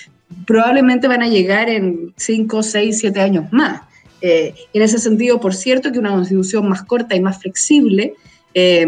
probablemente 0.47 1.09
van 1.09 1.23
a 1.23 1.29
llegar 1.29 1.71
en 1.71 2.13
5, 2.15 2.63
6, 2.63 2.99
7 2.99 3.21
años 3.23 3.51
más. 3.53 3.81
Eh, 4.21 4.53
en 4.75 4.83
ese 4.83 4.99
sentido, 4.99 5.41
por 5.41 5.55
cierto, 5.55 5.91
que 5.91 5.99
una 5.99 6.11
constitución 6.11 6.69
más 6.69 6.83
corta 6.83 7.17
y 7.17 7.21
más 7.21 7.41
flexible 7.41 8.13
eh, 8.53 8.87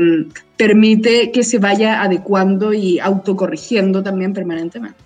permite 0.59 1.33
que 1.33 1.43
se 1.43 1.57
vaya 1.57 2.03
adecuando 2.03 2.75
y 2.75 2.99
autocorrigiendo 2.99 4.03
también 4.03 4.35
permanentemente. 4.35 4.99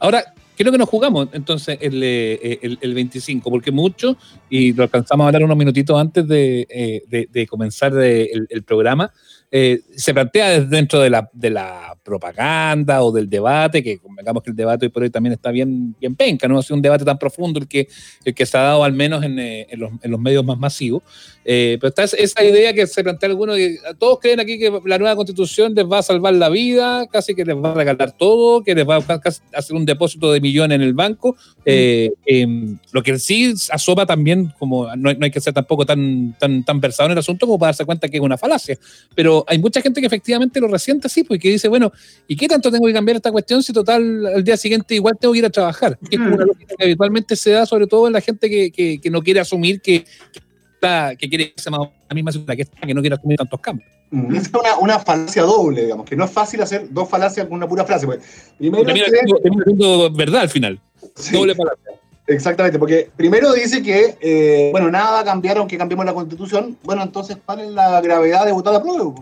Ahora, 0.00 0.34
¿Qué 0.58 0.64
es 0.64 0.66
lo 0.66 0.72
que 0.72 0.78
nos 0.78 0.88
jugamos 0.88 1.28
entonces 1.34 1.78
el, 1.80 2.02
eh, 2.02 2.58
el, 2.80 2.92
25? 2.92 3.48
Porque 3.48 3.70
mucho, 3.70 4.16
y 4.50 4.72
lo 4.72 4.82
alcanzamos 4.82 5.22
a 5.22 5.28
hablar 5.28 5.44
unos 5.44 5.56
minutitos 5.56 5.96
antes 5.96 6.26
de, 6.26 6.66
eh, 6.68 7.46
comenzar 7.46 7.96
el, 7.96 8.62
programa, 8.66 9.12
eh, 9.50 9.80
se 9.96 10.14
plantea 10.14 10.60
dentro 10.60 11.00
de 11.00 11.10
la, 11.10 11.30
de 11.32 11.50
la 11.50 11.97
propaganda 12.08 13.02
o 13.02 13.12
del 13.12 13.28
debate, 13.28 13.82
que 13.82 13.98
convengamos 13.98 14.42
que 14.42 14.50
el 14.50 14.56
debate 14.56 14.86
hoy 14.86 14.90
por 14.90 15.02
hoy 15.02 15.10
también 15.10 15.34
está 15.34 15.50
bien, 15.50 15.94
bien 16.00 16.16
penca, 16.16 16.48
no 16.48 16.58
ha 16.58 16.62
sido 16.62 16.76
un 16.76 16.82
debate 16.82 17.04
tan 17.04 17.18
profundo 17.18 17.60
el 17.60 17.68
que, 17.68 17.88
el 18.24 18.34
que 18.34 18.46
se 18.46 18.56
ha 18.56 18.62
dado 18.62 18.84
al 18.84 18.92
menos 18.92 19.22
en, 19.22 19.38
eh, 19.38 19.66
en, 19.70 19.80
los, 19.80 19.90
en 20.02 20.10
los, 20.10 20.20
medios 20.20 20.44
más 20.44 20.58
masivos. 20.58 21.02
Eh, 21.44 21.78
pero 21.80 21.88
está 21.88 22.04
esa 22.04 22.44
idea 22.44 22.74
que 22.74 22.86
se 22.86 23.02
plantea 23.02 23.28
algunos, 23.28 23.56
que 23.56 23.78
todos 23.98 24.18
creen 24.20 24.40
aquí 24.40 24.58
que 24.58 24.70
la 24.84 24.98
nueva 24.98 25.16
constitución 25.16 25.74
les 25.74 25.86
va 25.86 25.98
a 25.98 26.02
salvar 26.02 26.34
la 26.34 26.48
vida, 26.48 27.06
casi 27.06 27.34
que 27.34 27.44
les 27.44 27.56
va 27.56 27.70
a 27.70 27.74
regalar 27.74 28.12
todo, 28.12 28.62
que 28.62 28.74
les 28.74 28.86
va 28.86 28.96
a 28.96 29.20
hacer 29.54 29.76
un 29.76 29.86
depósito 29.86 30.32
de 30.32 30.40
millones 30.40 30.76
en 30.76 30.82
el 30.82 30.94
banco. 30.94 31.36
Eh, 31.64 32.12
em, 32.26 32.78
lo 32.92 33.02
que 33.02 33.18
sí 33.18 33.54
asoma 33.70 34.04
también, 34.04 34.52
como 34.58 34.94
no, 34.96 35.10
hay 35.10 35.30
que 35.30 35.40
ser 35.40 35.54
tampoco 35.54 35.86
tan, 35.86 36.36
tan, 36.38 36.64
tan 36.64 36.80
versado 36.80 37.06
en 37.06 37.12
el 37.12 37.18
asunto 37.18 37.46
como 37.46 37.58
para 37.58 37.68
darse 37.68 37.84
cuenta 37.84 38.08
que 38.08 38.18
es 38.18 38.22
una 38.22 38.36
falacia. 38.36 38.78
Pero 39.14 39.44
hay 39.46 39.58
mucha 39.58 39.80
gente 39.80 40.00
que 40.00 40.06
efectivamente 40.06 40.60
lo 40.60 40.68
resiente 40.68 41.06
así, 41.06 41.24
porque 41.24 41.48
pues, 41.48 41.54
dice, 41.54 41.68
bueno, 41.68 41.92
¿Y 42.26 42.36
qué 42.36 42.46
tanto 42.46 42.70
tengo 42.70 42.86
que 42.86 42.92
cambiar 42.92 43.16
esta 43.16 43.32
cuestión 43.32 43.62
si 43.62 43.72
total 43.72 44.26
al 44.26 44.44
día 44.44 44.56
siguiente 44.56 44.94
igual 44.94 45.16
tengo 45.18 45.32
que 45.32 45.38
ir 45.38 45.46
a 45.46 45.50
trabajar? 45.50 45.98
Que 45.98 46.16
es 46.16 46.20
una 46.20 46.36
mm. 46.36 46.48
lógica 46.48 46.74
que 46.76 46.84
habitualmente 46.84 47.36
se 47.36 47.52
da 47.52 47.64
sobre 47.64 47.86
todo 47.86 48.06
en 48.06 48.12
la 48.12 48.20
gente 48.20 48.50
que, 48.50 49.00
que, 49.00 49.10
no 49.10 49.22
quiere 49.22 49.40
asumir 49.40 49.80
que, 49.80 50.04
que, 50.32 51.16
que 51.18 51.28
quiere 51.28 51.54
ser 51.56 51.72
la 51.72 52.14
misma 52.14 52.32
ciudad 52.32 52.54
que 52.54 52.62
está, 52.62 52.86
que 52.86 52.94
no 52.94 53.00
quiere 53.00 53.16
asumir 53.16 53.38
tantos 53.38 53.60
cambios. 53.60 53.88
Mm. 54.10 54.34
Es 54.36 54.50
una, 54.52 54.78
una, 54.78 54.98
falacia 54.98 55.42
doble, 55.42 55.82
digamos, 55.82 56.06
que 56.06 56.16
no 56.16 56.24
es 56.24 56.30
fácil 56.30 56.60
hacer 56.62 56.86
dos 56.90 57.08
falacias 57.08 57.46
con 57.46 57.56
una 57.56 57.68
pura 57.68 57.84
frase. 57.84 58.06
Pues. 58.06 58.20
Primero, 58.58 58.84
tengo, 59.64 60.10
verdad 60.10 60.42
al 60.42 60.48
final. 60.50 60.80
Doble 61.32 61.54
falacia. 61.54 61.98
Exactamente, 62.26 62.78
porque 62.78 63.10
primero 63.16 63.54
dice 63.54 63.82
que, 63.82 64.18
eh, 64.20 64.68
bueno, 64.70 64.90
nada 64.90 65.12
va 65.12 65.20
a 65.20 65.24
cambiar 65.24 65.56
aunque 65.56 65.78
cambiemos 65.78 66.04
la 66.04 66.12
constitución. 66.12 66.76
Bueno, 66.84 67.02
entonces, 67.02 67.38
¿cuál 67.44 67.60
es 67.60 67.70
la 67.70 68.02
gravedad 68.02 68.44
de 68.44 68.52
votar 68.52 68.74
a 68.74 68.82
prueba? 68.82 69.14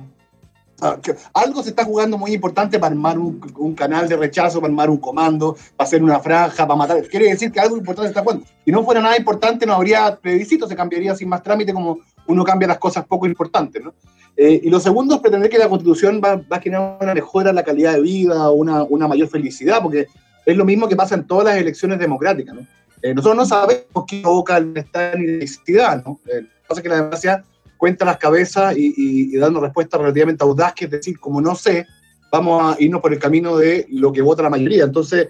Algo 1.33 1.63
se 1.63 1.71
está 1.71 1.85
jugando 1.85 2.19
muy 2.19 2.33
importante 2.35 2.79
para 2.79 2.93
armar 2.93 3.19
un, 3.19 3.75
canal 3.75 4.09
de 4.09 4.17
rechazo, 4.17 4.61
para 4.61 4.71
armar 4.71 4.91
un 4.91 4.99
comando, 4.99 5.57
para 5.77 5.87
hacer 5.87 6.03
una 6.03 6.21
franja, 6.21 6.67
para 6.67 6.77
matar. 6.77 7.03
Quiere 7.09 7.31
decir 7.31 7.51
que 7.51 7.61
algo 7.61 7.77
importante 7.77 8.09
se 8.09 8.11
está 8.11 8.23
jugando. 8.23 8.45
Si 8.65 8.71
no 8.71 8.85
fuera 8.85 9.01
nada 9.01 9.17
importante, 9.17 9.65
no 9.65 9.75
habría 9.75 10.17
plebiscito, 10.17 10.69
se 10.69 10.77
cambiaría 10.77 11.15
sin 11.15 11.29
más 11.29 11.43
trámite 11.43 11.73
como 11.73 11.99
uno 12.27 12.45
cambia 12.45 12.69
las 12.69 12.79
cosas 12.79 13.07
poco 13.07 13.27
importantes. 13.27 13.83
¿no? 13.83 13.95
Eh, 14.37 14.61
y 14.65 14.71
lo 14.71 14.79
segundo 14.81 15.15
es 15.15 15.21
pretender 15.21 15.51
que 15.51 15.59
la 15.59 15.69
constitución 15.69 16.21
va, 16.23 16.43
a 16.51 16.61
generar 16.61 16.99
una 17.01 17.15
mejora 17.15 17.51
en 17.51 17.57
la 17.57 17.63
calidad 17.63 17.95
de 17.95 18.03
vida, 18.03 18.51
una, 18.51 18.83
una 18.83 19.09
mayor 19.09 19.29
felicidad, 19.29 19.81
porque 19.83 20.07
es 20.45 20.57
lo 20.57 20.65
mismo 20.65 20.89
que 20.89 20.97
pasa 20.97 21.15
en 21.15 21.27
todas 21.27 21.47
las 21.47 21.57
elecciones 21.57 21.99
democráticas. 21.99 22.55
¿no? 22.55 22.67
Eh, 23.03 23.15
nosotros 23.15 23.37
no 23.37 23.47
sabemos 23.47 24.05
qué 24.07 24.21
provoca 24.21 24.59
el 24.59 24.67
bienestar 24.67 25.19
ni 25.19 25.27
la 25.27 25.33
felicidad. 25.35 26.05
¿no? 26.05 26.21
Eh, 26.27 26.43
lo 26.43 26.49
que 26.49 26.69
pasa 26.69 26.81
es 26.81 26.83
que 26.83 26.89
la 26.89 26.97
democracia 26.97 27.45
cuenta 27.77 28.05
las 28.05 28.19
cabezas 28.19 28.75
y, 28.77 29.37
dando 29.37 29.61
respuestas 29.61 30.01
relativamente 30.01 30.45
audaz, 30.45 30.75
que 30.75 30.87
es 30.87 30.91
decir, 30.91 31.19
como 31.19 31.41
no 31.41 31.55
sé, 31.55 31.87
vamos 32.31 32.77
a 32.77 32.83
irnos 32.83 33.01
por 33.01 33.13
el 33.13 33.19
camino 33.19 33.57
de 33.57 33.87
lo 33.91 34.13
que 34.13 34.23
vota 34.23 34.43
la 34.43 34.51
mayoría. 34.51 34.85
Entonces, 34.85 35.29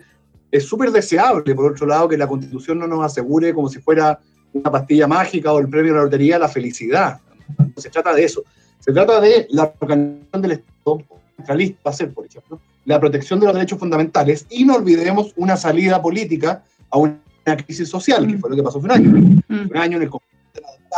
es 0.50 0.64
súper 0.64 0.90
deseable, 0.90 1.54
por 1.54 1.72
otro 1.72 1.86
lado, 1.86 2.08
que 2.08 2.16
la 2.16 2.26
constitución 2.26 2.78
no 2.78 2.86
nos 2.86 3.04
asegure 3.04 3.52
como 3.52 3.68
si 3.68 3.80
fuera 3.80 4.18
una 4.52 4.70
pastilla 4.70 5.06
mágica 5.06 5.52
o 5.52 5.58
el 5.58 5.68
premio 5.68 5.92
de 5.92 5.98
la 5.98 6.04
lotería 6.04 6.38
la 6.38 6.48
felicidad. 6.48 7.20
No 7.58 7.72
se 7.76 7.90
trata 7.90 8.14
de 8.14 8.24
eso. 8.24 8.42
Se 8.80 8.92
trata 8.92 9.20
de 9.20 9.46
la 9.50 9.72
organización 9.80 10.42
del 10.42 10.52
Estado 10.52 11.02
centralista, 11.36 11.80
va 11.86 11.90
a 11.90 11.94
ser, 11.94 12.12
por 12.12 12.26
ejemplo, 12.26 12.60
la 12.84 13.00
protección 13.00 13.40
de 13.40 13.46
los 13.46 13.54
derechos 13.54 13.78
fundamentales 13.78 14.46
y 14.48 14.64
no 14.64 14.76
olvidemos 14.76 15.32
una 15.36 15.56
salida 15.56 16.00
política 16.00 16.62
a 16.90 16.98
una 16.98 17.18
crisis 17.64 17.88
social, 17.88 18.26
que 18.26 18.38
fue 18.38 18.50
lo 18.50 18.56
que 18.56 18.62
pasó 18.62 18.78
hace 18.78 18.86
un 18.86 18.92
año. 18.92 19.10
Mm. 19.48 19.70
Un 19.70 19.76
año 19.76 19.96
en 19.96 20.02
el 20.02 20.10
de 20.10 20.20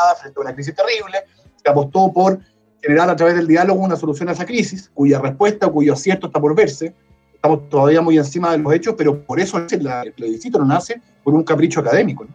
la 0.06 0.14
frente 0.14 0.38
a 0.38 0.42
una 0.42 0.54
crisis 0.54 0.74
terrible, 0.74 1.18
se 1.62 1.70
apostó 1.70 2.12
por 2.12 2.40
generar 2.82 3.10
a 3.10 3.16
través 3.16 3.36
del 3.36 3.46
diálogo 3.46 3.80
una 3.80 3.96
solución 3.96 4.28
a 4.28 4.32
esa 4.32 4.46
crisis, 4.46 4.90
cuya 4.94 5.20
respuesta 5.20 5.66
o 5.66 5.72
cuyo 5.72 5.92
acierto 5.92 6.28
está 6.28 6.40
por 6.40 6.54
verse. 6.54 6.94
Estamos 7.34 7.68
todavía 7.68 8.00
muy 8.00 8.18
encima 8.18 8.52
de 8.52 8.58
los 8.58 8.72
hechos, 8.72 8.94
pero 8.96 9.22
por 9.22 9.38
eso 9.40 9.58
el 9.58 10.12
plebiscito 10.12 10.58
no 10.58 10.64
nace 10.64 11.00
por 11.22 11.34
un 11.34 11.44
capricho 11.44 11.80
académico. 11.80 12.26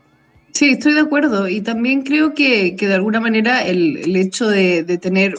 Sí, 0.54 0.70
estoy 0.72 0.94
de 0.94 1.02
acuerdo. 1.02 1.48
Y 1.48 1.62
también 1.62 2.04
creo 2.04 2.34
que, 2.34 2.76
que 2.76 2.88
de 2.88 2.94
alguna 2.94 3.20
manera 3.20 3.64
el, 3.64 3.98
el 3.98 4.16
hecho 4.16 4.48
de, 4.48 4.84
de, 4.84 4.98
tener 4.98 5.36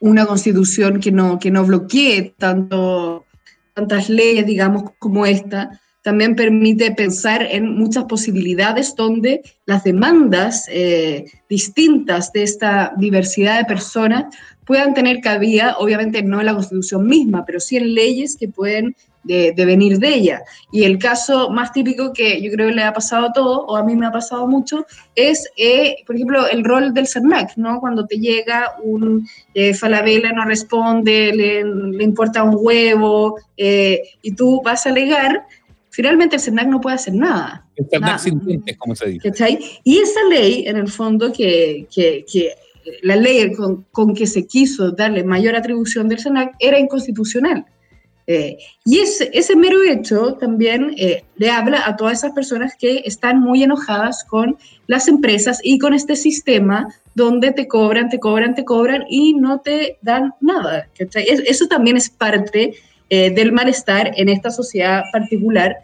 una 0.00 0.26
constitución 0.26 1.00
que 1.00 1.10
no, 1.10 1.38
que 1.38 1.50
no 1.50 1.64
bloquee 1.64 2.34
tanto, 2.38 3.24
tantas 3.74 4.10
leyes, 4.10 4.46
digamos, 4.46 4.90
como 4.98 5.26
esta, 5.26 5.80
también 6.10 6.34
permite 6.34 6.90
pensar 6.90 7.46
en 7.48 7.76
muchas 7.76 8.02
posibilidades 8.06 8.96
donde 8.96 9.42
las 9.64 9.84
demandas 9.84 10.66
eh, 10.68 11.26
distintas 11.48 12.32
de 12.32 12.42
esta 12.42 12.92
diversidad 12.96 13.58
de 13.58 13.64
personas 13.64 14.24
puedan 14.64 14.92
tener 14.92 15.20
cabida, 15.20 15.76
obviamente 15.78 16.20
no 16.24 16.40
en 16.40 16.46
la 16.46 16.54
Constitución 16.54 17.06
misma, 17.06 17.44
pero 17.44 17.60
sí 17.60 17.76
en 17.76 17.94
leyes 17.94 18.36
que 18.36 18.48
pueden 18.48 18.96
de, 19.22 19.52
venir 19.56 20.00
de 20.00 20.08
ella. 20.08 20.42
Y 20.72 20.82
el 20.82 20.98
caso 20.98 21.50
más 21.50 21.72
típico 21.72 22.12
que 22.12 22.42
yo 22.42 22.50
creo 22.50 22.70
le 22.70 22.82
ha 22.82 22.92
pasado 22.92 23.26
a 23.26 23.32
todo, 23.32 23.66
o 23.66 23.76
a 23.76 23.84
mí 23.84 23.94
me 23.94 24.06
ha 24.06 24.10
pasado 24.10 24.48
mucho, 24.48 24.86
es, 25.14 25.48
eh, 25.56 25.94
por 26.04 26.16
ejemplo, 26.16 26.48
el 26.48 26.64
rol 26.64 26.92
del 26.92 27.06
CERNAC, 27.06 27.56
¿no? 27.56 27.78
Cuando 27.78 28.04
te 28.04 28.18
llega 28.18 28.74
un 28.82 29.28
eh, 29.54 29.74
Falabella, 29.74 30.32
no 30.32 30.44
responde, 30.44 31.32
le, 31.32 31.64
le 31.64 32.02
importa 32.02 32.42
un 32.42 32.56
huevo, 32.58 33.36
y 33.56 34.32
tú 34.34 34.60
vas 34.64 34.86
a 34.86 34.88
alegar, 34.88 35.46
finalmente 35.90 36.36
el 36.36 36.42
CERNAC 36.42 36.68
no 36.68 36.80
puede 36.80 36.96
hacer 36.96 37.14
nada. 37.14 37.66
El 37.76 37.86
CERNAC 37.88 38.18
sin 38.18 38.44
dientes, 38.44 38.76
como 38.78 38.94
se 38.94 39.08
dice. 39.08 39.58
Y 39.84 39.98
esa 39.98 40.24
ley, 40.28 40.64
en 40.66 40.76
el 40.76 40.88
fondo, 40.88 41.32
que, 41.32 41.86
que, 41.94 42.24
que 42.30 42.54
la 43.02 43.16
ley 43.16 43.52
con, 43.52 43.84
con, 43.90 44.14
que 44.14 44.26
se 44.26 44.46
quiso 44.46 44.92
darle 44.92 45.24
mayor 45.24 45.56
atribución 45.56 46.08
del 46.08 46.20
CERNAC 46.20 46.54
era 46.58 46.78
inconstitucional. 46.78 47.66
Eh, 48.26 48.58
y 48.84 49.00
ese, 49.00 49.28
ese, 49.32 49.56
mero 49.56 49.82
hecho 49.82 50.34
también 50.34 50.94
eh, 50.96 51.24
le 51.36 51.50
habla 51.50 51.82
a 51.84 51.96
todas 51.96 52.18
esas 52.18 52.30
personas 52.30 52.76
que 52.78 53.02
están 53.04 53.40
muy 53.40 53.64
enojadas 53.64 54.22
con 54.22 54.56
las 54.86 55.08
empresas 55.08 55.58
y 55.64 55.80
con 55.80 55.94
este 55.94 56.14
sistema 56.14 56.86
donde 57.16 57.50
te 57.50 57.66
cobran, 57.66 58.08
te 58.08 58.20
cobran, 58.20 58.54
te 58.54 58.64
cobran 58.64 59.04
y 59.08 59.34
no 59.34 59.60
te 59.60 59.98
dan 60.02 60.32
nada. 60.40 60.88
Eso 60.96 61.66
también 61.66 61.96
es 61.96 62.08
parte 62.08 62.74
eh, 63.10 63.30
del 63.30 63.52
malestar 63.52 64.12
en 64.16 64.28
esta 64.28 64.50
sociedad 64.50 65.02
particular, 65.12 65.76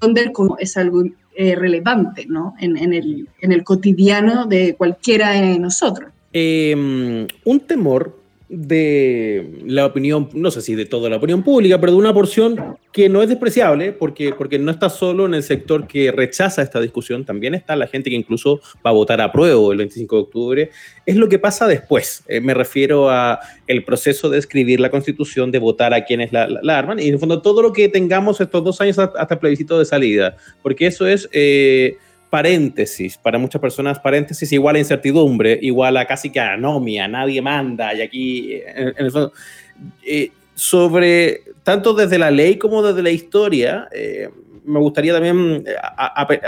donde 0.00 0.20
el 0.20 0.32
es 0.58 0.76
algo 0.76 1.02
eh, 1.34 1.56
relevante 1.56 2.26
¿no? 2.28 2.54
en, 2.60 2.76
en, 2.76 2.92
el, 2.92 3.28
en, 3.40 3.52
el, 3.52 3.64
cotidiano 3.64 4.46
de 4.46 4.74
cualquiera 4.76 5.30
de 5.30 5.58
nosotros. 5.58 6.12
Em, 6.32 7.26
un 7.44 7.60
temor 7.60 8.16
de 8.56 9.60
la 9.66 9.86
opinión, 9.86 10.28
no 10.32 10.50
sé 10.50 10.60
si 10.60 10.74
de 10.74 10.86
toda 10.86 11.10
la 11.10 11.16
opinión 11.16 11.42
pública, 11.42 11.80
pero 11.80 11.92
de 11.92 11.98
una 11.98 12.14
porción 12.14 12.78
que 12.92 13.08
no 13.08 13.22
es 13.22 13.28
despreciable, 13.28 13.92
porque, 13.92 14.32
porque 14.32 14.58
no 14.58 14.70
está 14.70 14.88
solo 14.88 15.26
en 15.26 15.34
el 15.34 15.42
sector 15.42 15.86
que 15.86 16.12
rechaza 16.12 16.62
esta 16.62 16.80
discusión, 16.80 17.24
también 17.24 17.54
está 17.54 17.74
la 17.74 17.86
gente 17.86 18.10
que 18.10 18.16
incluso 18.16 18.60
va 18.86 18.90
a 18.90 18.92
votar 18.92 19.20
a 19.20 19.32
prueba 19.32 19.72
el 19.72 19.78
25 19.78 20.16
de 20.16 20.22
octubre, 20.22 20.70
es 21.04 21.16
lo 21.16 21.28
que 21.28 21.38
pasa 21.38 21.66
después. 21.66 22.22
Eh, 22.28 22.40
me 22.40 22.54
refiero 22.54 23.10
a 23.10 23.40
el 23.66 23.84
proceso 23.84 24.30
de 24.30 24.38
escribir 24.38 24.80
la 24.80 24.90
constitución, 24.90 25.50
de 25.50 25.58
votar 25.58 25.92
a 25.92 26.04
quienes 26.04 26.32
la, 26.32 26.46
arman, 26.68 27.00
y 27.00 27.08
en 27.08 27.14
el 27.14 27.20
fondo 27.20 27.42
todo 27.42 27.62
lo 27.62 27.72
que 27.72 27.88
tengamos 27.88 28.40
estos 28.40 28.62
dos 28.62 28.80
años 28.80 28.98
hasta 28.98 29.34
el 29.34 29.40
plebiscito 29.40 29.78
de 29.78 29.84
salida, 29.84 30.36
porque 30.62 30.86
eso 30.86 31.06
es... 31.06 31.28
Eh, 31.32 31.96
paréntesis, 32.34 33.16
para 33.16 33.38
muchas 33.38 33.60
personas 33.60 34.00
paréntesis 34.00 34.50
igual 34.50 34.74
a 34.74 34.80
incertidumbre, 34.80 35.56
igual 35.62 35.96
a 35.96 36.04
casi 36.04 36.30
que 36.30 36.40
anomia, 36.40 37.06
nadie 37.06 37.40
manda, 37.40 37.94
y 37.94 38.02
aquí, 38.02 38.54
en, 38.54 38.92
el 38.96 39.12
fondo, 39.12 39.32
eh, 40.04 40.32
sobre, 40.52 41.42
tanto 41.62 41.94
desde 41.94 42.18
la 42.18 42.32
ley 42.32 42.58
como 42.58 42.82
desde 42.82 43.04
la 43.04 43.12
historia, 43.12 43.88
eh, 43.92 44.30
me 44.64 44.80
gustaría 44.80 45.12
también 45.12 45.64
eh, 45.66 45.74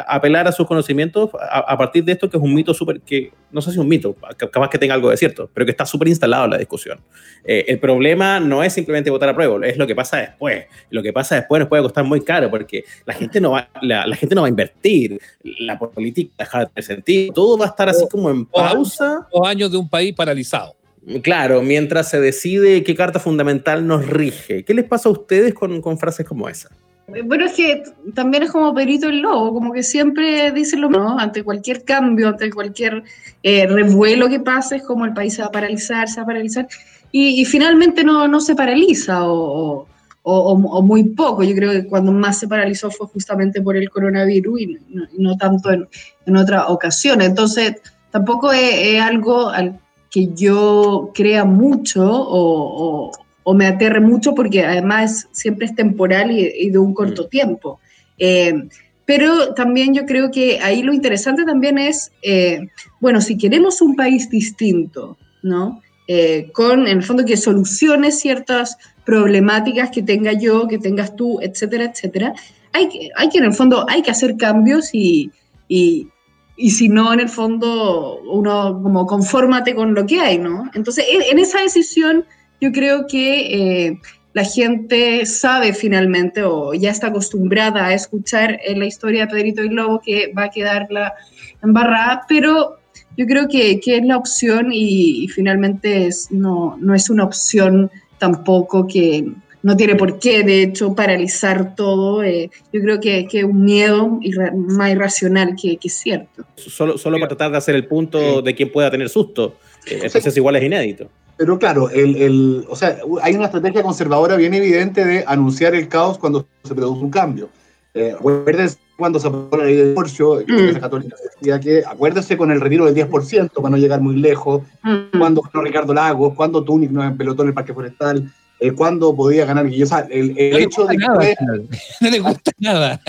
apelar 0.06 0.48
a 0.48 0.52
sus 0.52 0.66
conocimientos 0.66 1.30
a, 1.34 1.76
partir 1.76 2.04
de 2.04 2.12
esto, 2.12 2.30
que 2.30 2.36
es 2.36 2.42
un 2.42 2.54
mito 2.54 2.72
súper, 2.72 3.00
que 3.00 3.32
no 3.50 3.60
sé 3.60 3.70
si 3.70 3.76
es 3.76 3.80
un 3.80 3.88
mito, 3.88 4.14
capaz 4.50 4.70
que 4.70 4.78
tenga 4.78 4.94
algo 4.94 5.10
de 5.10 5.16
cierto, 5.16 5.50
pero 5.52 5.66
que 5.66 5.70
está 5.70 5.84
súper 5.84 6.08
instalado 6.08 6.46
en 6.46 6.50
la 6.52 6.58
discusión. 6.58 6.98
Eh, 7.44 7.66
el 7.68 7.78
problema 7.78 8.40
no 8.40 8.62
es 8.62 8.72
simplemente 8.72 9.10
votar 9.10 9.28
a 9.28 9.34
prueba, 9.34 9.66
es 9.66 9.76
lo 9.76 9.86
que 9.86 9.94
pasa 9.94 10.16
después. 10.18 10.64
Lo 10.90 11.02
que 11.02 11.12
pasa 11.12 11.36
después 11.36 11.60
nos 11.60 11.68
puede 11.68 11.82
costar 11.82 12.04
muy 12.04 12.22
caro 12.22 12.50
porque 12.50 12.84
la 13.04 13.14
gente 13.14 13.40
no 13.40 13.52
va, 13.52 13.68
la, 13.82 14.04
gente 14.16 14.34
no 14.34 14.42
va 14.42 14.46
a 14.46 14.50
invertir, 14.50 15.20
la 15.42 15.78
política 15.78 16.32
deja 16.38 16.60
de 16.60 16.66
tener 16.66 16.84
sentido, 16.84 17.34
todo 17.34 17.58
va 17.58 17.66
a 17.66 17.68
estar 17.68 17.88
así 17.88 18.08
como 18.08 18.30
en 18.30 18.46
pausa. 18.46 19.26
Dos 19.32 19.46
años 19.46 19.70
de 19.70 19.76
un 19.76 19.88
país 19.88 20.14
paralizado. 20.14 20.74
Claro, 21.22 21.62
mientras 21.62 22.10
se 22.10 22.20
decide 22.20 22.82
qué 22.82 22.96
carta 22.96 23.20
fundamental 23.20 23.86
nos 23.86 24.08
rige. 24.08 24.64
¿Qué 24.64 24.74
les 24.74 24.84
pasa 24.84 25.08
a 25.08 25.12
ustedes 25.12 25.54
con, 25.54 25.80
con 25.80 25.98
frases 25.98 26.26
como 26.26 26.48
esa? 26.48 26.70
Bueno, 27.08 27.44
es 27.46 27.52
que 27.52 27.84
también 28.14 28.42
es 28.42 28.50
como 28.50 28.74
Perito 28.74 29.08
el 29.08 29.20
Lobo, 29.20 29.54
como 29.54 29.72
que 29.72 29.84
siempre 29.84 30.50
dicen 30.50 30.80
lo 30.80 30.90
mismo, 30.90 31.16
ante 31.18 31.44
cualquier 31.44 31.84
cambio, 31.84 32.28
ante 32.28 32.50
cualquier 32.50 33.04
eh, 33.44 33.66
revuelo 33.68 34.28
que 34.28 34.40
pase, 34.40 34.76
es 34.76 34.82
como 34.82 35.04
el 35.04 35.14
país 35.14 35.34
se 35.34 35.42
va 35.42 35.48
a 35.48 35.52
paralizar, 35.52 36.08
se 36.08 36.16
va 36.16 36.24
a 36.24 36.26
paralizar, 36.26 36.66
y, 37.12 37.44
finalmente 37.46 38.02
no, 38.04 38.26
no, 38.28 38.40
se 38.40 38.54
paraliza 38.54 39.24
o, 39.24 39.86
o, 40.22 40.82
muy 40.82 41.04
poco. 41.04 41.44
Yo 41.44 41.54
creo 41.54 41.70
que 41.70 41.86
cuando 41.86 42.12
más 42.12 42.40
se 42.40 42.48
paralizó 42.48 42.90
fue 42.90 43.06
justamente 43.06 43.62
por 43.62 43.76
el 43.76 43.88
coronavirus 43.88 44.60
y 44.60 44.78
no, 45.16 45.36
tanto 45.38 45.70
en, 45.70 45.88
en 46.26 46.36
otra 46.36 46.66
ocasión. 46.66 47.22
Entonces, 47.22 47.76
tampoco 48.10 48.52
es, 48.52 48.74
es, 48.74 49.00
algo 49.00 49.48
al 49.48 49.80
que 50.10 50.28
yo 50.34 51.12
crea 51.14 51.46
mucho 51.46 52.04
o 52.06 53.12
o 53.48 53.54
me 53.54 53.68
aterre 53.68 54.00
mucho 54.00 54.34
porque 54.34 54.64
además 54.64 55.28
siempre 55.30 55.66
es 55.66 55.74
temporal 55.76 56.32
y, 56.32 56.68
de 56.68 56.78
un 56.78 56.92
corto 56.92 57.26
mm. 57.26 57.28
tiempo. 57.28 57.78
Eh, 58.18 58.68
pero 59.04 59.54
también 59.54 59.94
yo 59.94 60.04
creo 60.04 60.32
que 60.32 60.58
ahí 60.60 60.82
lo 60.82 60.92
interesante 60.92 61.44
también 61.44 61.78
es, 61.78 62.10
eh, 62.22 62.66
bueno, 63.00 63.20
si 63.20 63.38
queremos 63.38 63.80
un 63.80 63.94
país 63.94 64.28
distinto, 64.28 65.16
¿no? 65.44 65.80
Eh, 66.08 66.50
con, 66.52 66.88
en 66.88 66.98
el 66.98 67.04
fondo, 67.04 67.24
que 67.24 67.36
solucione 67.36 68.10
ciertas 68.10 68.78
problemáticas 69.04 69.90
que 69.92 70.02
tenga 70.02 70.32
yo, 70.32 70.66
que 70.66 70.80
tengas 70.80 71.14
tú, 71.14 71.38
etcétera, 71.40 71.84
etcétera, 71.84 72.34
hay 72.72 72.88
que, 72.88 73.10
hay 73.14 73.28
que 73.28 73.38
en 73.38 73.44
el 73.44 73.54
fondo, 73.54 73.86
hay 73.88 74.02
que 74.02 74.10
hacer 74.10 74.36
cambios 74.36 74.92
y, 74.92 75.30
y, 75.68 76.08
y 76.56 76.70
si 76.72 76.88
no, 76.88 77.14
en 77.14 77.20
el 77.20 77.28
fondo, 77.28 78.20
uno 78.22 78.80
como 78.82 79.06
confórmate 79.06 79.76
con 79.76 79.94
lo 79.94 80.04
que 80.04 80.18
hay, 80.18 80.38
¿no? 80.38 80.68
Entonces, 80.74 81.04
en 81.08 81.38
esa 81.38 81.62
decisión 81.62 82.24
yo 82.60 82.72
creo 82.72 83.06
que 83.06 83.86
eh, 83.86 84.00
la 84.32 84.44
gente 84.44 85.24
sabe 85.26 85.72
finalmente 85.72 86.42
o 86.42 86.74
ya 86.74 86.90
está 86.90 87.08
acostumbrada 87.08 87.86
a 87.86 87.94
escuchar 87.94 88.58
la 88.74 88.84
historia 88.84 89.26
de 89.26 89.32
Pedrito 89.32 89.64
y 89.64 89.70
Lobo 89.70 90.00
que 90.04 90.32
va 90.36 90.44
a 90.44 90.50
quedar 90.50 90.86
la 90.90 91.14
embarrada, 91.62 92.24
pero 92.28 92.76
yo 93.16 93.26
creo 93.26 93.48
que, 93.48 93.80
que 93.80 93.96
es 93.96 94.04
la 94.04 94.16
opción 94.16 94.68
y, 94.72 95.26
finalmente 95.28 96.06
es, 96.06 96.30
no, 96.30 96.76
no 96.80 96.94
es 96.94 97.08
una 97.08 97.24
opción 97.24 97.90
tampoco 98.18 98.86
que 98.86 99.24
no 99.62 99.76
tiene 99.76 99.96
por 99.96 100.18
qué, 100.18 100.44
de 100.44 100.62
hecho, 100.62 100.94
paralizar 100.94 101.74
todo. 101.74 102.22
Eh, 102.22 102.50
yo 102.72 102.80
creo 102.80 103.00
que 103.00 103.26
es 103.32 103.44
un 103.44 103.64
miedo 103.64 104.20
más 104.54 104.92
irracional 104.92 105.56
que, 105.60 105.76
que 105.76 105.88
cierto. 105.88 106.44
Solo, 106.54 106.96
solo 106.98 107.16
para 107.16 107.28
tratar 107.28 107.50
de 107.50 107.58
hacer 107.58 107.74
el 107.74 107.86
punto 107.86 108.42
de 108.42 108.54
quién 108.54 108.70
pueda 108.70 108.90
tener 108.90 109.08
susto. 109.08 109.56
Entonces 109.86 110.36
igual 110.36 110.56
es 110.56 110.62
inédito. 110.62 111.08
Pero 111.36 111.58
claro, 111.58 111.90
el, 111.90 112.16
el, 112.16 112.66
o 112.68 112.76
sea, 112.76 112.98
hay 113.22 113.34
una 113.34 113.46
estrategia 113.46 113.82
conservadora 113.82 114.36
bien 114.36 114.54
evidente 114.54 115.04
de 115.04 115.24
anunciar 115.26 115.74
el 115.74 115.88
caos 115.88 116.18
cuando 116.18 116.46
se 116.64 116.74
produce 116.74 117.02
un 117.02 117.10
cambio. 117.10 117.48
Eh, 117.92 118.14
acuérdense 118.18 118.78
cuando 118.96 119.18
se 119.18 119.28
aprobó 119.28 119.56
la 119.58 119.64
ley 119.64 119.76
de 119.76 119.88
divorcio, 119.88 120.42
mm. 120.46 120.72
la 120.72 120.80
católica 120.80 121.16
decía 121.38 121.60
que 121.60 121.82
acuérdense 121.86 122.36
con 122.36 122.50
el 122.50 122.60
retiro 122.60 122.86
del 122.86 122.94
10% 122.94 123.50
para 123.52 123.70
no 123.70 123.76
llegar 123.76 124.00
muy 124.00 124.16
lejos, 124.16 124.62
mm. 124.82 125.18
cuando 125.18 125.42
Ricardo 125.52 125.92
Lagos, 125.92 126.34
cuando 126.34 126.64
Túnic 126.64 126.90
no 126.90 127.14
pelotó 127.16 127.42
en 127.42 127.48
el 127.48 127.54
Parque 127.54 127.74
Forestal, 127.74 128.32
eh, 128.58 128.72
cuando 128.72 129.14
podía 129.14 129.44
ganar 129.44 129.66
O 129.66 129.86
sea, 129.86 130.06
el, 130.10 130.36
el 130.38 130.56
hecho 130.56 130.86
de 130.86 130.96
que 130.96 131.06
puede, 131.14 131.36
no 132.00 132.10
le 132.10 132.20
gusta 132.20 132.52
nada. 132.58 133.00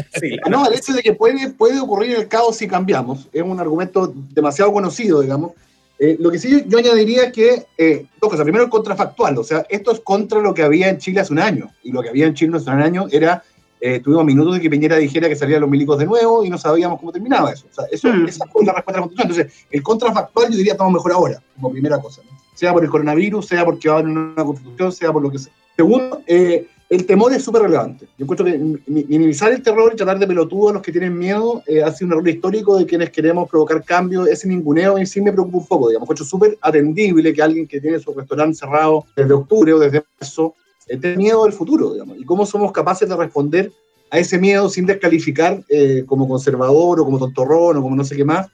no, 0.49 0.67
el 0.67 0.73
hecho 0.73 0.91
de 0.91 1.01
que 1.01 1.13
puede, 1.13 1.49
puede 1.51 1.79
ocurrir 1.79 2.17
el 2.17 2.27
caos 2.27 2.57
si 2.57 2.67
cambiamos 2.67 3.29
es 3.31 3.43
un 3.43 3.57
argumento 3.57 4.13
demasiado 4.31 4.73
conocido, 4.73 5.21
digamos, 5.21 5.53
eh, 5.99 6.15
lo 6.19 6.29
que 6.29 6.37
sí 6.37 6.63
yo, 6.67 6.77
añadiría 6.77 7.25
es 7.25 7.33
que, 7.33 7.65
eh, 7.77 8.05
dos 8.21 8.29
cosas. 8.29 8.43
Primero, 8.43 8.65
el 8.65 8.69
contrafactual. 8.69 9.37
O 9.37 9.43
sea, 9.43 9.65
esto 9.69 9.91
es 9.91 9.99
contra 10.01 10.39
lo 10.39 10.53
que 10.53 10.63
había 10.63 10.89
en 10.89 10.97
Chile 10.99 11.21
hace 11.21 11.33
un 11.33 11.39
año. 11.39 11.71
Y 11.83 11.91
lo 11.91 12.01
que 12.01 12.09
había 12.09 12.27
en 12.27 12.33
Chile 12.33 12.55
hace 12.57 12.69
un 12.69 12.81
año 12.81 13.07
era, 13.11 13.43
eh, 13.81 13.99
tuvimos 13.99 14.25
minutos 14.25 14.55
de 14.55 14.61
que 14.61 14.69
Piñera 14.69 14.97
dijera 14.97 15.27
que 15.27 15.35
salían 15.35 15.61
los 15.61 15.69
milicos 15.69 15.97
de 15.97 16.05
nuevo 16.05 16.43
y 16.43 16.49
no 16.49 16.57
sabíamos 16.57 16.99
cómo 16.99 17.11
terminaba 17.11 17.51
eso. 17.51 17.65
O 17.69 17.73
sea, 17.73 17.85
eso 17.91 18.09
mm. 18.09 18.27
esa 18.27 18.45
fue 18.47 18.63
la 18.63 18.73
respuesta 18.73 18.99
a 18.99 19.01
la 19.01 19.07
Constitución. 19.07 19.31
Entonces, 19.31 19.67
el 19.71 19.83
contrafactual 19.83 20.51
yo 20.51 20.57
diría 20.57 20.73
estamos 20.73 20.93
mejor 20.93 21.11
ahora, 21.13 21.41
como 21.55 21.71
primera 21.71 21.99
cosa. 21.99 22.21
Sea 22.53 22.73
por 22.73 22.83
el 22.83 22.89
coronavirus, 22.89 23.47
sea 23.47 23.65
porque 23.65 23.89
va 23.89 23.95
a 23.95 23.99
haber 23.99 24.11
una 24.11 24.45
Constitución, 24.45 24.91
sea 24.91 25.11
por 25.11 25.23
lo 25.23 25.31
que 25.31 25.39
sea. 25.39 25.53
Segundo, 25.75 26.21
eh, 26.27 26.67
el 26.89 27.05
temor 27.05 27.33
es 27.33 27.43
súper 27.43 27.63
relevante. 27.63 28.07
Yo 28.17 28.23
encuentro 28.23 28.45
que 28.45 28.57
minimizar 28.87 29.51
el 29.51 29.61
terror 29.61 29.91
y 29.93 29.97
tratar 29.97 30.19
de 30.19 30.27
pelotudos 30.27 30.71
a 30.71 30.73
los 30.75 30.81
que 30.81 30.91
tienen 30.91 31.17
miedo 31.17 31.61
eh, 31.67 31.83
ha 31.83 31.91
sido 31.91 32.07
un 32.07 32.13
error 32.13 32.29
histórico 32.29 32.77
de 32.77 32.85
quienes 32.85 33.09
queremos 33.09 33.49
provocar 33.49 33.83
cambios. 33.83 34.27
Ese 34.29 34.47
ninguneo 34.47 34.97
en 34.97 35.05
sí 35.05 35.19
me 35.19 35.33
preocupa 35.33 35.57
un 35.57 35.67
poco. 35.67 35.89
Digamos, 35.89 36.05
encuentro 36.05 36.25
súper 36.25 36.57
atendible 36.61 37.33
que 37.33 37.41
alguien 37.41 37.67
que 37.67 37.81
tiene 37.81 37.99
su 37.99 38.13
restaurante 38.13 38.55
cerrado 38.55 39.03
desde 39.15 39.33
octubre 39.33 39.73
o 39.73 39.79
desde 39.79 40.03
marzo 40.19 40.55
eh, 40.87 40.95
tenga 40.95 41.17
miedo 41.17 41.43
del 41.43 41.51
futuro. 41.51 41.91
Digamos, 41.91 42.17
y 42.19 42.23
cómo 42.23 42.45
somos 42.45 42.71
capaces 42.71 43.09
de 43.09 43.17
responder 43.17 43.71
a 44.09 44.19
ese 44.19 44.39
miedo 44.39 44.69
sin 44.69 44.85
descalificar 44.85 45.61
eh, 45.67 46.05
como 46.05 46.25
conservador 46.25 47.01
o 47.01 47.05
como 47.05 47.19
tontorrón 47.19 47.77
o 47.77 47.81
como 47.81 47.97
no 47.97 48.05
sé 48.05 48.15
qué 48.15 48.23
más. 48.23 48.47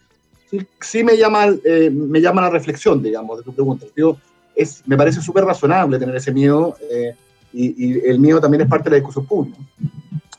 Sí, 0.82 1.04
me, 1.04 1.18
llama, 1.18 1.48
me 1.92 2.22
llama 2.22 2.42
la 2.42 2.50
reflexión, 2.52 3.02
digamos, 3.02 3.40
de 3.40 3.44
tu 3.44 3.54
pregunta. 3.54 3.88
es, 4.56 4.84
me 4.86 4.96
parece 4.96 5.20
súper 5.20 5.46
razonable 5.46 5.98
tener 5.98 6.16
ese 6.16 6.32
miedo 6.32 6.76
y, 7.54 8.10
el 8.10 8.20
miedo 8.20 8.42
también 8.42 8.62
es 8.62 8.68
parte 8.68 8.86
de 8.86 8.92
la 8.92 8.96
discusión 8.98 9.26
pública. 9.26 9.58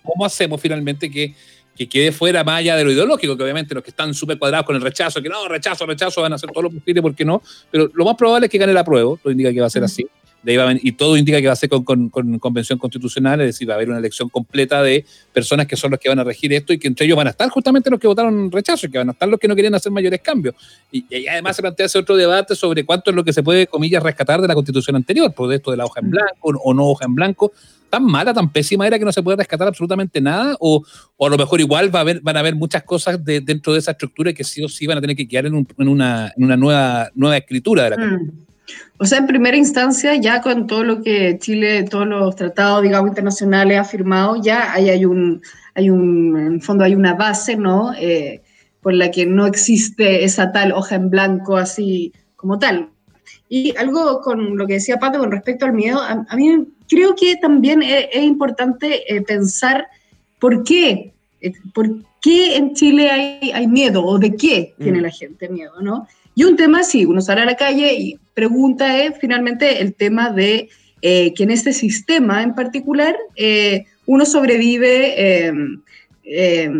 ¿Cómo 0.02 0.24
hacemos 0.24 0.60
finalmente 0.60 1.10
que, 1.10 1.34
que 1.76 1.88
quede 1.88 2.12
fuera 2.12 2.44
más 2.44 2.58
allá 2.58 2.76
de 2.76 2.84
lo 2.84 2.92
ideológico, 2.92 3.36
que 3.36 3.42
obviamente 3.42 3.74
los 3.74 3.82
que 3.82 3.90
están 3.90 4.12
súper 4.12 4.38
cuadrados 4.38 4.66
con 4.66 4.76
el 4.76 4.82
rechazo, 4.82 5.22
que 5.22 5.28
no, 5.28 5.48
rechazo, 5.48 5.86
rechazo, 5.86 6.20
van 6.22 6.32
a 6.32 6.36
hacer 6.36 6.50
todo 6.50 6.64
lo 6.64 6.70
posible, 6.70 7.00
¿por 7.00 7.14
qué 7.14 7.24
no? 7.24 7.42
Pero 7.70 7.90
lo 7.94 8.04
más 8.04 8.16
probable 8.16 8.46
es 8.46 8.52
que 8.52 8.58
gane 8.58 8.72
la 8.72 8.84
prueba, 8.84 9.16
lo 9.22 9.30
indica 9.30 9.52
que 9.52 9.60
va 9.60 9.66
a 9.66 9.70
ser 9.70 9.84
así 9.84 10.06
y 10.46 10.92
todo 10.92 11.16
indica 11.16 11.40
que 11.40 11.46
va 11.46 11.54
a 11.54 11.56
ser 11.56 11.70
con, 11.70 12.10
convención 12.10 12.78
constitucional, 12.78 13.40
es 13.40 13.46
decir, 13.48 13.68
va 13.68 13.74
a 13.74 13.76
haber 13.76 13.88
una 13.88 13.98
elección 13.98 14.28
completa 14.28 14.82
de 14.82 15.04
personas 15.32 15.66
que 15.66 15.76
son 15.76 15.90
los 15.90 16.00
que 16.00 16.08
van 16.08 16.18
a 16.18 16.24
regir 16.24 16.52
esto 16.52 16.72
y 16.72 16.78
que 16.78 16.88
entre 16.88 17.06
ellos 17.06 17.16
van 17.16 17.28
a 17.28 17.30
estar 17.30 17.48
justamente 17.48 17.90
los 17.90 17.98
que 17.98 18.06
votaron 18.06 18.50
rechazo, 18.50 18.86
y 18.86 18.90
que 18.90 18.98
van 18.98 19.08
a 19.08 19.12
estar 19.12 19.28
los 19.28 19.40
que 19.40 19.48
no 19.48 19.56
querían 19.56 19.74
hacer 19.74 19.90
mayores 19.90 20.20
cambios. 20.20 20.54
Y, 20.92 21.26
además 21.26 21.56
se 21.56 21.62
plantea 21.62 21.86
ese 21.86 21.98
otro 21.98 22.16
debate 22.16 22.54
sobre 22.54 22.84
cuánto 22.84 23.10
es 23.10 23.16
lo 23.16 23.24
que 23.24 23.32
se 23.32 23.42
puede, 23.42 23.66
comillas, 23.66 24.02
rescatar 24.02 24.40
de 24.40 24.48
la 24.48 24.54
constitución 24.54 24.96
anterior, 24.96 25.32
por 25.32 25.52
esto 25.52 25.70
de 25.70 25.76
la 25.76 25.86
hoja 25.86 26.00
en 26.00 26.10
blanco 26.10 26.52
o 26.62 26.74
no 26.74 26.86
hoja 26.88 27.06
en 27.06 27.14
blanco. 27.14 27.52
Tan 27.88 28.04
mala, 28.04 28.34
tan 28.34 28.50
pésima 28.50 28.86
era 28.86 28.98
que 28.98 29.04
no 29.04 29.12
se 29.12 29.22
puede 29.22 29.36
rescatar 29.36 29.68
absolutamente 29.68 30.20
nada, 30.20 30.56
o, 30.58 30.84
a 31.20 31.28
lo 31.28 31.36
mejor 31.38 31.60
igual 31.60 31.94
va 31.94 32.00
a 32.00 32.02
haber, 32.02 32.20
van 32.20 32.36
a 32.36 32.40
haber 32.40 32.56
muchas 32.56 32.82
cosas 32.82 33.24
dentro 33.24 33.72
de 33.72 33.78
esa 33.78 33.92
estructura 33.92 34.32
que 34.32 34.42
sí 34.42 34.62
o 34.64 34.68
sí 34.68 34.86
van 34.86 34.98
a 34.98 35.00
tener 35.00 35.16
que 35.16 35.28
quedar 35.28 35.46
en, 35.46 35.66
una, 35.78 36.32
nueva, 36.36 37.10
nueva 37.14 37.36
escritura 37.36 37.84
de 37.84 37.90
la 37.90 37.96
mm. 37.96 38.43
O 38.98 39.04
sea, 39.04 39.18
en 39.18 39.26
primera 39.26 39.56
instancia, 39.56 40.14
ya 40.14 40.40
con 40.40 40.66
todo 40.66 40.84
lo 40.84 41.02
que 41.02 41.38
Chile, 41.38 41.82
todos 41.84 42.06
los 42.06 42.36
tratados, 42.36 42.82
digamos, 42.82 43.08
internacionales 43.08 43.78
ha 43.78 43.84
firmado, 43.84 44.40
ya 44.40 44.72
hay, 44.72 44.88
hay 44.88 45.04
un, 45.04 45.42
hay 45.74 45.90
un, 45.90 46.36
en 46.36 46.60
fondo 46.60 46.84
hay 46.84 46.94
una 46.94 47.14
base, 47.14 47.56
¿no? 47.56 47.92
Eh, 47.94 48.40
por 48.80 48.94
la 48.94 49.10
que 49.10 49.26
no 49.26 49.46
existe 49.46 50.24
esa 50.24 50.52
tal 50.52 50.72
hoja 50.72 50.94
en 50.94 51.10
blanco 51.10 51.56
así 51.56 52.12
como 52.36 52.58
tal. 52.58 52.90
Y 53.48 53.76
algo 53.76 54.20
con 54.20 54.56
lo 54.56 54.66
que 54.66 54.74
decía 54.74 54.98
Pato 54.98 55.18
con 55.18 55.32
respecto 55.32 55.64
al 55.64 55.72
miedo, 55.72 56.00
a, 56.00 56.36
mí 56.36 56.66
creo 56.88 57.14
que 57.14 57.36
también 57.36 57.82
es, 57.82 58.22
importante 58.22 59.14
eh, 59.14 59.22
pensar 59.22 59.86
por 60.38 60.64
qué, 60.64 61.12
eh, 61.40 61.52
por 61.72 61.88
qué 62.20 62.56
en 62.56 62.74
Chile 62.74 63.10
hay, 63.10 63.50
hay, 63.52 63.66
miedo 63.66 64.04
o 64.04 64.18
de 64.18 64.36
qué 64.36 64.74
tiene 64.78 64.98
mm. 64.98 65.02
la 65.02 65.10
gente 65.10 65.48
miedo, 65.48 65.80
¿no? 65.80 66.06
Y 66.34 66.44
un 66.44 66.56
tema, 66.56 66.82
si 66.82 67.04
uno 67.04 67.20
sale 67.20 67.42
a 67.42 67.46
la 67.46 67.56
calle 67.56 67.94
y 67.94 68.18
pregunta, 68.34 69.02
es 69.02 69.18
finalmente 69.20 69.80
el 69.80 69.94
tema 69.94 70.30
de 70.30 70.68
que 71.00 71.34
en 71.36 71.50
este 71.50 71.74
sistema 71.74 72.42
en 72.42 72.54
particular 72.54 73.14
uno 74.06 74.24
sobrevive 74.24 75.52
eh, 76.26 76.72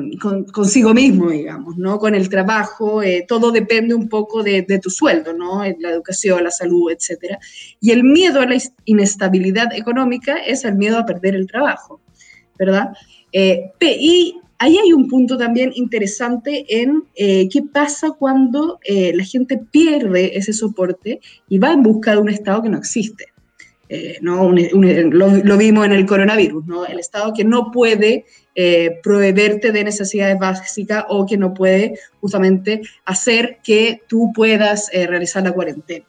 consigo 0.53 0.95
mismo, 0.95 1.29
digamos, 1.29 1.77
¿no? 1.77 1.99
Con 1.99 2.15
el 2.15 2.31
trabajo, 2.31 3.03
eh, 3.03 3.27
todo 3.29 3.51
depende 3.51 3.95
un 3.95 4.09
poco 4.09 4.43
de, 4.43 4.63
tu 4.83 4.89
sueldo, 4.89 5.35
¿no? 5.35 5.63
La 5.81 5.91
educación, 5.91 6.45
la 6.45 6.51
salud, 6.51 6.91
etc. 6.91 7.37
Y 7.79 7.91
el 7.91 8.05
miedo 8.05 8.41
a 8.41 8.47
la 8.47 8.57
inestabilidad 8.87 9.75
económica 9.75 10.37
es 10.37 10.65
el 10.65 10.77
miedo 10.77 10.99
a 10.99 11.05
perder 11.05 11.35
el 11.35 11.47
trabajo, 11.47 12.01
¿verdad? 12.59 12.95
Eh, 13.33 13.71
y 13.81 14.39
ahí 14.65 14.79
hay 14.79 14.93
un 14.93 15.09
punto 15.09 15.37
también 15.37 15.73
interesante 15.75 16.65
en 16.69 17.05
qué 17.15 17.63
pasa 17.73 18.13
cuando 18.13 18.79
la 18.89 19.25
gente 19.25 19.61
pierde 19.71 20.37
ese 20.37 20.53
soporte 20.53 21.21
y 21.49 21.59
va 21.59 21.73
en 21.73 21.83
busca 21.83 22.13
de 22.13 22.19
un 22.19 22.29
Estado 22.29 22.63
que 22.63 22.69
no 22.71 22.79
existe. 22.79 23.27
¿no? 24.23 24.51
lo, 24.51 25.57
vimos 25.57 25.87
en 25.87 25.93
el 25.93 26.07
coronavirus, 26.07 26.67
¿no? 26.67 26.87
el 26.87 26.99
Estado 26.99 27.33
que 27.33 27.45
no 27.45 27.71
puede 27.71 28.25
eh, 28.57 29.01
proveerte 29.03 29.73
de 29.73 29.83
necesidades 29.83 30.39
básicas 30.39 31.05
o 31.09 31.27
que 31.27 31.37
no 31.37 31.55
puede 31.55 31.99
justamente 32.21 32.83
hacer 33.05 33.59
que 33.65 34.03
tú 34.07 34.31
puedas 34.33 34.89
eh, 34.93 35.09
realizar 35.09 35.43
la 35.43 35.51
cuarentena. 35.51 36.07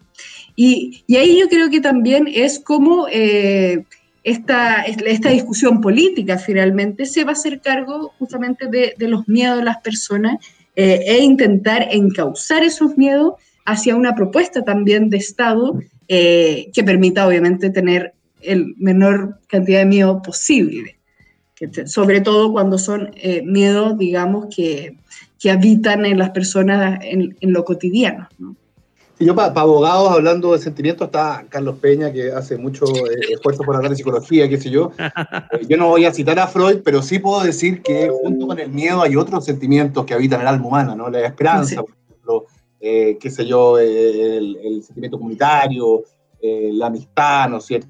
Y, 0.55 1.03
y, 1.07 1.15
ahí 1.15 1.39
yo 1.39 1.49
creo 1.49 1.71
que 1.71 1.81
también 1.81 2.27
es 2.31 2.59
como 2.59 3.07
eh, 3.11 3.83
esta, 4.25 4.81
esta 4.83 5.29
discusión 5.29 5.79
política 5.79 6.37
finalmente 6.37 7.05
se 7.05 7.23
va 7.23 7.29
a 7.29 7.33
hacer 7.33 7.61
cargo 7.61 8.11
justamente 8.19 8.67
de, 8.67 9.07
los 9.07 9.27
miedos 9.27 9.59
de 9.59 9.63
las 9.63 9.77
personas 9.77 10.37
e 10.75 11.19
intentar 11.21 11.87
encauzar 11.91 12.63
esos 12.63 12.97
miedos 12.97 13.35
hacia 13.63 13.95
una 13.95 14.13
propuesta 14.13 14.63
también 14.63 15.09
de 15.09 15.17
Estado 15.17 15.79
que 16.07 16.83
permita 16.85 17.25
obviamente 17.25 17.69
tener 17.69 18.13
el 18.41 18.75
menor 18.77 19.39
cantidad 19.47 19.79
de 19.79 19.85
miedo 19.85 20.21
posible 20.21 20.95
sobre 21.85 22.21
todo 22.21 22.51
cuando 22.51 22.77
son 22.77 23.11
eh, 23.15 23.41
miedos, 23.43 23.97
digamos, 23.97 24.47
que, 24.53 24.97
que, 25.39 25.51
habitan 25.51 26.05
en 26.05 26.17
las 26.17 26.31
personas 26.31 26.99
en, 27.01 27.35
lo 27.41 27.63
cotidiano. 27.63 28.27
¿no? 28.37 28.55
Yo 29.19 29.35
para 29.35 29.47
abogados, 29.61 30.11
hablando 30.11 30.51
de 30.53 30.59
sentimientos, 30.59 31.05
está 31.05 31.45
Carlos 31.49 31.77
Peña, 31.79 32.11
que 32.11 32.31
hace 32.31 32.57
mucho 32.57 32.85
eh, 32.85 33.33
esfuerzo 33.33 33.63
por 33.63 33.75
hablar 33.75 33.91
de 33.91 33.97
psicología, 33.97 34.49
qué 34.49 34.57
sé 34.57 34.69
yo. 34.69 34.91
Eh, 35.51 35.65
yo 35.67 35.77
no 35.77 35.89
voy 35.89 36.05
a 36.05 36.13
citar 36.13 36.39
a 36.39 36.47
Freud, 36.47 36.79
pero 36.83 37.01
sí 37.01 37.19
puedo 37.19 37.43
decir 37.43 37.81
que 37.81 38.09
junto 38.09 38.47
con 38.47 38.59
el 38.59 38.69
miedo 38.69 39.01
hay 39.01 39.15
otros 39.15 39.45
sentimientos 39.45 40.05
que 40.05 40.13
habitan 40.13 40.41
el 40.41 40.47
alma 40.47 40.67
humana, 40.67 40.95
¿no? 40.95 41.09
La 41.09 41.25
esperanza, 41.25 41.81
por 41.81 41.91
ejemplo, 41.91 42.45
qué 42.79 43.29
sé 43.29 43.45
yo, 43.45 43.77
el, 43.77 44.57
el 44.57 44.83
sentimiento 44.83 45.17
comunitario, 45.17 46.03
la 46.41 46.87
amistad, 46.87 47.49
¿no 47.49 47.57
es 47.57 47.65
cierto? 47.65 47.87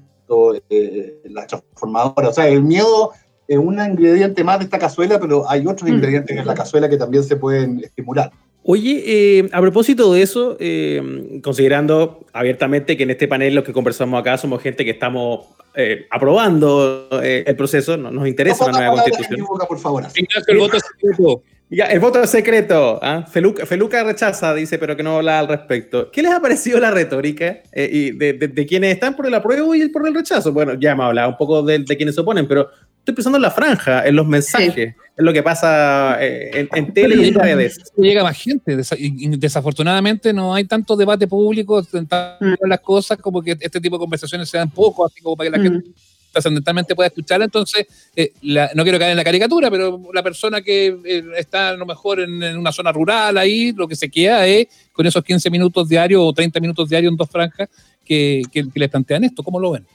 la 1.24 1.46
transformadora. 1.46 2.28
O 2.28 2.32
sea, 2.32 2.48
el 2.48 2.62
miedo 2.62 3.12
es 3.48 3.58
un 3.58 3.80
ingrediente 3.80 4.42
más 4.42 4.58
de 4.58 4.64
esta 4.64 4.78
cazuela, 4.78 5.20
pero 5.20 5.48
hay 5.48 5.66
otros 5.66 5.88
mm. 5.88 5.94
ingredientes 5.94 6.36
en 6.36 6.46
la 6.46 6.54
cazuela 6.54 6.88
que 6.88 6.96
también 6.96 7.24
se 7.24 7.36
pueden 7.36 7.80
estimular. 7.80 8.30
Oye, 8.68 9.04
eh, 9.06 9.48
a 9.52 9.60
propósito 9.60 10.12
de 10.12 10.22
eso, 10.22 10.56
eh, 10.58 11.38
considerando 11.40 12.26
abiertamente 12.32 12.96
que 12.96 13.04
en 13.04 13.10
este 13.10 13.28
panel 13.28 13.54
los 13.54 13.62
que 13.62 13.72
conversamos 13.72 14.18
acá 14.18 14.36
somos 14.38 14.60
gente 14.60 14.84
que 14.84 14.90
estamos 14.90 15.46
eh, 15.76 16.08
aprobando 16.10 17.08
el 17.22 17.54
proceso, 17.54 17.96
nos 17.96 18.26
interesa 18.26 18.66
la 18.66 18.72
nueva 18.72 19.04
constitución. 19.04 19.46
por 19.68 19.78
favor. 19.78 20.04
el 20.48 20.58
voto 20.58 20.78
secreto. 20.80 21.42
Ya, 21.70 21.86
el 21.86 22.00
voto 22.00 22.20
es 22.20 22.30
secreto. 22.30 22.98
¿ah? 23.02 23.24
Feluca, 23.28 24.02
rechaza, 24.02 24.52
dice, 24.52 24.78
pero 24.78 24.96
que 24.96 25.04
no 25.04 25.18
habla 25.18 25.38
al 25.38 25.46
respecto. 25.46 26.10
¿Qué 26.10 26.22
les 26.22 26.32
ha 26.32 26.40
parecido 26.40 26.80
la 26.80 26.90
retórica 26.90 27.62
y 27.72 28.10
de, 28.18 28.66
quienes 28.66 28.94
están 28.94 29.14
por 29.14 29.26
el 29.26 29.34
apruebo 29.34 29.76
y 29.76 29.88
por 29.90 30.08
el 30.08 30.14
rechazo? 30.14 30.52
Bueno, 30.52 30.74
ya 30.74 30.90
hemos 30.90 31.06
hablado 31.06 31.30
un 31.30 31.36
poco 31.36 31.62
de, 31.62 31.78
de 31.78 31.96
quienes 31.96 32.16
se 32.16 32.20
oponen, 32.20 32.48
pero 32.48 32.68
estoy 33.06 33.14
pensando 33.14 33.38
en 33.38 33.42
la 33.42 33.52
franja, 33.52 34.04
en 34.04 34.16
los 34.16 34.26
mensajes, 34.26 34.94
en 35.16 35.24
lo 35.24 35.32
que 35.32 35.40
pasa 35.40 36.18
eh, 36.20 36.68
en, 36.72 36.92
tele 36.92 37.14
y 37.14 37.28
en 37.28 37.34
redes. 37.34 37.80
Llega 37.96 38.24
más 38.24 38.36
gente. 38.36 38.76
Desafortunadamente 38.76 40.32
no 40.32 40.52
hay 40.52 40.64
tanto 40.64 40.96
debate 40.96 41.28
público 41.28 41.80
en 41.92 42.02
mm. 42.04 42.66
las 42.68 42.80
cosas 42.80 43.18
como 43.18 43.40
que 43.40 43.56
este 43.60 43.80
tipo 43.80 43.96
de 43.96 44.00
conversaciones 44.00 44.48
se 44.48 44.58
dan 44.58 44.70
poco, 44.70 45.06
así 45.06 45.20
como 45.20 45.36
para 45.36 45.50
que 45.50 45.56
la 45.56 45.62
mm. 45.62 45.72
gente 45.72 45.90
trascendentalmente 46.32 46.96
pueda 46.96 47.06
escucharla. 47.06 47.44
Entonces, 47.44 47.86
eh, 48.16 48.32
no 48.74 48.82
quiero 48.82 48.98
caer 48.98 49.12
en 49.12 49.16
la 49.16 49.24
caricatura, 49.24 49.70
pero 49.70 50.02
la 50.12 50.22
persona 50.24 50.60
que 50.60 50.98
eh, 51.04 51.24
está 51.36 51.68
a 51.68 51.76
lo 51.76 51.86
mejor 51.86 52.18
en, 52.18 52.58
una 52.58 52.72
zona 52.72 52.90
rural 52.90 53.38
ahí, 53.38 53.70
lo 53.70 53.86
que 53.86 53.94
se 53.94 54.10
queda 54.10 54.44
es 54.48 54.66
con 54.92 55.06
esos 55.06 55.22
15 55.22 55.48
minutos 55.48 55.88
diarios 55.88 56.22
o 56.24 56.32
30 56.32 56.58
minutos 56.58 56.88
diarios 56.88 57.12
en 57.12 57.16
dos 57.16 57.30
franjas 57.30 57.68
que, 58.04 58.42
que, 58.52 58.68
que 58.68 58.80
les 58.80 58.90
plantean 58.90 59.22
esto. 59.22 59.44
¿Cómo 59.44 59.60
lo 59.60 59.70
ven? 59.70 59.86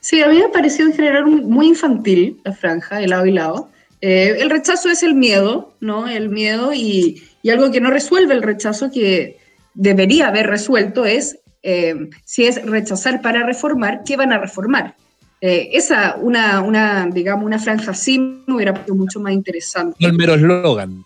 Sí, 0.00 0.22
a 0.22 0.28
mí 0.28 0.38
me 0.38 0.48
pareció 0.48 0.86
en 0.86 0.92
general 0.92 1.26
muy 1.26 1.68
infantil 1.68 2.40
la 2.44 2.52
franja 2.52 2.98
de 2.98 3.08
lado 3.08 3.26
y 3.26 3.32
lado. 3.32 3.68
Eh, 4.00 4.36
el 4.40 4.50
rechazo 4.50 4.88
es 4.90 5.02
el 5.02 5.14
miedo, 5.14 5.74
¿no? 5.80 6.08
El 6.08 6.28
miedo 6.28 6.72
y, 6.72 7.22
y, 7.42 7.50
algo 7.50 7.70
que 7.70 7.80
no 7.80 7.90
resuelve 7.90 8.34
el 8.34 8.42
rechazo 8.42 8.90
que 8.92 9.38
debería 9.74 10.28
haber 10.28 10.46
resuelto 10.46 11.04
es 11.04 11.38
eh, 11.62 12.08
si 12.24 12.46
es 12.46 12.64
rechazar 12.64 13.20
para 13.22 13.44
reformar, 13.44 14.02
¿qué 14.04 14.16
van 14.16 14.32
a 14.32 14.38
reformar? 14.38 14.94
Eh, 15.40 15.70
esa, 15.72 16.16
una, 16.16 16.60
una, 16.60 17.08
digamos, 17.12 17.44
una 17.44 17.58
franja 17.58 17.90
así 17.90 18.18
me 18.18 18.54
hubiera 18.54 18.72
parecido 18.72 18.96
mucho 18.96 19.20
más 19.20 19.32
interesante. 19.32 19.96
el 19.98 20.12
mero 20.12 20.34
eslogan. 20.34 21.04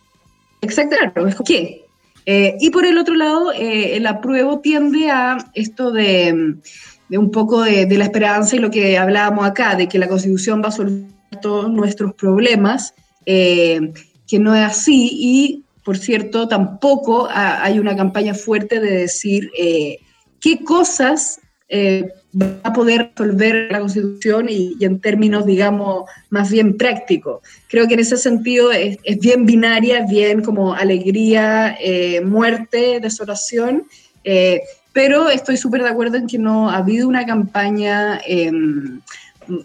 Exacto, 0.61 0.97
claro, 0.97 1.29
¿qué? 1.45 1.79
y 2.25 2.71
por 2.71 2.87
el 2.87 2.99
otro 2.99 3.17
lado, 3.17 3.51
el 3.53 4.07
apruebo 4.07 4.61
tiende 4.61 5.11
a 5.11 5.51
esto 5.55 5.91
de 5.91 6.55
de 7.13 7.19
un 7.19 7.31
poco 7.31 7.61
de, 7.61 7.87
la 7.99 8.05
esperanza 8.05 8.57
y 8.57 8.59
lo 8.59 8.71
que 8.71 8.97
hablábamos 8.97 9.45
acá, 9.45 9.75
de 9.75 9.87
que 9.87 9.99
la 9.99 10.09
Constitución 10.09 10.63
va 10.65 10.69
a 10.69 10.73
solver 10.73 11.11
todos 11.43 11.71
nuestros 11.71 12.15
problemas, 12.15 12.95
eh, 13.27 13.93
que 14.27 14.39
no 14.39 14.55
es 14.55 14.63
así 14.63 15.11
y, 15.13 15.65
por 15.85 15.99
cierto, 15.99 16.49
tampoco 16.49 17.29
hay 17.31 17.79
una 17.79 17.95
campaña 17.95 18.33
fuerte 18.33 18.81
de 18.81 18.97
decir 18.97 19.51
eh, 19.59 19.99
qué 20.41 20.65
cosas 20.65 21.39
eh, 21.69 22.09
va 22.35 22.47
a 22.63 22.73
poder 22.73 23.13
resolver 23.15 23.71
la 23.71 23.81
Constitución 23.81 24.47
y, 24.49 24.79
en 24.81 24.99
términos, 24.99 25.45
digamos, 25.45 26.09
más 26.31 26.51
bien 26.51 26.79
prácticos. 26.79 27.43
Creo 27.69 27.87
que 27.89 27.93
en 27.93 28.01
ese 28.01 28.17
sentido 28.17 28.73
es, 28.73 28.97
es 29.05 29.19
bien 29.19 29.45
binaria, 29.45 30.07
bien 30.07 30.41
como 30.41 30.73
alegría, 30.73 31.77
muerte, 32.25 33.01
desolación 33.01 33.83
pero 34.93 35.31
estoy 35.31 35.57
súper 35.57 35.83
de 35.83 35.89
acuerdo 35.89 36.17
en 36.17 36.27
que 36.27 36.39
no 36.39 36.71
ha 36.71 36.79
habido 36.79 37.09
una 37.09 37.25
campaña 37.25 38.21
em, 38.27 39.01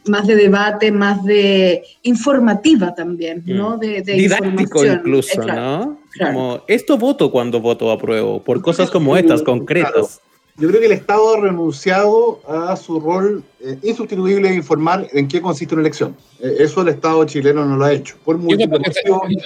más 0.05 0.25
de 0.27 0.35
debate, 0.35 0.91
más 0.91 1.23
de 1.23 1.83
informativa 2.03 2.93
también, 2.95 3.43
¿no? 3.45 3.77
Mm. 3.77 3.79
De, 3.79 4.01
Didáctico 4.01 4.85
incluso, 4.85 5.41
¿no? 5.43 5.99
Como, 6.19 6.61
esto 6.67 6.97
voto 6.97 7.31
cuando 7.31 7.59
voto 7.61 7.91
apruebo, 7.91 8.41
por 8.41 8.61
cosas 8.61 8.89
como 8.89 9.15
estas, 9.17 9.43
concretas. 9.43 10.21
Yo 10.59 10.67
creo 10.69 10.79
que 10.79 10.87
el 10.87 10.93
Estado 10.93 11.35
ha 11.35 11.39
renunciado 11.39 12.41
a 12.47 12.75
su 12.75 12.99
rol 12.99 13.43
eh, 13.59 13.77
insustituible 13.83 14.49
de 14.49 14.55
informar 14.55 15.07
en 15.13 15.27
qué 15.27 15.39
consiste 15.39 15.75
una 15.75 15.81
elección. 15.81 16.15
Eh, 16.39 16.55
eso 16.59 16.81
el 16.81 16.87
Estado 16.87 17.23
chileno 17.25 17.63
no 17.63 17.77
lo 17.77 17.85
ha 17.85 17.93
hecho. 17.93 18.15
Por 18.25 18.39
y 18.41 18.53
eso 18.63 18.67
porque, 18.67 18.91
se, 18.91 19.01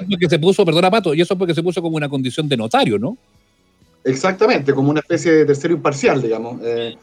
porque 0.09 0.29
se 0.29 0.39
puso, 0.39 0.63
perdona 0.63 0.89
Pato, 0.89 1.13
y 1.13 1.19
eso 1.19 1.37
porque 1.37 1.53
se 1.53 1.61
puso 1.61 1.81
como 1.81 1.97
una 1.97 2.07
condición 2.07 2.47
de 2.47 2.55
notario, 2.55 2.97
¿no? 2.97 3.17
Exactamente, 4.03 4.73
como 4.73 4.89
una 4.89 5.01
especie 5.01 5.31
de 5.31 5.45
tercero 5.45 5.73
imparcial, 5.73 6.21
digamos, 6.21 6.59
eh, 6.63 6.97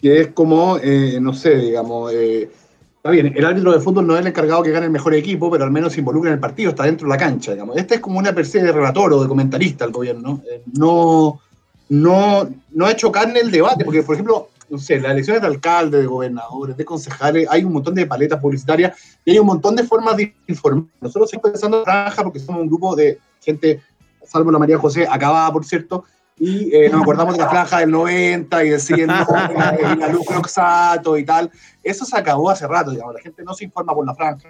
que 0.00 0.20
es 0.20 0.28
como, 0.28 0.76
eh, 0.78 1.18
no 1.20 1.32
sé, 1.32 1.56
digamos, 1.56 2.12
eh, 2.12 2.50
está 2.96 3.10
bien, 3.10 3.32
el 3.36 3.44
árbitro 3.44 3.72
de 3.72 3.80
fútbol 3.80 4.06
no 4.06 4.14
es 4.14 4.20
el 4.20 4.26
encargado 4.26 4.62
que 4.62 4.72
gane 4.72 4.86
el 4.86 4.92
mejor 4.92 5.14
equipo, 5.14 5.50
pero 5.50 5.64
al 5.64 5.70
menos 5.70 5.92
se 5.92 6.00
involucra 6.00 6.30
en 6.30 6.34
el 6.34 6.40
partido, 6.40 6.70
está 6.70 6.84
dentro 6.84 7.06
de 7.06 7.14
la 7.14 7.18
cancha, 7.18 7.52
digamos. 7.52 7.76
Este 7.76 7.96
es 7.96 8.00
como 8.00 8.18
una 8.18 8.30
especie 8.30 8.62
de 8.62 8.72
relator 8.72 9.12
o 9.12 9.22
de 9.22 9.28
comentarista 9.28 9.84
al 9.84 9.92
gobierno. 9.92 10.42
no, 10.72 11.40
no, 11.88 12.48
no 12.70 12.86
ha 12.86 12.92
hecho 12.92 13.12
carne 13.12 13.40
el 13.40 13.50
debate, 13.50 13.84
porque, 13.84 14.02
por 14.02 14.14
ejemplo, 14.14 14.48
no 14.72 14.78
sé, 14.78 14.98
las 14.98 15.12
elecciones 15.12 15.42
de 15.42 15.48
alcalde, 15.48 15.98
de 15.98 16.06
gobernadores, 16.06 16.74
de 16.76 16.84
concejales, 16.84 17.46
hay 17.50 17.62
un 17.62 17.74
montón 17.74 17.94
de 17.94 18.06
paletas 18.06 18.40
publicitarias 18.40 18.98
y 19.22 19.32
hay 19.32 19.38
un 19.38 19.46
montón 19.46 19.76
de 19.76 19.84
formas 19.84 20.16
de 20.16 20.34
informar. 20.46 20.86
Nosotros 20.98 21.28
estamos 21.30 21.50
pensando 21.52 21.78
en 21.80 21.84
Franja 21.84 22.24
porque 22.24 22.38
somos 22.38 22.62
un 22.62 22.68
grupo 22.68 22.96
de 22.96 23.18
gente, 23.42 23.82
salvo 24.24 24.50
la 24.50 24.58
María 24.58 24.78
José, 24.78 25.06
acabada, 25.06 25.52
por 25.52 25.66
cierto, 25.66 26.04
y 26.44 26.74
eh, 26.74 26.88
nos 26.90 27.02
acordamos 27.02 27.34
de 27.34 27.40
la 27.44 27.48
franja 27.48 27.78
del 27.78 27.92
90 27.92 28.64
y 28.64 28.70
decían 28.70 28.98
y 29.94 29.96
la 29.96 30.08
luz 30.08 30.26
Roxato 30.26 31.16
y 31.16 31.24
tal. 31.24 31.48
Eso 31.84 32.04
se 32.04 32.18
acabó 32.18 32.50
hace 32.50 32.66
rato, 32.66 32.90
digamos, 32.90 33.14
la 33.14 33.20
gente 33.20 33.44
no 33.44 33.54
se 33.54 33.62
informa 33.62 33.94
por 33.94 34.04
la 34.04 34.12
franja. 34.12 34.48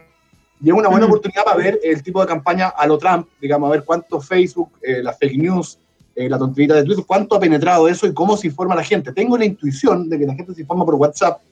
Y 0.62 0.70
es 0.70 0.74
una 0.74 0.88
buena 0.88 1.04
mm. 1.04 1.10
oportunidad 1.10 1.44
para 1.44 1.58
ver 1.58 1.78
el 1.84 2.02
tipo 2.02 2.22
de 2.22 2.26
campaña 2.26 2.68
a 2.68 2.86
lo 2.86 2.96
Trump, 2.96 3.28
digamos, 3.38 3.68
a 3.68 3.72
ver 3.72 3.84
cuánto 3.84 4.22
Facebook, 4.22 4.70
eh, 4.80 5.02
las 5.02 5.18
fake 5.18 5.36
news, 5.36 5.78
eh, 6.16 6.30
la 6.30 6.38
tontería 6.38 6.76
de 6.76 6.84
Twitter, 6.84 7.04
cuánto 7.06 7.36
ha 7.36 7.40
penetrado 7.40 7.86
eso 7.86 8.06
y 8.06 8.14
cómo 8.14 8.38
se 8.38 8.46
informa 8.46 8.74
la 8.74 8.84
gente. 8.84 9.12
Tengo 9.12 9.36
la 9.36 9.44
intuición 9.44 10.08
de 10.08 10.18
que 10.18 10.24
la 10.24 10.34
gente 10.34 10.54
se 10.54 10.62
informa 10.62 10.86
por 10.86 10.94
WhatsApp, 10.94 11.42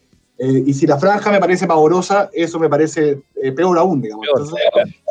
y 0.42 0.72
si 0.72 0.86
la 0.86 0.96
franja 0.96 1.30
me 1.30 1.38
parece 1.38 1.66
pavorosa, 1.66 2.30
eso 2.32 2.58
me 2.58 2.70
parece 2.70 3.20
peor 3.54 3.76
aún, 3.76 4.00
digamos. 4.00 4.26
Entonces, 4.26 4.58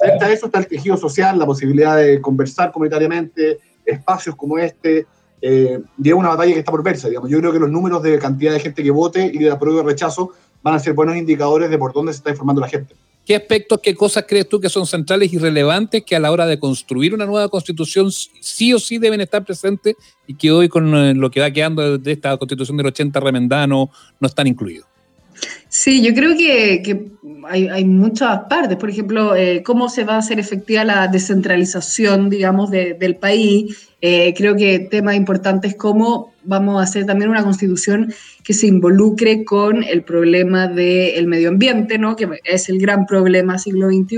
frente 0.02 0.26
a 0.26 0.32
eso 0.32 0.48
está 0.48 0.58
el 0.58 0.66
tejido 0.66 0.98
social, 0.98 1.38
la 1.38 1.46
posibilidad 1.46 1.98
de 1.98 2.20
conversar 2.20 2.72
comunitariamente, 2.72 3.60
espacios 3.86 4.36
como 4.36 4.58
este, 4.58 5.06
eh, 5.42 5.80
y 6.02 6.10
es 6.10 6.16
una 6.16 6.30
batalla 6.30 6.54
que 6.54 6.60
está 6.60 6.72
por 6.72 6.84
verse, 6.84 7.10
digamos. 7.10 7.30
Yo 7.30 7.40
creo 7.40 7.52
que 7.52 7.60
los 7.60 7.70
números 7.70 8.04
de 8.04 8.20
cantidad 8.20 8.54
de 8.54 8.60
gente 8.60 8.84
que 8.84 8.92
vote 8.92 9.32
y 9.34 9.40
de 9.40 9.52
apruebo 9.52 9.82
y 9.82 9.84
rechazo 9.84 10.32
van 10.62 10.76
a 10.76 10.80
ser 10.80 10.94
buenos 10.94 11.16
indicadores 11.16 11.70
de 11.70 11.78
por 11.78 11.94
dónde 11.94 12.12
se 12.14 12.18
está 12.18 12.32
informando 12.32 12.62
la 12.62 12.68
gente. 12.68 12.96
¿Qué 13.26 13.36
aspectos, 13.36 13.80
qué 13.84 13.94
cosas 13.94 14.26
crees 14.28 14.50
tú 14.50 14.60
que 14.60 14.70
son 14.70 14.88
centrales 14.88 15.32
y 15.32 15.38
relevantes 15.38 16.04
que 16.04 16.16
a 16.16 16.20
la 16.20 16.32
hora 16.32 16.48
de 16.48 16.58
construir 16.58 17.14
una 17.14 17.28
nueva 17.28 17.48
constitución 17.48 18.12
sí 18.12 18.74
o 18.74 18.80
sí 18.80 18.98
deben 18.98 19.22
estar 19.22 19.46
presentes 19.46 19.96
y 20.26 20.34
que 20.34 20.52
hoy 20.52 20.68
con 20.68 20.96
eh, 20.96 21.14
lo 21.14 21.30
que 21.30 21.40
va 21.40 21.52
quedando 21.52 22.00
de 22.00 22.12
esta 22.12 22.36
constitución 22.38 22.76
del 22.78 22.88
80 22.88 23.20
remendada 23.20 23.68
no, 23.68 23.92
están 24.22 24.48
incluidos? 24.48 24.88
Sí, 25.68 26.02
yo 26.02 26.14
creo 26.16 26.36
que, 26.36 27.12
hay, 27.48 27.86
muchas 27.86 28.42
partes. 28.50 28.78
Por 28.78 28.90
ejemplo, 28.90 29.36
eh, 29.36 29.62
cómo 29.64 29.90
se 29.90 30.04
va 30.04 30.16
a 30.16 30.18
hacer 30.18 30.40
efectiva 30.40 30.84
la 30.84 31.08
descentralización, 31.08 32.30
digamos, 32.30 32.72
del 32.72 33.16
país 33.16 33.89
eh, 34.02 34.34
creo 34.36 34.56
que 34.56 34.80
temas 34.80 35.16
importantes 35.16 35.76
como 35.76 36.34
vamos 36.44 36.80
a 36.80 36.84
hacer 36.84 37.06
también 37.06 37.30
una 37.30 37.44
constitución 37.44 38.14
que 38.44 38.54
se 38.54 38.68
involucre 38.68 39.44
con 39.44 39.84
el 39.84 40.04
problema 40.04 40.68
del 40.68 41.28
medio 41.28 41.50
ambiente, 41.50 41.98
¿no? 41.98 42.16
que 42.16 42.28
es 42.46 42.70
el 42.70 42.80
gran 42.80 43.06
problema 43.06 43.60
siglo 43.60 43.90
XXI. 43.90 44.18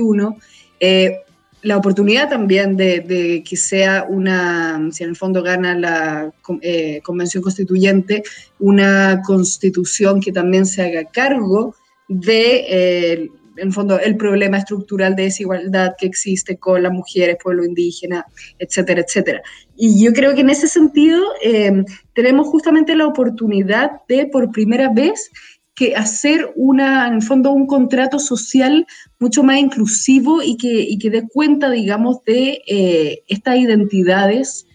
Eh, 0.79 1.17
la 1.63 1.77
oportunidad 1.77 2.29
también 2.29 2.75
de, 2.75 3.43
que 3.47 3.57
sea 3.57 4.05
una, 4.07 4.89
si 4.91 5.03
en 5.03 5.11
el 5.11 5.15
fondo 5.15 5.43
gana 5.43 5.75
la 5.75 6.31
eh, 6.61 7.01
convención 7.03 7.43
constituyente, 7.43 8.23
una 8.59 9.21
constitución 9.25 10.21
que 10.21 10.31
también 10.31 10.65
se 10.65 10.83
haga 10.83 11.05
cargo 11.05 11.75
de 12.07 13.29
en 13.61 13.67
el 13.67 13.73
fondo, 13.73 13.99
el 13.99 14.17
problema 14.17 14.57
estructural 14.57 15.15
de 15.15 15.23
desigualdad 15.23 15.93
que 15.97 16.07
existe 16.07 16.57
con 16.57 16.81
las 16.81 16.91
mujeres, 16.91 17.37
pueblo 17.41 17.63
indígena, 17.63 18.25
etcétera, 18.57 19.01
etcétera. 19.01 19.41
Y 19.75 20.03
yo 20.03 20.13
creo 20.13 20.33
que 20.33 20.41
en 20.41 20.49
ese 20.49 20.67
sentido 20.67 21.23
em, 21.43 21.85
tenemos 22.13 22.47
justamente 22.47 22.95
la 22.95 23.07
oportunidad 23.07 23.91
de, 24.07 24.25
por 24.25 24.51
primera 24.51 24.91
vez, 24.91 25.31
que 25.75 25.95
hacer 25.95 26.51
una, 26.55 27.07
en 27.07 27.15
el 27.15 27.21
fondo, 27.21 27.51
un 27.51 27.65
contrato 27.65 28.19
social 28.19 28.85
mucho 29.19 29.41
más 29.43 29.57
inclusivo 29.57 30.41
y 30.41 30.57
que, 30.57 30.81
y 30.81 30.97
que 30.97 31.09
dé 31.09 31.27
cuenta, 31.27 31.69
digamos, 31.69 32.23
de 32.25 32.61
eh, 32.67 33.23
estas 33.27 33.57
identidades 33.57 34.67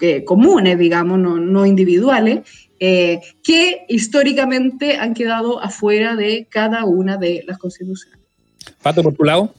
eh, 0.00 0.24
comunes, 0.24 0.78
digamos, 0.78 1.18
no, 1.18 1.38
no 1.38 1.66
individuales, 1.66 2.40
eh, 2.86 3.22
que 3.42 3.86
históricamente 3.88 4.98
han 4.98 5.14
quedado 5.14 5.58
afuera 5.58 6.16
de 6.16 6.46
cada 6.50 6.84
una 6.84 7.16
de 7.16 7.42
las 7.46 7.56
constituciones. 7.56 8.18
Pato, 8.82 9.02
por 9.02 9.14
tu 9.14 9.24
lado. 9.24 9.54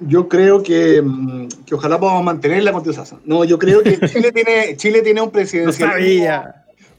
Yo 0.00 0.28
creo 0.28 0.62
que, 0.62 1.00
mm, 1.00 1.48
que, 1.64 1.74
ojalá 1.74 1.98
podamos 1.98 2.22
mantener 2.24 2.62
la 2.62 2.72
constitución. 2.72 3.22
No, 3.24 3.42
yo 3.44 3.58
creo 3.58 3.82
que 3.82 3.98
Chile 4.06 4.32
tiene, 4.32 4.76
Chile 4.76 5.00
tiene 5.00 5.22
un 5.22 5.30
presidencialismo, 5.30 6.44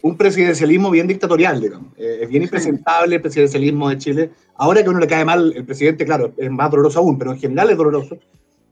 un 0.02 0.18
presidencialismo 0.18 0.90
bien 0.90 1.06
dictatorial, 1.06 1.62
digamos. 1.62 1.94
Eh, 1.98 2.22
es 2.24 2.30
bien 2.30 2.42
impresentable 2.42 3.18
el 3.18 3.22
presidencialismo 3.22 3.90
de 3.90 3.98
Chile. 4.00 4.32
Ahora 4.56 4.82
que 4.82 4.88
a 4.88 4.90
uno 4.90 5.00
le 5.00 5.06
cae 5.06 5.24
mal 5.24 5.54
el 5.56 5.66
presidente, 5.66 6.04
claro, 6.04 6.34
es 6.36 6.50
más 6.50 6.72
doloroso 6.72 6.98
aún, 6.98 7.20
pero 7.20 7.32
en 7.34 7.40
general 7.40 7.70
es 7.70 7.78
doloroso. 7.78 8.18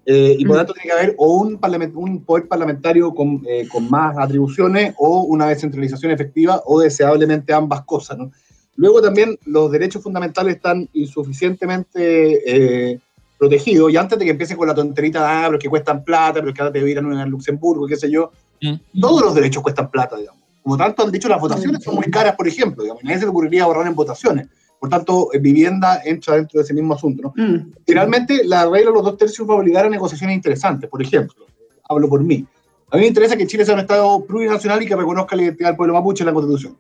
Eh, 0.10 0.38
y 0.39 0.45
por 0.45 0.55
lo 0.55 0.60
tanto 0.62 0.74
tiene 0.74 0.89
que 0.89 0.97
haber 0.97 1.16
o 1.18 1.34
un, 1.34 1.60
un 1.95 2.24
poder 2.24 2.47
parlamentario 2.47 3.14
con, 3.14 3.43
eh, 3.45 3.68
con, 3.70 3.89
más 3.89 4.18
atribuciones 4.18 4.95
o 4.97 5.24
una 5.24 5.47
descentralización 5.47 6.14
efectiva 6.14 6.62
o 6.66 6.80
deseablemente 6.80 7.51
ambas 7.53 7.82
cosas. 7.82 8.18
¿no? 8.18 8.32
Luego 8.78 9.01
también 9.01 9.38
los 9.45 9.70
derechos 9.70 10.01
fundamentales 10.01 10.55
están 10.55 10.88
insuficientemente 10.93 12.91
eh, 12.93 12.99
protegidos 13.38 13.91
y 13.91 13.97
antes 13.97 14.18
de 14.18 14.24
que 14.24 14.32
empiece 14.32 14.55
con 14.55 14.70
la 14.70 14.74
tonterita, 14.74 15.43
ah, 15.43 15.47
pero 15.47 15.60
que 15.60 15.68
cuestan 15.68 16.05
plata, 16.05 16.39
pero 16.39 16.53
que 16.53 16.62
ahora 16.62 16.72
te 16.72 16.89
ir 16.89 16.97
a 16.99 17.26
Luxemburgo, 17.26 17.86
qué 17.86 17.97
sé 17.97 18.10
yo, 18.10 18.32
mm. 18.62 19.01
todos 19.01 19.22
los 19.22 19.36
derechos 19.36 19.62
cuestan 19.62 19.91
plata, 19.91 20.16
digamos. 20.16 20.41
Como 20.64 20.78
tanto 20.78 21.03
han 21.03 21.12
dicho, 21.12 21.28
las 21.28 21.41
votaciones 21.41 21.84
son 21.84 21.95
muy 21.95 22.10
caras, 22.10 22.34
por 22.38 22.47
ejemplo, 22.47 22.84
digamos, 22.84 23.03
nadie 23.03 23.20
se 23.20 23.26
le 23.26 23.32
ocurriría 23.32 23.66
ahorrar 23.66 23.88
en 23.88 23.95
votaciones. 23.95 24.47
Por 24.80 24.90
tanto, 24.90 25.30
eh, 25.34 25.40
vivienda 25.40 26.02
entra 26.06 26.36
dentro 26.36 26.60
de 26.60 26.64
ese 26.64 26.74
mismo 26.74 26.94
asunto. 26.94 27.24
¿no? 27.24 27.34
Mm. 27.36 27.74
Finalmente, 27.86 28.44
la 28.44 28.66
regla 28.66 28.92
de 28.92 28.96
los 28.96 29.04
dos 29.04 29.18
tercios 29.18 29.50
va 29.50 29.54
a 29.56 29.58
obligar 29.58 29.86
a 29.86 29.90
negociaciones 29.90 30.36
interesantes. 30.36 30.90
Por 30.90 31.02
ejemplo, 31.02 31.46
hablo 31.90 32.08
por 32.08 32.24
mí. 32.24 32.46
A 32.90 32.96
mí 32.96 33.02
me 33.02 33.08
interesa 33.08 33.36
que 33.36 33.48
Chile 33.48 33.66
sea 33.66 33.74
un 33.74 33.82
Estado 33.82 34.24
plurinacional 34.26 34.82
y 34.82 34.86
que 34.86 34.96
reconozca 34.96 35.36
la 35.36 35.44
identidad 35.44 35.70
del 35.70 35.78
pueblo 35.78 35.94
mapuche 35.94 36.24
en 36.24 36.28
la 36.28 36.34
Constitución. 36.34 36.78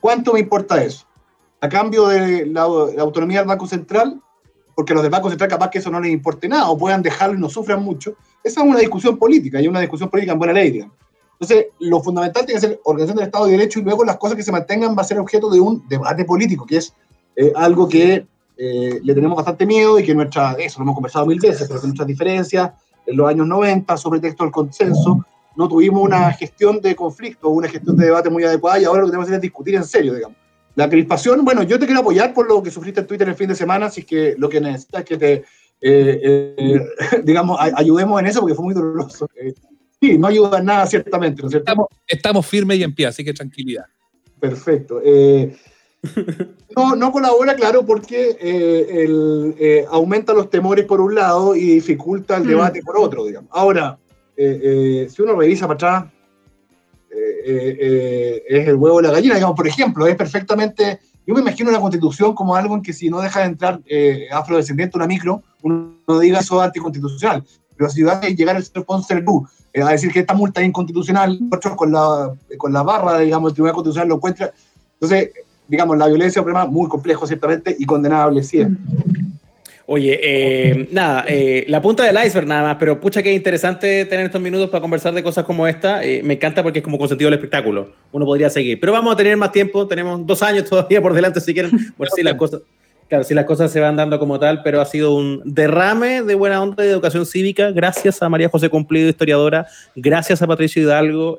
¿Cuánto 0.00 0.32
me 0.32 0.40
importa 0.40 0.82
eso? 0.82 1.06
A 1.60 1.68
cambio 1.68 2.08
de 2.08 2.46
la, 2.46 2.62
autonomía 2.62 3.40
del 3.40 3.48
Banco 3.48 3.66
Central, 3.66 4.20
porque 4.74 4.92
a 4.92 4.94
los 4.94 5.02
del 5.02 5.10
Banco 5.10 5.28
Central 5.28 5.50
capaz 5.50 5.70
que 5.70 5.78
eso 5.78 5.90
no 5.90 6.00
les 6.00 6.12
importe 6.12 6.48
nada 6.48 6.70
o 6.70 6.78
puedan 6.78 7.02
dejarlo 7.02 7.36
y 7.36 7.40
no 7.40 7.48
sufran 7.48 7.82
mucho. 7.82 8.14
Esa 8.44 8.60
es 8.60 8.66
una 8.66 8.78
discusión 8.78 9.18
política 9.18 9.60
y 9.60 9.66
una 9.66 9.80
discusión 9.80 10.08
política 10.08 10.32
en 10.32 10.38
buena 10.38 10.54
ley. 10.54 10.86
Entonces, 11.32 11.66
lo 11.80 12.00
fundamental 12.00 12.46
tiene 12.46 12.60
que 12.60 12.66
ser 12.66 12.80
organización 12.84 13.16
del 13.16 13.26
Estado 13.26 13.46
de 13.46 13.52
Derecho 13.52 13.80
y 13.80 13.82
luego 13.82 14.04
las 14.04 14.18
cosas 14.18 14.36
que 14.36 14.42
se 14.42 14.52
mantengan 14.52 14.96
va 14.96 15.02
a 15.02 15.04
ser 15.04 15.18
objeto 15.18 15.50
de 15.50 15.58
un 15.58 15.86
debate 15.88 16.24
político, 16.24 16.64
que 16.64 16.76
es 16.76 16.94
algo 17.54 17.88
que 17.88 18.26
eh, 18.62 19.00
le 19.02 19.14
tenemos 19.14 19.36
bastante 19.36 19.64
miedo 19.64 19.98
y 19.98 20.04
que 20.04 20.14
nuestra, 20.14 20.52
eso 20.58 20.80
lo 20.80 20.82
hemos 20.82 20.94
conversado 20.94 21.24
mil 21.24 21.40
veces, 21.40 21.66
pero 21.66 21.80
que 21.80 21.86
nuestras 21.86 22.06
diferencias 22.06 22.72
en 23.06 23.16
los 23.16 23.26
años 23.26 23.46
90 23.46 23.96
sobre 23.96 24.20
texto 24.20 24.44
del 24.44 24.52
consenso, 24.52 25.24
no 25.56 25.66
tuvimos 25.66 26.02
una 26.02 26.30
gestión 26.32 26.78
de 26.82 26.94
conflicto, 26.94 27.48
una 27.48 27.68
gestión 27.68 27.96
de 27.96 28.04
debate 28.04 28.28
muy 28.28 28.44
adecuada 28.44 28.78
y 28.78 28.84
ahora 28.84 29.00
lo 29.00 29.06
que 29.06 29.12
tenemos 29.12 29.26
que 29.26 29.30
hacer 29.30 29.38
es 29.38 29.42
discutir 29.42 29.76
en 29.76 29.84
serio, 29.84 30.12
digamos. 30.12 30.36
La 30.74 30.90
crispación, 30.90 31.42
bueno, 31.42 31.62
yo 31.62 31.78
te 31.78 31.86
quiero 31.86 32.02
apoyar 32.02 32.34
por 32.34 32.46
lo 32.46 32.62
que 32.62 32.70
sufriste 32.70 33.00
en 33.00 33.06
Twitter 33.06 33.30
el 33.30 33.34
fin 33.34 33.48
de 33.48 33.54
semana, 33.54 33.86
es 33.86 34.04
que 34.04 34.34
lo 34.36 34.50
que 34.50 34.60
necesitas 34.60 35.00
es 35.00 35.06
que 35.06 35.16
te, 35.16 35.32
eh, 35.80 36.54
eh, 36.58 36.80
digamos, 37.24 37.58
ayudemos 37.58 38.20
en 38.20 38.26
eso 38.26 38.40
porque 38.40 38.54
fue 38.54 38.64
muy 38.66 38.74
doloroso. 38.74 39.26
sí, 39.98 40.18
no 40.18 40.26
ayuda 40.26 40.58
en 40.58 40.66
nada, 40.66 40.86
ciertamente, 40.86 41.40
¿no 41.40 41.48
es 41.48 41.52
cierto? 41.52 41.70
Estamos, 41.70 41.86
estamos 42.06 42.46
firmes 42.46 42.76
y 42.76 42.82
en 42.82 42.94
pie, 42.94 43.06
así 43.06 43.24
que 43.24 43.32
tranquilidad. 43.32 43.86
Perfecto. 44.38 45.00
No, 46.76 46.94
no 46.94 47.10
colabora, 47.10 47.54
claro, 47.54 47.84
porque 47.84 48.36
eh, 48.40 49.08
eh, 49.58 49.86
aumenta 49.90 50.32
los 50.32 50.48
temores 50.50 50.84
por 50.84 51.00
un 51.00 51.16
lado 51.16 51.56
y 51.56 51.66
dificulta 51.66 52.36
el 52.36 52.44
mm. 52.44 52.48
debate 52.48 52.82
por 52.82 52.96
otro, 52.96 53.24
digamos. 53.24 53.50
Ahora, 53.52 53.98
eh, 54.36 55.08
si 55.10 55.20
uno 55.22 55.34
revisa 55.34 55.66
para 55.66 55.74
atrás, 55.74 56.12
es 57.10 58.68
el 58.68 58.76
huevo 58.76 58.98
de 58.98 59.08
la 59.08 59.14
gallina, 59.14 59.34
digamos, 59.34 59.56
por 59.56 59.66
ejemplo, 59.66 60.06
es 60.06 60.14
perfectamente... 60.14 61.00
Yo 61.26 61.34
me 61.34 61.40
imagino 61.40 61.70
una 61.70 61.80
constitución 61.80 62.34
como 62.34 62.54
algo 62.54 62.76
en 62.76 62.82
que 62.82 62.92
si 62.92 63.10
no 63.10 63.20
deja 63.20 63.40
de 63.40 63.46
entrar 63.46 63.80
afrodescendiente 64.32 64.96
una 64.96 65.06
micro, 65.06 65.42
uno 65.62 66.20
diga 66.20 66.38
eso 66.38 66.60
anticonstitucional. 66.60 67.44
Pero 67.76 67.90
si 67.90 68.02
va 68.02 68.14
a 68.14 68.28
llegar 68.28 68.56
el 68.56 68.64
señor 68.64 68.84
Ponce 68.84 69.14
a 69.14 69.90
decir 69.90 70.12
que 70.12 70.20
esta 70.20 70.34
multa 70.34 70.60
es 70.60 70.68
inconstitucional, 70.68 71.38
con 71.76 71.92
la, 71.92 72.32
con 72.56 72.72
la 72.72 72.82
barra, 72.82 73.18
digamos, 73.18 73.50
el 73.50 73.54
Tribunal 73.54 73.74
Constitucional 73.74 74.08
lo 74.08 74.14
encuentra. 74.16 74.52
Entonces, 74.94 75.30
digamos, 75.70 75.96
la 75.96 76.08
violencia 76.08 76.40
es 76.40 76.44
un 76.44 76.52
problema 76.52 76.66
muy 76.66 76.88
complejo, 76.88 77.26
ciertamente, 77.26 77.74
y 77.78 77.86
condenable 77.86 78.42
siempre. 78.42 78.84
Oye, 79.92 80.20
eh, 80.22 80.88
nada, 80.92 81.24
eh, 81.26 81.64
la 81.66 81.82
punta 81.82 82.04
del 82.04 82.16
iceberg 82.24 82.46
nada 82.46 82.62
más, 82.62 82.76
pero 82.78 83.00
pucha 83.00 83.24
que 83.24 83.32
interesante 83.32 84.04
tener 84.04 84.26
estos 84.26 84.40
minutos 84.40 84.70
para 84.70 84.80
conversar 84.80 85.12
de 85.12 85.20
cosas 85.20 85.44
como 85.44 85.66
esta. 85.66 86.04
Eh, 86.04 86.22
me 86.22 86.34
encanta 86.34 86.62
porque 86.62 86.78
es 86.78 86.84
como 86.84 86.96
consentido 86.96 87.26
el 87.26 87.34
espectáculo. 87.34 87.90
Uno 88.12 88.24
podría 88.24 88.50
seguir, 88.50 88.78
pero 88.78 88.92
vamos 88.92 89.12
a 89.12 89.16
tener 89.16 89.36
más 89.36 89.50
tiempo, 89.50 89.88
tenemos 89.88 90.24
dos 90.24 90.44
años 90.44 90.64
todavía 90.70 91.02
por 91.02 91.12
delante 91.12 91.40
si 91.40 91.52
quieren, 91.52 91.72
por 91.96 92.08
si 92.10 92.22
las 92.22 92.34
cosas... 92.34 92.60
Claro, 93.08 93.24
si 93.24 93.34
las 93.34 93.44
cosas 93.44 93.72
se 93.72 93.80
van 93.80 93.96
dando 93.96 94.20
como 94.20 94.38
tal, 94.38 94.62
pero 94.62 94.80
ha 94.80 94.84
sido 94.84 95.16
un 95.16 95.42
derrame 95.44 96.22
de 96.22 96.36
buena 96.36 96.62
onda 96.62 96.84
de 96.84 96.90
educación 96.90 97.26
cívica. 97.26 97.72
Gracias 97.72 98.22
a 98.22 98.28
María 98.28 98.48
José 98.48 98.68
Cumplido, 98.68 99.08
historiadora. 99.08 99.66
Gracias 99.96 100.40
a 100.40 100.46
Patricio 100.46 100.80
Hidalgo, 100.80 101.36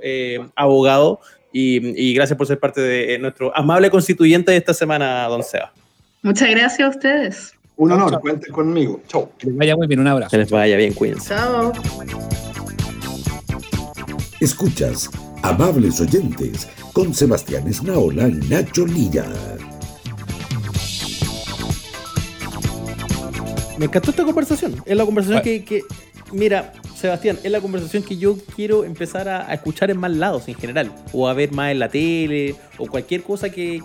abogado. 0.53 1.21
Y, 1.53 2.13
gracias 2.13 2.37
por 2.37 2.47
ser 2.47 2.59
parte 2.59 2.81
de 2.81 3.15
eh, 3.15 3.19
nuestro 3.19 3.55
amable 3.55 3.89
constituyente 3.89 4.51
de 4.51 4.57
esta 4.57 4.73
semana, 4.73 5.27
don 5.27 5.43
Seba. 5.43 5.73
Muchas 6.21 6.49
gracias 6.49 6.81
a 6.81 6.89
ustedes. 6.89 7.53
Un 7.75 7.91
honor, 7.91 8.19
cuenten 8.21 8.53
conmigo. 8.53 9.01
Chau. 9.07 9.29
Que 9.37 9.47
les 9.47 9.57
vaya 9.57 9.75
muy 9.75 9.87
bien, 9.87 9.99
un 9.99 10.07
abrazo. 10.07 10.31
Que 10.31 10.37
les 10.37 10.49
vaya 10.49 10.77
bien, 10.77 10.93
cuídense. 10.93 11.29
Chao. 11.29 11.73
Escuchas, 14.39 15.09
amables 15.41 15.99
oyentes, 15.99 16.67
con 16.93 17.13
Sebastián 17.13 17.67
Esnaola 17.67 18.27
y 18.27 18.33
Nacho 18.49 18.85
Lilla. 18.85 19.25
Me 23.77 23.85
encantó 23.85 24.11
esta 24.11 24.23
conversación. 24.23 24.75
Es 24.85 24.95
la 24.95 25.05
conversación 25.05 25.41
que, 25.41 25.65
que, 25.65 25.81
mira, 26.31 26.71
Sebastián, 27.01 27.39
es 27.43 27.51
la 27.51 27.59
conversación 27.59 28.03
que 28.03 28.15
yo 28.15 28.37
quiero 28.55 28.85
empezar 28.85 29.27
a, 29.27 29.51
escuchar 29.53 29.89
en 29.89 29.97
más 29.97 30.11
lados 30.11 30.47
en 30.47 30.55
general, 30.55 30.91
o 31.11 31.27
a 31.27 31.33
ver 31.33 31.51
más 31.51 31.71
en 31.71 31.79
la 31.79 31.89
tele, 31.89 32.55
o 32.77 32.85
cualquier 32.85 33.23
cosa 33.23 33.49
que, 33.49 33.81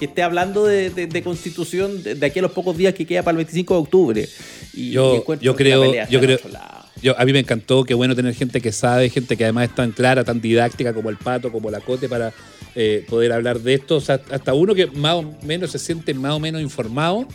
esté 0.00 0.22
hablando 0.22 0.66
de, 0.66 1.22
constitución 1.24 2.02
de, 2.02 2.24
aquí 2.24 2.38
a 2.38 2.42
los 2.42 2.52
pocos 2.52 2.76
días 2.76 2.94
que 2.94 3.06
queda 3.06 3.22
para 3.22 3.32
el 3.32 3.38
25 3.38 3.74
de 3.74 3.80
octubre. 3.80 4.28
Y 4.74 4.90
yo, 4.90 5.24
yo 5.40 5.56
creo, 5.56 6.06
yo 6.08 6.20
creo, 6.20 6.38
yo, 7.02 7.18
a 7.18 7.24
mí 7.24 7.32
me 7.32 7.38
encantó, 7.38 7.84
qué 7.84 7.94
bueno 7.94 8.14
tener 8.14 8.34
gente 8.34 8.60
que 8.60 8.72
sabe, 8.72 9.08
gente 9.08 9.36
que 9.36 9.44
además 9.44 9.70
es 9.70 9.74
tan 9.74 9.92
clara, 9.92 10.22
tan 10.22 10.40
didáctica 10.40 10.92
como 10.92 11.08
el 11.08 11.16
Pato, 11.16 11.50
como 11.50 11.70
la 11.70 11.80
Cote, 11.80 12.08
para 12.08 12.32
eh, 12.74 13.06
poder 13.08 13.32
hablar 13.32 13.60
de 13.60 13.74
esto. 13.74 13.96
hasta 13.96 14.54
uno 14.54 14.74
que 14.74 14.86
más 14.86 15.14
o 15.14 15.34
menos 15.42 15.70
se 15.70 15.78
siente 15.78 16.12
más 16.12 16.32
o 16.32 16.40
menos 16.40 16.60
informado 16.60 17.26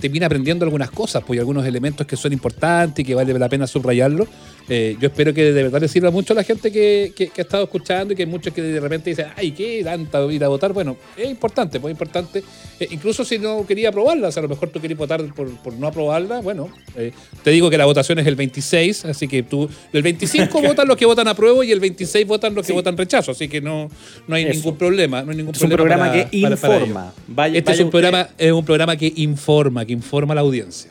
termina 0.00 0.26
aprendiendo 0.26 0.64
algunas 0.64 0.90
cosas, 0.90 1.22
pues 1.26 1.36
hay 1.36 1.40
algunos 1.40 1.66
elementos 1.66 2.06
que 2.06 2.16
son 2.16 2.32
importantes 2.32 3.02
y 3.02 3.06
que 3.06 3.14
vale 3.14 3.32
la 3.38 3.48
pena 3.48 3.66
subrayarlo. 3.66 4.26
Eh, 4.68 4.96
yo 5.00 5.08
espero 5.08 5.34
que 5.34 5.52
de 5.52 5.62
verdad 5.64 5.80
le 5.80 5.88
sirva 5.88 6.10
mucho 6.12 6.32
a 6.34 6.36
la 6.36 6.44
gente 6.44 6.70
que, 6.70 7.12
que- 7.16 7.28
que 7.28 7.40
ha 7.40 7.44
estado 7.44 7.64
escuchando 7.64 8.12
y 8.12 8.16
que 8.16 8.22
hay 8.22 8.28
muchos 8.28 8.54
que 8.54 8.62
de 8.62 8.78
repente 8.80 9.10
dicen, 9.10 9.26
ay, 9.36 9.50
¿qué 9.52 9.82
tanta 9.84 10.24
ir 10.32 10.42
a 10.44 10.48
votar? 10.48 10.72
Bueno, 10.72 10.96
es 11.16 11.28
importante, 11.28 11.80
pues 11.80 11.90
es 11.92 11.94
importante. 11.96 12.42
Eh, 12.78 12.86
incluso 12.92 13.24
si 13.24 13.38
no 13.38 13.66
quería 13.66 13.88
aprobarla, 13.88 14.28
o 14.28 14.32
sea, 14.32 14.40
a 14.40 14.44
lo 14.44 14.48
mejor 14.48 14.70
tú 14.70 14.80
querías 14.80 14.98
votar 14.98 15.22
por, 15.34 15.50
por 15.62 15.72
no 15.74 15.88
aprobarla, 15.88 16.40
bueno, 16.40 16.68
eh, 16.96 17.12
te 17.42 17.50
digo 17.50 17.68
que 17.70 17.76
la 17.76 17.84
votación 17.86 18.20
es 18.20 18.26
el 18.26 18.36
26, 18.36 19.04
así 19.06 19.26
que 19.26 19.42
tú, 19.42 19.68
el 19.92 20.02
25 20.02 20.62
votan 20.62 20.86
los 20.88 20.96
que 20.96 21.06
votan 21.06 21.26
apruebo 21.26 21.64
y 21.64 21.72
el 21.72 21.80
26 21.80 22.26
votan 22.26 22.54
los 22.54 22.62
que 22.64 22.68
Sí. 22.68 22.74
votan 22.74 22.96
rechazo, 22.96 23.32
así 23.32 23.48
que 23.48 23.60
no, 23.60 23.90
no 24.28 24.34
hay 24.36 24.44
Eso. 24.44 24.54
ningún 24.54 24.76
problema. 24.76 25.22
No 25.22 25.32
hay 25.32 25.36
ningún 25.38 25.54
Es 25.54 25.60
un 25.60 25.68
problema 25.70 26.04
programa 26.04 26.12
para- 26.12 26.30
que 26.30 26.40
para- 26.42 26.56
para 26.56 26.74
ello. 26.76 26.84
informa. 26.86 27.12
Vaya- 27.26 27.58
este 27.58 27.72
es 27.72 27.78
un 27.80 27.84
usted- 27.86 27.90
programa, 27.90 28.28
es 28.38 28.52
un 28.52 28.64
programa 28.64 28.96
que 28.96 29.12
informa, 29.16 29.81
que 29.84 29.92
informa 29.92 30.32
a 30.32 30.36
la 30.36 30.40
audiencia. 30.42 30.90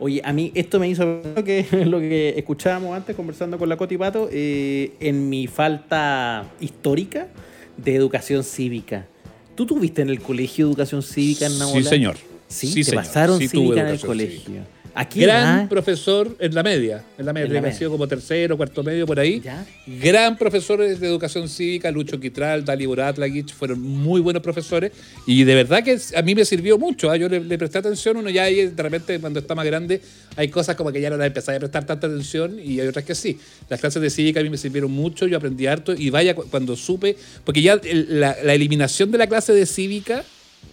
Oye, 0.00 0.20
a 0.24 0.32
mí 0.32 0.52
esto 0.54 0.78
me 0.78 0.88
hizo 0.88 1.04
lo 1.34 1.42
que, 1.44 1.66
lo 1.86 1.98
que 1.98 2.34
escuchábamos 2.36 2.96
antes 2.96 3.16
conversando 3.16 3.58
con 3.58 3.68
la 3.68 3.76
Coti 3.76 3.96
Pato, 3.98 4.28
eh, 4.30 4.92
en 5.00 5.28
mi 5.28 5.46
falta 5.48 6.44
histórica 6.60 7.28
de 7.76 7.94
educación 7.94 8.44
cívica. 8.44 9.06
¿Tú 9.54 9.66
tuviste 9.66 10.02
en 10.02 10.10
el 10.10 10.20
colegio 10.20 10.66
educación 10.66 11.02
cívica 11.02 11.46
en 11.46 11.52
Sí, 11.52 11.58
Nahuatl? 11.58 11.82
señor. 11.88 12.16
Sí, 12.46 12.68
Sí, 12.68 12.74
te 12.80 12.84
señor. 12.90 13.04
pasaron 13.04 13.38
Sí 13.38 13.48
cívica 13.48 13.80
en 13.80 13.86
el 13.88 14.00
colegio. 14.00 14.40
cívica. 14.40 14.64
Aquí 14.94 15.20
Gran 15.20 15.60
ah, 15.64 15.66
profesor 15.68 16.36
en 16.40 16.54
la 16.54 16.62
media, 16.62 17.04
en 17.18 17.26
la 17.26 17.32
media, 17.32 17.46
En 17.46 17.52
la 17.52 17.58
ha 17.58 17.62
media. 17.62 17.76
sido 17.78 17.90
como 17.90 18.08
tercero, 18.08 18.56
cuarto 18.56 18.82
medio, 18.82 19.06
por 19.06 19.18
ahí. 19.20 19.40
¿Ya? 19.40 19.64
Gran 19.86 20.36
profesores 20.36 20.98
de 21.00 21.06
educación 21.06 21.48
cívica, 21.48 21.90
Lucho 21.90 22.18
Quitral, 22.18 22.64
Dali 22.64 22.86
Boratlagich, 22.86 23.52
fueron 23.54 23.80
muy 23.80 24.20
buenos 24.20 24.42
profesores 24.42 24.92
y 25.26 25.44
de 25.44 25.54
verdad 25.54 25.82
que 25.84 25.98
a 26.16 26.22
mí 26.22 26.34
me 26.34 26.44
sirvió 26.44 26.78
mucho. 26.78 27.10
¿ah? 27.10 27.16
Yo 27.16 27.28
le, 27.28 27.40
le 27.40 27.58
presté 27.58 27.78
atención, 27.78 28.16
uno 28.16 28.30
ya 28.30 28.44
ahí, 28.44 28.66
de 28.66 28.82
repente 28.82 29.18
cuando 29.20 29.40
está 29.40 29.54
más 29.54 29.66
grande 29.66 30.00
hay 30.36 30.48
cosas 30.48 30.76
como 30.76 30.92
que 30.92 31.00
ya 31.00 31.10
no 31.10 31.16
las 31.16 31.26
empecé 31.26 31.54
a 31.54 31.58
prestar 31.58 31.84
tanta 31.86 32.06
atención 32.06 32.58
y 32.62 32.80
hay 32.80 32.86
otras 32.88 33.04
que 33.04 33.14
sí. 33.14 33.38
Las 33.68 33.80
clases 33.80 34.02
de 34.02 34.10
cívica 34.10 34.40
a 34.40 34.42
mí 34.42 34.50
me 34.50 34.56
sirvieron 34.58 34.90
mucho, 34.90 35.26
yo 35.26 35.36
aprendí 35.36 35.66
harto 35.66 35.94
y 35.94 36.10
vaya 36.10 36.34
cu- 36.34 36.46
cuando 36.50 36.76
supe, 36.76 37.16
porque 37.44 37.62
ya 37.62 37.80
la, 37.82 38.36
la 38.42 38.54
eliminación 38.54 39.10
de 39.10 39.18
la 39.18 39.26
clase 39.26 39.52
de 39.52 39.66
cívica 39.66 40.24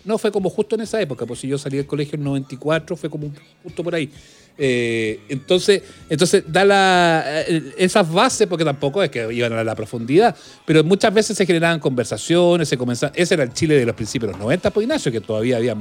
no 0.03 0.17
fue 0.17 0.31
como 0.31 0.49
justo 0.49 0.75
en 0.75 0.81
esa 0.81 1.01
época, 1.01 1.25
pues 1.25 1.39
si 1.39 1.47
yo 1.47 1.57
salí 1.57 1.77
del 1.77 1.87
colegio 1.87 2.15
en 2.17 2.23
94, 2.23 2.95
fue 2.95 3.09
como 3.09 3.31
justo 3.63 3.83
por 3.83 3.95
ahí. 3.95 4.09
Eh, 4.57 5.19
entonces, 5.27 5.83
entonces 6.09 6.43
da 6.47 6.63
la, 6.63 7.23
eh, 7.47 7.73
esas 7.77 8.09
bases, 8.09 8.47
porque 8.47 8.63
tampoco 8.63 9.03
es 9.03 9.09
que 9.09 9.33
iban 9.33 9.51
a 9.53 9.63
la 9.63 9.75
profundidad, 9.75 10.35
pero 10.65 10.83
muchas 10.83 11.13
veces 11.13 11.35
se 11.35 11.45
generaban 11.45 11.79
conversaciones, 11.79 12.69
se 12.69 12.77
comenzaban, 12.77 13.13
ese 13.17 13.33
era 13.33 13.43
el 13.43 13.53
Chile 13.53 13.75
de 13.75 13.85
los 13.85 13.95
principios 13.95 14.29
de 14.29 14.33
los 14.33 14.41
90, 14.41 14.71
pues 14.71 14.85
Ignacio, 14.85 15.11
que 15.11 15.21
todavía 15.21 15.57
había 15.57 15.75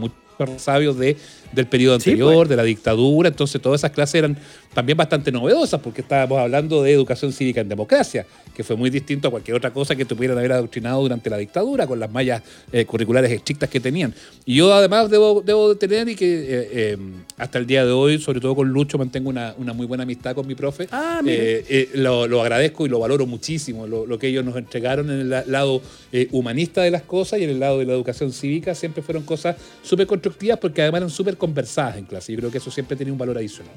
sabios 0.59 0.99
de, 0.99 1.17
del 1.53 1.67
periodo 1.67 1.99
Sí, 2.01 2.11
anterior, 2.11 2.35
pues. 2.37 2.49
de 2.49 2.57
la 2.57 2.63
dictadura, 2.65 3.29
entonces 3.29 3.61
todas 3.61 3.81
esas 3.81 3.91
clases 3.93 4.17
eran 4.17 4.37
también 4.75 4.97
bastante 4.99 5.31
novedosas, 5.31 5.81
porque 5.81 6.01
estábamos 6.01 6.39
hablando 6.39 6.83
de 6.83 6.93
educación 6.93 7.33
cívica 7.33 7.61
en 7.61 7.69
democracia, 7.69 8.27
que 8.57 8.65
fue 8.65 8.75
muy 8.77 8.91
distinto 8.91 9.29
a 9.29 9.31
cualquier 9.31 9.57
otra 9.57 9.73
cosa 9.73 9.95
que 9.95 10.05
tuvieran 10.05 10.37
haber 10.37 10.51
adoctrinado 10.53 11.01
durante 11.01 11.31
la 11.31 11.37
dictadura, 11.39 11.87
con 11.87 12.01
las 12.01 12.11
mallas 12.11 12.43
eh, 12.73 12.85
curriculares 12.85 13.31
estrictas 13.31 13.69
que 13.71 13.79
tenían. 13.79 14.13
Y 14.45 14.57
yo 14.57 14.73
además 14.75 15.11
debo, 15.11 15.43
debo 15.45 15.77
tener 15.77 16.09
y 16.09 16.17
que 16.17 16.27
eh, 16.35 16.69
eh, 16.73 16.97
hasta 17.37 17.59
el 17.59 17.67
día 17.67 17.85
de 17.85 17.93
hoy, 17.93 18.19
sobre 18.19 18.41
todo 18.41 18.57
con 18.57 18.69
Lucho, 18.69 18.99
mantengo 18.99 19.29
una, 19.31 19.55
una 19.59 19.73
muy 19.73 19.87
buena 19.87 20.03
amistad 20.03 20.35
con 20.35 20.47
mi 20.47 20.55
profe. 20.57 20.89
Ah, 20.91 21.21
lo, 21.95 22.27
lo 22.27 22.43
agradezco 22.43 22.85
y 22.87 22.89
lo 22.89 22.99
valoro 22.99 23.27
muchísimo, 23.27 23.87
lo, 23.87 24.07
lo 24.07 24.19
que 24.19 24.27
ellos 24.29 24.45
nos 24.45 24.57
entregaron 24.57 25.09
en 25.11 25.21
el 25.21 25.31
la- 25.31 25.45
lado 25.47 25.81
humanista 26.33 26.83
de 26.83 26.91
las 26.91 27.03
cosas 27.03 27.41
y 27.41 27.45
en 27.45 27.51
el 27.51 27.61
lado 27.61 27.79
de 27.79 27.87
la 27.87 27.93
educación 27.93 28.33
cívica 28.33 28.75
siempre 28.75 29.03
fueron 29.03 29.23
cosas 29.25 29.57
súper 29.83 30.07
constructivas 30.25 30.59
porque 30.59 30.83
además 30.83 30.99
eran 31.01 31.11
súper 31.11 31.37
conversadas 31.37 31.97
en 31.99 32.05
clase. 32.07 32.33
Yo 32.33 32.39
creo 32.39 32.51
que 32.51 32.59
eso 32.59 32.71
siempre 32.71 32.97
tenía 32.97 33.13
un 33.13 33.19
valor 33.19 33.37
adicional. 33.39 33.73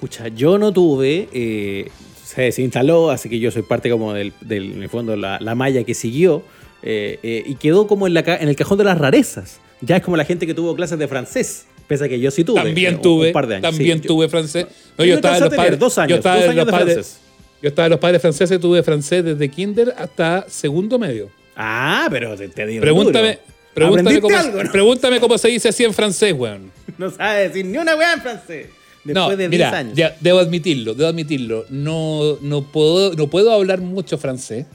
Pucha, 0.00 0.28
yo 0.28 0.58
no 0.58 0.72
tuve, 0.72 1.28
eh, 1.32 1.88
se 2.24 2.42
desinstaló, 2.42 3.10
así 3.10 3.28
que 3.28 3.38
yo 3.38 3.50
soy 3.52 3.62
parte 3.62 3.88
como 3.88 4.12
del, 4.12 4.32
del- 4.40 4.72
en 4.72 4.82
el 4.82 4.88
fondo, 4.88 5.14
la, 5.16 5.38
la 5.40 5.54
malla 5.54 5.84
que 5.84 5.94
siguió 5.94 6.42
eh, 6.82 7.18
eh, 7.22 7.44
y 7.46 7.54
quedó 7.54 7.86
como 7.86 8.08
en, 8.08 8.14
la, 8.14 8.20
en 8.20 8.48
el 8.48 8.56
cajón 8.56 8.78
de 8.78 8.84
las 8.84 8.98
rarezas. 8.98 9.60
Ya 9.80 9.96
es 9.96 10.02
como 10.02 10.16
la 10.16 10.24
gente 10.24 10.46
que 10.46 10.54
tuvo 10.54 10.74
clases 10.74 10.98
de 10.98 11.06
francés, 11.06 11.66
pese 11.86 12.04
a 12.04 12.08
que 12.08 12.18
yo 12.18 12.30
sí 12.32 12.42
tuve. 12.42 12.60
También 12.62 12.96
un- 12.96 13.02
tuve, 13.02 13.26
un 13.28 13.32
par 13.32 13.46
de 13.46 13.56
años. 13.56 13.70
también 13.70 14.02
Sí, 14.02 14.08
tuve 14.08 14.28
francés. 14.28 14.66
No, 14.98 15.04
yo 15.04 15.10
yo 15.10 15.14
estaba 15.16 15.36
en 15.36 15.44
los 15.44 15.54
padres, 15.54 15.78
dos 15.78 15.98
años, 15.98 16.10
yo 16.10 16.16
estaba 16.16 16.36
dos 16.36 16.44
en 16.50 16.56
los 16.56 16.66
de 16.66 16.72
padres- 16.72 16.94
francés. 16.94 17.18
Yo 17.62 17.68
estaba 17.68 17.86
en 17.86 17.90
los 17.90 18.00
padres 18.00 18.20
franceses, 18.20 18.58
tuve 18.60 18.82
francés 18.82 19.24
desde 19.24 19.48
kinder 19.48 19.94
hasta 19.96 20.44
segundo 20.48 20.98
medio. 20.98 21.30
Ah, 21.54 22.08
pero 22.10 22.34
te, 22.34 22.48
te 22.48 22.66
digo. 22.66 22.80
Pregúntame, 22.80 23.28
duro. 23.34 23.51
Pregúntame, 23.74 24.00
¿Aprendiste 24.10 24.20
cómo, 24.20 24.36
algo, 24.36 24.62
no? 24.64 24.72
pregúntame 24.72 25.20
cómo 25.20 25.38
se 25.38 25.48
dice 25.48 25.68
así 25.68 25.84
en 25.84 25.92
francés, 25.94 26.32
weón. 26.36 26.70
No 26.98 27.10
sabe 27.10 27.48
decir 27.48 27.64
ni 27.64 27.78
una 27.78 27.96
weá 27.96 28.14
en 28.14 28.20
francés. 28.20 28.66
Después 29.04 29.14
no, 29.24 29.30
de 29.30 29.36
10 29.36 29.50
mira, 29.50 29.70
años. 29.76 29.94
ya, 29.96 30.16
debo 30.20 30.38
admitirlo, 30.38 30.94
debo 30.94 31.08
admitirlo. 31.08 31.64
No, 31.70 32.38
no, 32.40 32.62
puedo, 32.62 33.14
no 33.14 33.26
puedo 33.28 33.52
hablar 33.52 33.80
mucho 33.80 34.16
francés, 34.18 34.66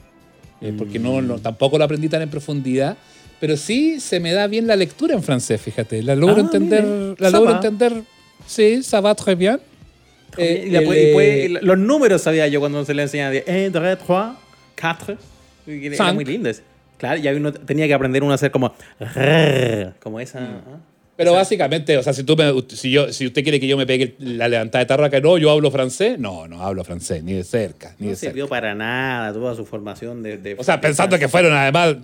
eh, 0.62 0.74
porque 0.78 1.00
no, 1.00 1.22
Mm. 1.22 1.28
no- 1.28 1.40
tampoco 1.40 1.78
lo 1.78 1.86
aprendí 1.86 2.10
tan 2.10 2.22
en 2.22 2.30
profundidad, 2.30 2.98
pero 3.40 3.56
sí 3.56 4.00
se 4.02 4.20
me 4.20 4.34
da 4.34 4.48
bien 4.48 4.68
la 4.68 4.76
lectura 4.76 5.14
en 5.14 5.24
francés, 5.24 5.62
fíjate. 5.62 6.04
La 6.04 6.16
logro 6.16 6.38
Ah, 6.38 6.40
entender, 6.42 6.84
mire, 6.84 7.16
la 7.20 7.30
logro 7.30 7.52
entender, 7.56 7.94
sí, 8.46 8.84
ça 8.84 9.00
va 9.02 9.16
très 9.16 9.38
bien. 9.38 9.60
Eh, 10.38 10.68
y, 10.72 10.76
el, 10.76 10.84
puede- 10.84 11.46
eh, 11.46 11.60
los 11.62 11.78
números 11.78 12.22
sabía 12.22 12.48
yo 12.50 12.60
cuando 12.60 12.84
se 12.84 12.94
le 12.94 13.04
enseñaba. 13.04 13.34
1, 13.48 13.70
2, 13.72 13.82
3, 13.82 13.98
4. 14.76 15.18
Era 15.68 16.14
muy 16.14 16.26
lindo. 16.26 16.50
ese. 16.50 16.64
Claro, 16.98 17.20
y 17.20 17.28
ahí 17.28 17.36
uno 17.36 17.52
tenía 17.54 17.88
que 17.88 17.94
aprender 17.94 18.24
uno 18.24 18.32
a 18.32 18.36
hacer 18.36 18.52
como. 18.52 18.74
Como 20.02 20.20
esa. 20.20 20.40
¿ah? 20.40 20.80
Pero 21.16 21.34
básicamente, 21.34 21.98
o 21.98 22.04
sea, 22.04 22.14
si 22.14 22.24
tú 22.24 22.36
me, 22.38 22.54
si 22.76 22.92
yo, 22.92 23.12
si 23.12 23.26
usted 23.26 23.42
quiere 23.42 23.60
que 23.60 23.68
yo 23.68 23.76
me 23.76 23.88
pegue 23.88 24.16
la 24.20 24.48
levantada 24.48 24.84
de 24.84 24.88
tarraca, 24.88 25.20
no, 25.20 25.38
yo 25.40 25.50
hablo 25.50 25.72
francés, 25.72 26.20
no, 26.20 26.48
no 26.48 26.62
hablo 26.62 26.84
francés, 26.84 27.24
ni 27.24 27.34
de 27.34 27.44
cerca, 27.44 27.96
ni 27.98 28.06
No 28.06 28.10
de 28.12 28.16
sirvió 28.18 28.46
cerca. 28.46 28.50
para 28.56 28.76
nada 28.76 29.34
toda 29.34 29.56
su 29.56 29.66
formación 29.66 30.22
de. 30.22 30.38
de- 30.38 30.56
O 30.60 30.64
sea, 30.64 30.80
pensando 30.80 31.18
que 31.18 31.28
fueron 31.28 31.54
además 31.54 31.96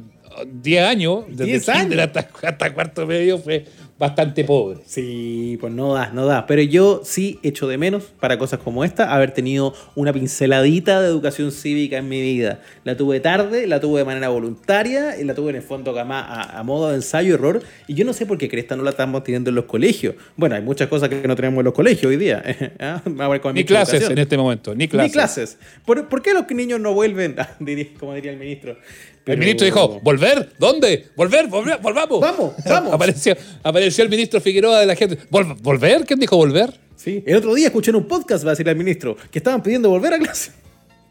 10 0.51 0.83
años, 0.83 1.25
desde 1.29 1.45
10 1.45 1.65
kinder 1.65 1.99
años. 2.01 2.17
hasta, 2.17 2.47
hasta 2.47 2.73
cuarto 2.73 3.05
medio, 3.05 3.37
fue 3.37 3.65
bastante 3.97 4.43
pobre. 4.43 4.79
Sí, 4.85 5.57
pues 5.61 5.73
no 5.73 5.93
da, 5.93 6.11
no 6.13 6.25
da. 6.25 6.45
Pero 6.45 6.61
yo 6.61 7.01
sí 7.03 7.39
echo 7.43 7.67
de 7.67 7.77
menos 7.77 8.03
para 8.19 8.37
cosas 8.37 8.59
como 8.59 8.83
esta 8.83 9.13
haber 9.13 9.31
tenido 9.31 9.73
una 9.95 10.11
pinceladita 10.11 11.01
de 11.01 11.07
educación 11.07 11.51
cívica 11.51 11.97
en 11.97 12.09
mi 12.09 12.21
vida. 12.21 12.59
La 12.83 12.97
tuve 12.97 13.19
tarde, 13.19 13.67
la 13.67 13.79
tuve 13.79 13.99
de 13.99 14.05
manera 14.05 14.29
voluntaria 14.29 15.19
y 15.19 15.23
la 15.23 15.35
tuve 15.35 15.51
en 15.51 15.57
el 15.57 15.61
fondo 15.61 15.97
a, 15.97 16.59
a 16.59 16.63
modo 16.63 16.89
de 16.89 16.95
ensayo 16.95 17.35
error. 17.35 17.61
Y 17.87 17.93
yo 17.93 18.05
no 18.05 18.13
sé 18.13 18.25
por 18.25 18.37
qué 18.37 18.49
cresta 18.49 18.75
no 18.75 18.83
la 18.83 18.91
estamos 18.91 19.23
teniendo 19.23 19.49
en 19.49 19.55
los 19.55 19.65
colegios. 19.65 20.15
Bueno, 20.35 20.55
hay 20.55 20.61
muchas 20.61 20.87
cosas 20.87 21.09
que 21.09 21.27
no 21.27 21.35
tenemos 21.35 21.59
en 21.59 21.65
los 21.65 21.73
colegios 21.73 22.09
hoy 22.09 22.17
día. 22.17 22.43
¿Ah? 22.79 23.01
Con 23.41 23.55
Ni 23.55 23.63
clases 23.63 23.95
educación. 23.95 24.11
en 24.13 24.17
este 24.19 24.37
momento, 24.37 24.75
ni 24.75 24.87
clases. 24.87 25.09
Ni 25.09 25.13
clases. 25.13 25.57
¿Por, 25.85 26.07
por 26.07 26.21
qué 26.21 26.33
los 26.33 26.49
niños 26.49 26.79
no 26.79 26.93
vuelven? 26.93 27.35
Ah, 27.43 27.57
como 27.99 28.13
diría 28.13 28.31
el 28.31 28.37
ministro. 28.37 28.77
El 29.25 29.37
ministro 29.37 29.65
dijo, 29.65 29.99
¿volver? 30.01 30.49
¿Dónde? 30.59 31.07
¿Volver? 31.15 31.47
¿Volver? 31.47 31.79
¿Volvamos? 31.81 32.19
Vamos, 32.19 32.53
vamos. 32.65 32.93
apareció, 32.93 33.35
apareció 33.63 33.82
el 33.83 34.09
ministro 34.09 34.39
Figueroa 34.41 34.79
de 34.79 34.85
la 34.85 34.95
gente. 34.95 35.17
"Vol- 35.31 35.57
¿Volver? 35.61 36.05
¿Quién 36.05 36.19
dijo 36.19 36.37
volver? 36.37 36.79
Sí. 36.95 37.23
El 37.25 37.35
otro 37.37 37.53
día 37.53 37.67
escuché 37.67 37.89
en 37.91 37.97
un 37.97 38.07
podcast, 38.07 38.45
va 38.45 38.49
a 38.49 38.53
decir 38.53 38.67
el 38.67 38.75
ministro, 38.75 39.15
que 39.31 39.39
estaban 39.39 39.61
pidiendo 39.61 39.89
volver 39.89 40.13
a 40.13 40.19
clase. 40.19 40.51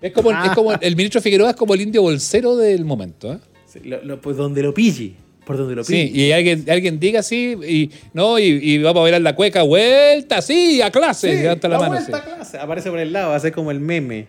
Es 0.01 0.12
como, 0.12 0.31
es 0.33 0.51
como 0.55 0.73
el 0.73 0.97
ministro 0.97 1.20
Figueroa 1.20 1.51
es 1.51 1.57
como 1.57 1.75
el 1.75 1.81
indio 1.83 2.03
bolsero 2.03 2.57
del 2.57 2.85
momento, 2.85 3.33
¿eh? 3.35 3.39
Sí, 3.66 3.81
lo- 3.85 4.03
lo- 4.03 4.20
pues 4.20 4.37
donde 4.37 4.62
lo 4.62 4.73
pille. 4.75 5.14
Por 5.45 5.57
donde 5.57 5.75
lo 5.75 5.85
pille. 5.85 6.09
Sí, 6.09 6.12
y 6.18 6.33
alguien, 6.33 6.64
alguien 6.68 6.99
diga 7.01 7.20
así, 7.20 7.57
y 7.68 7.91
no, 8.14 8.39
y, 8.39 8.45
y 8.45 8.79
vamos 8.79 9.01
a 9.01 9.03
bailar 9.03 9.23
la 9.23 9.35
cueca, 9.35 9.62
vuelta, 9.62 10.41
sí, 10.43 10.81
a 10.83 10.91
clase, 10.91 11.37
Sí, 11.37 11.43
levanta 11.43 11.68
la, 11.68 11.79
mano. 11.79 11.93
vuelta 11.93 12.07
sí. 12.07 12.12
a 12.31 12.35
clase. 12.37 12.59
Aparece 12.59 12.91
por 12.91 12.99
el 13.01 13.12
lado, 13.12 13.39
ser 13.41 13.53
como 13.53 13.70
el 13.70 13.81
meme. 13.81 14.29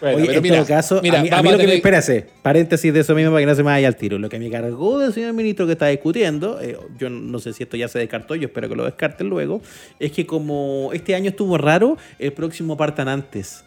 Bueno, 0.00 0.16
Oye, 0.18 0.26
pero 0.26 0.36
en 0.38 0.42
mira, 0.42 0.56
todo 0.56 0.66
caso, 0.66 1.00
mira, 1.02 1.20
a 1.20 1.22
mí, 1.22 1.28
a 1.30 1.42
lo 1.52 1.58
que 1.58 1.66
me... 1.66 1.74
Espérase, 1.74 2.26
paréntesis 2.42 2.92
de 2.94 3.00
eso 3.00 3.14
mismo 3.14 3.32
para 3.32 3.40
que 3.40 3.46
no 3.46 3.54
se 3.54 3.62
me 3.62 3.70
vaya 3.70 3.88
al 3.88 3.96
tiro. 3.96 4.18
Lo 4.18 4.28
que 4.28 4.38
me 4.38 4.48
cargó 4.50 4.98
del 5.00 5.12
señor 5.12 5.32
ministro 5.32 5.66
que 5.66 5.72
está 5.72 5.88
discutiendo, 5.88 6.60
eh, 6.60 6.76
yo 6.98 7.10
no 7.10 7.38
sé 7.40 7.52
si 7.52 7.64
esto 7.64 7.76
ya 7.76 7.88
se 7.88 7.98
descartó, 7.98 8.34
yo 8.36 8.46
espero 8.46 8.68
que 8.68 8.76
lo 8.76 8.84
descarten 8.84 9.28
luego, 9.28 9.60
es 9.98 10.12
que 10.12 10.24
como 10.26 10.90
este 10.92 11.14
año 11.14 11.30
estuvo 11.30 11.58
raro, 11.58 11.96
el 12.18 12.32
próximo 12.32 12.76
partan 12.76 13.08
antes. 13.08 13.64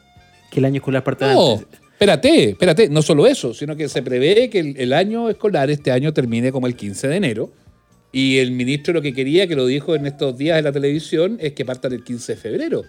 Que 0.50 0.60
el 0.60 0.66
año 0.66 0.78
escolar 0.78 1.04
partan 1.04 1.34
No, 1.34 1.54
antes. 1.54 1.68
espérate, 1.92 2.50
espérate, 2.52 2.90
no 2.90 3.02
solo 3.02 3.28
eso, 3.28 3.54
sino 3.54 3.76
que 3.76 3.90
se 3.90 4.02
prevé 4.02 4.50
que 4.50 4.60
el, 4.60 4.76
el 4.78 4.94
año 4.94 5.30
escolar 5.30 5.70
este 5.70 5.92
año 5.92 6.14
termine 6.14 6.52
como 6.52 6.68
el 6.68 6.76
15 6.76 7.08
de 7.10 7.16
enero. 7.18 7.52
Y 8.14 8.40
el 8.40 8.52
ministro 8.52 8.94
lo 8.94 9.02
que 9.02 9.14
quería, 9.14 9.48
que 9.48 9.56
lo 9.56 9.66
dijo 9.66 9.96
en 9.96 10.06
estos 10.06 10.38
días 10.38 10.58
en 10.58 10.66
la 10.66 10.72
televisión, 10.74 11.38
es 11.40 11.54
que 11.54 11.64
partan 11.64 11.94
el 11.94 12.04
15 12.04 12.34
de 12.34 12.38
febrero. 12.38 12.84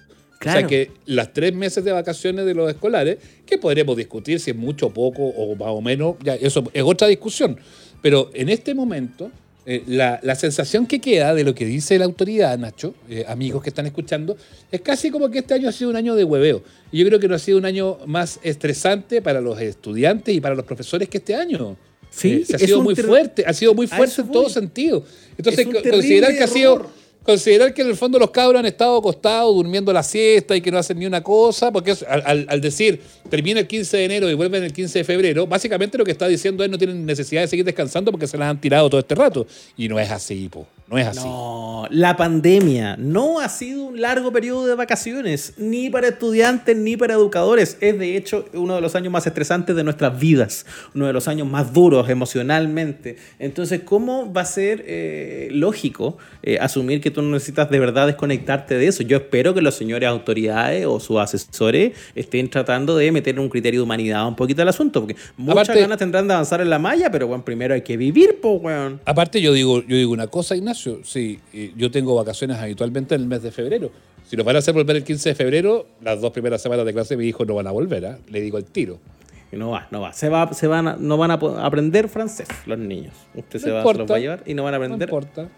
O 0.50 0.52
sea 0.52 0.66
que 0.66 0.90
las 1.06 1.32
tres 1.32 1.54
meses 1.54 1.84
de 1.84 1.92
vacaciones 1.92 2.44
de 2.46 2.54
los 2.54 2.70
escolares, 2.70 3.18
que 3.46 3.58
podremos 3.58 3.96
discutir 3.96 4.40
si 4.40 4.50
es 4.50 4.56
mucho 4.56 4.86
o 4.86 4.90
poco 4.90 5.22
o 5.22 5.54
más 5.54 5.68
o 5.68 5.80
menos, 5.80 6.16
ya 6.22 6.34
eso 6.34 6.64
es 6.72 6.82
otra 6.82 7.08
discusión. 7.08 7.56
Pero 8.00 8.30
en 8.34 8.48
este 8.48 8.74
momento, 8.74 9.30
eh, 9.64 9.82
la, 9.86 10.18
la 10.22 10.34
sensación 10.34 10.86
que 10.86 11.00
queda 11.00 11.34
de 11.34 11.44
lo 11.44 11.54
que 11.54 11.64
dice 11.64 11.96
la 11.98 12.04
autoridad, 12.04 12.58
Nacho, 12.58 12.94
eh, 13.08 13.24
amigos 13.28 13.62
que 13.62 13.68
están 13.68 13.86
escuchando, 13.86 14.36
es 14.72 14.80
casi 14.80 15.10
como 15.10 15.30
que 15.30 15.38
este 15.38 15.54
año 15.54 15.68
ha 15.68 15.72
sido 15.72 15.90
un 15.90 15.96
año 15.96 16.16
de 16.16 16.24
hueveo. 16.24 16.62
Y 16.90 16.98
yo 16.98 17.06
creo 17.06 17.20
que 17.20 17.28
no 17.28 17.36
ha 17.36 17.38
sido 17.38 17.58
un 17.58 17.64
año 17.64 17.98
más 18.06 18.40
estresante 18.42 19.22
para 19.22 19.40
los 19.40 19.60
estudiantes 19.60 20.34
y 20.34 20.40
para 20.40 20.54
los 20.56 20.64
profesores 20.64 21.08
que 21.08 21.18
este 21.18 21.34
año. 21.36 21.76
Sí, 22.10 22.42
Eh, 22.42 22.44
se 22.44 22.56
ha 22.56 22.58
sido 22.58 22.82
muy 22.82 22.94
fuerte, 22.94 23.44
ha 23.46 23.52
sido 23.52 23.72
muy 23.72 23.86
fuerte 23.86 24.20
en 24.20 24.30
todo 24.32 24.48
sentido. 24.48 25.04
Entonces, 25.38 25.66
considerar 25.66 26.36
que 26.36 26.42
ha 26.42 26.48
sido. 26.48 27.01
Considerar 27.22 27.72
que 27.72 27.82
en 27.82 27.88
el 27.88 27.96
fondo 27.96 28.18
los 28.18 28.30
cabros 28.30 28.58
han 28.58 28.66
estado 28.66 28.96
acostados 28.98 29.54
durmiendo 29.54 29.92
la 29.92 30.02
siesta 30.02 30.56
y 30.56 30.60
que 30.60 30.70
no 30.70 30.78
hacen 30.78 30.98
ni 30.98 31.06
una 31.06 31.22
cosa, 31.22 31.72
porque 31.72 31.94
al, 32.08 32.60
decir 32.60 33.00
termina 33.30 33.60
el 33.60 33.66
15 33.66 33.96
de 33.96 34.04
enero 34.04 34.30
y 34.30 34.34
vuelven 34.34 34.62
el 34.64 34.72
15 34.72 34.98
de 34.98 35.04
febrero, 35.04 35.46
básicamente 35.46 35.98
lo 35.98 36.04
que 36.04 36.10
está 36.10 36.28
diciendo 36.28 36.64
es 36.64 36.70
no 36.70 36.78
tienen 36.78 37.04
necesidad 37.06 37.42
de 37.42 37.48
seguir 37.48 37.64
descansando 37.64 38.10
porque 38.10 38.26
se 38.26 38.36
las 38.36 38.48
han 38.48 38.60
tirado 38.60 38.88
todo 38.90 39.00
este 39.00 39.14
rato. 39.14 39.46
Y 39.76 39.88
no 39.88 39.98
es 39.98 40.10
así, 40.10 40.48
po. 40.48 40.66
No 40.92 40.98
es 40.98 41.06
así. 41.06 41.20
No, 41.20 41.86
la 41.88 42.18
pandemia 42.18 42.96
no 42.98 43.40
ha 43.40 43.48
sido 43.48 43.84
un 43.84 43.98
largo 43.98 44.30
periodo 44.30 44.66
de 44.66 44.74
vacaciones, 44.74 45.54
ni 45.56 45.88
para 45.88 46.08
estudiantes 46.08 46.76
ni 46.76 46.98
para 46.98 47.14
educadores. 47.14 47.78
Es 47.80 47.98
de 47.98 48.14
hecho 48.14 48.44
uno 48.52 48.74
de 48.74 48.82
los 48.82 48.94
años 48.94 49.10
más 49.10 49.26
estresantes 49.26 49.74
de 49.74 49.84
nuestras 49.84 50.20
vidas, 50.20 50.66
uno 50.94 51.06
de 51.06 51.14
los 51.14 51.28
años 51.28 51.48
más 51.48 51.72
duros 51.72 52.10
emocionalmente. 52.10 53.16
Entonces, 53.38 53.80
¿cómo 53.86 54.30
va 54.34 54.42
a 54.42 54.44
ser 54.44 54.84
eh, 54.86 55.48
lógico 55.50 56.18
eh, 56.42 56.58
asumir 56.60 57.00
que 57.00 57.10
tú 57.10 57.22
no 57.22 57.30
necesitas 57.30 57.70
de 57.70 57.80
verdad 57.80 58.06
desconectarte 58.06 58.74
de 58.76 58.88
eso? 58.88 59.02
Yo 59.02 59.16
espero 59.16 59.54
que 59.54 59.62
los 59.62 59.74
señores 59.74 60.10
autoridades 60.10 60.84
o 60.84 61.00
sus 61.00 61.16
asesores 61.20 61.92
estén 62.14 62.50
tratando 62.50 62.98
de 62.98 63.10
meter 63.12 63.40
un 63.40 63.48
criterio 63.48 63.80
de 63.80 63.84
humanidad 63.84 64.28
un 64.28 64.36
poquito 64.36 64.60
al 64.60 64.68
asunto, 64.68 65.00
porque 65.00 65.16
muchas 65.38 65.74
ganas 65.74 65.96
tendrán 65.96 66.28
de 66.28 66.34
avanzar 66.34 66.60
en 66.60 66.68
la 66.68 66.78
malla, 66.78 67.10
pero 67.10 67.28
bueno, 67.28 67.46
primero 67.46 67.72
hay 67.72 67.80
que 67.80 67.96
vivir, 67.96 68.40
pues. 68.42 68.92
Aparte, 69.06 69.40
yo 69.40 69.54
digo, 69.54 69.82
yo 69.86 69.96
digo 69.96 70.12
una 70.12 70.26
cosa, 70.26 70.54
Ignacio 70.54 70.81
sí, 71.02 71.40
yo 71.76 71.90
tengo 71.90 72.14
vacaciones 72.14 72.58
habitualmente 72.58 73.14
en 73.14 73.22
el 73.22 73.26
mes 73.26 73.42
de 73.42 73.50
febrero. 73.50 73.90
Si 74.24 74.36
nos 74.36 74.46
van 74.46 74.56
a 74.56 74.58
hacer 74.60 74.74
volver 74.74 74.96
el 74.96 75.04
15 75.04 75.30
de 75.30 75.34
febrero, 75.34 75.86
las 76.00 76.20
dos 76.20 76.32
primeras 76.32 76.62
semanas 76.62 76.86
de 76.86 76.92
clase 76.92 77.16
mi 77.16 77.26
hijo 77.26 77.44
no 77.44 77.54
van 77.54 77.66
a 77.66 77.70
volver, 77.70 78.06
¿ah? 78.06 78.18
le 78.28 78.40
digo 78.40 78.58
el 78.58 78.64
tiro. 78.64 78.98
no 79.52 79.70
va, 79.70 79.88
no 79.90 80.00
va. 80.00 80.12
Se 80.12 80.28
va, 80.28 80.52
se 80.52 80.66
van 80.66 80.88
a, 80.88 80.96
no 80.96 81.16
van 81.16 81.30
a 81.32 81.34
aprender 81.34 82.08
francés 82.08 82.48
los 82.66 82.78
niños. 82.78 83.14
Usted 83.34 83.58
se, 83.58 83.70
va, 83.70 83.82
los 83.82 84.10
va 84.10 84.16
a 84.16 84.18
llevar 84.18 84.42
y 84.46 84.54
no 84.54 84.64
van 84.64 84.74
a 84.74 84.76
aprender. 84.76 85.08
No 85.10 85.16
importa. 85.16 85.48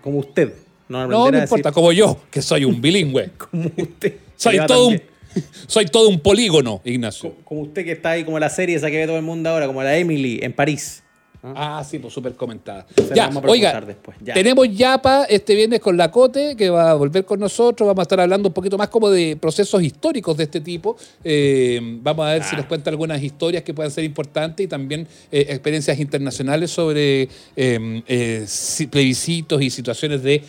Como 0.00 0.18
usted. 0.18 0.54
No, 0.88 1.06
no, 1.06 1.38
importa, 1.38 1.72
como 1.72 1.92
yo, 1.92 2.18
que 2.30 2.42
soy 2.42 2.64
un 2.64 2.80
bilingüe. 2.80 3.30
como 3.38 3.70
usted. 3.76 4.16
Soy 4.36 4.58
todo 4.66 4.88
un 4.88 5.00
soy 5.66 5.86
todo 5.86 6.08
un 6.08 6.20
polígono, 6.20 6.80
Ignacio. 6.84 7.34
Como, 7.44 7.62
usted 7.62 7.84
que 7.84 7.92
está 7.92 8.10
ahí 8.10 8.24
como 8.24 8.38
la 8.38 8.50
serie 8.50 8.76
esa 8.76 8.90
que 8.90 8.98
ve 8.98 9.06
todo 9.06 9.16
el 9.16 9.22
mundo 9.22 9.50
ahora, 9.50 9.66
como 9.66 9.82
la 9.82 9.96
Emily 9.96 10.40
en 10.42 10.52
París. 10.52 11.01
Ah, 11.44 11.84
sí, 11.88 11.98
pues 11.98 12.14
súper 12.14 12.34
comentada. 12.34 12.86
ya, 13.12 13.28
oiga, 13.44 13.80
después. 13.80 14.16
tenemos 14.32 14.68
Yapa 14.72 15.24
este 15.24 15.56
viernes 15.56 15.80
con 15.80 15.96
la 15.96 16.08
Cote, 16.08 16.54
que 16.56 16.70
va 16.70 16.92
a 16.92 16.94
volver 16.94 17.24
con 17.24 17.40
nosotros. 17.40 17.84
Vamos 17.84 17.98
a 17.98 18.02
estar 18.02 18.20
hablando 18.20 18.48
un 18.48 18.54
poquito 18.54 18.78
más 18.78 18.88
como 18.88 19.10
de 19.10 19.36
procesos 19.40 19.82
históricos 19.82 20.36
de 20.36 20.44
este 20.44 20.60
tipo. 20.60 20.96
Eh, 21.24 21.80
vamos 22.00 22.26
a 22.26 22.34
ver 22.34 22.44
si 22.44 22.54
ah. 22.54 22.58
nos 22.58 22.66
cuenta 22.66 22.90
algunas 22.90 23.20
historias 23.20 23.64
que 23.64 23.74
puedan 23.74 23.90
ser 23.90 24.04
importantes 24.04 24.64
y 24.64 24.68
también 24.68 25.08
eh, 25.32 25.46
experiencias 25.48 25.98
internacionales 25.98 26.70
sobre 26.70 27.28
em, 27.56 28.02
eh, 28.06 28.46
plebiscitos 28.88 29.60
y 29.62 29.70
situaciones 29.70 30.22
de 30.22 30.44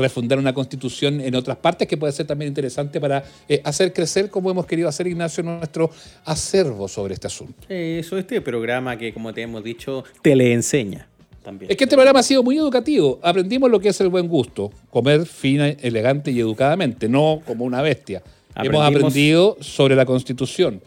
refundar 0.00 0.40
una 0.40 0.52
constitución 0.52 1.20
en 1.20 1.36
otras 1.36 1.58
partes, 1.58 1.86
que 1.86 1.96
puede 1.96 2.12
ser 2.12 2.26
también 2.26 2.48
interesante 2.48 3.00
para 3.00 3.22
hacer 3.62 3.92
crecer, 3.92 4.30
como 4.30 4.50
hemos 4.50 4.66
querido 4.66 4.88
hacer, 4.88 5.06
Ignacio, 5.06 5.44
nuestro 5.44 5.90
acervo 6.24 6.88
sobre 6.88 7.14
este 7.14 7.28
asunto. 7.28 7.66
Eso, 7.68 8.18
este 8.18 8.40
programa 8.40 8.96
que, 8.98 9.14
como 9.14 9.32
te 9.32 9.42
hemos 9.42 9.62
dicho, 9.62 10.02
te 10.24 10.34
le 10.34 10.54
enseña. 10.54 11.06
También. 11.42 11.70
Es 11.70 11.76
que 11.76 11.84
este 11.84 11.96
programa 11.96 12.20
ha 12.20 12.22
sido 12.22 12.42
muy 12.42 12.56
educativo. 12.56 13.20
Aprendimos 13.22 13.70
lo 13.70 13.78
que 13.78 13.90
es 13.90 14.00
el 14.00 14.08
buen 14.08 14.26
gusto, 14.26 14.72
comer 14.88 15.26
fina, 15.26 15.68
elegante 15.68 16.30
y 16.30 16.40
educadamente, 16.40 17.10
no 17.10 17.42
como 17.46 17.66
una 17.66 17.82
bestia. 17.82 18.22
Hemos 18.56 18.82
aprendido 18.82 19.58
sobre 19.60 19.94
la 19.94 20.06
Constitución. 20.06 20.80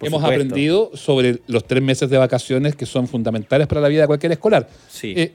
Hemos 0.00 0.22
aprendido 0.22 0.92
sobre 0.94 1.40
los 1.48 1.64
tres 1.64 1.82
meses 1.82 2.08
de 2.08 2.18
vacaciones 2.18 2.76
que 2.76 2.86
son 2.86 3.08
fundamentales 3.08 3.66
para 3.66 3.80
la 3.80 3.88
vida 3.88 4.02
de 4.02 4.06
cualquier 4.06 4.30
escolar. 4.30 4.68
Sí. 4.88 5.12
Eh, 5.16 5.32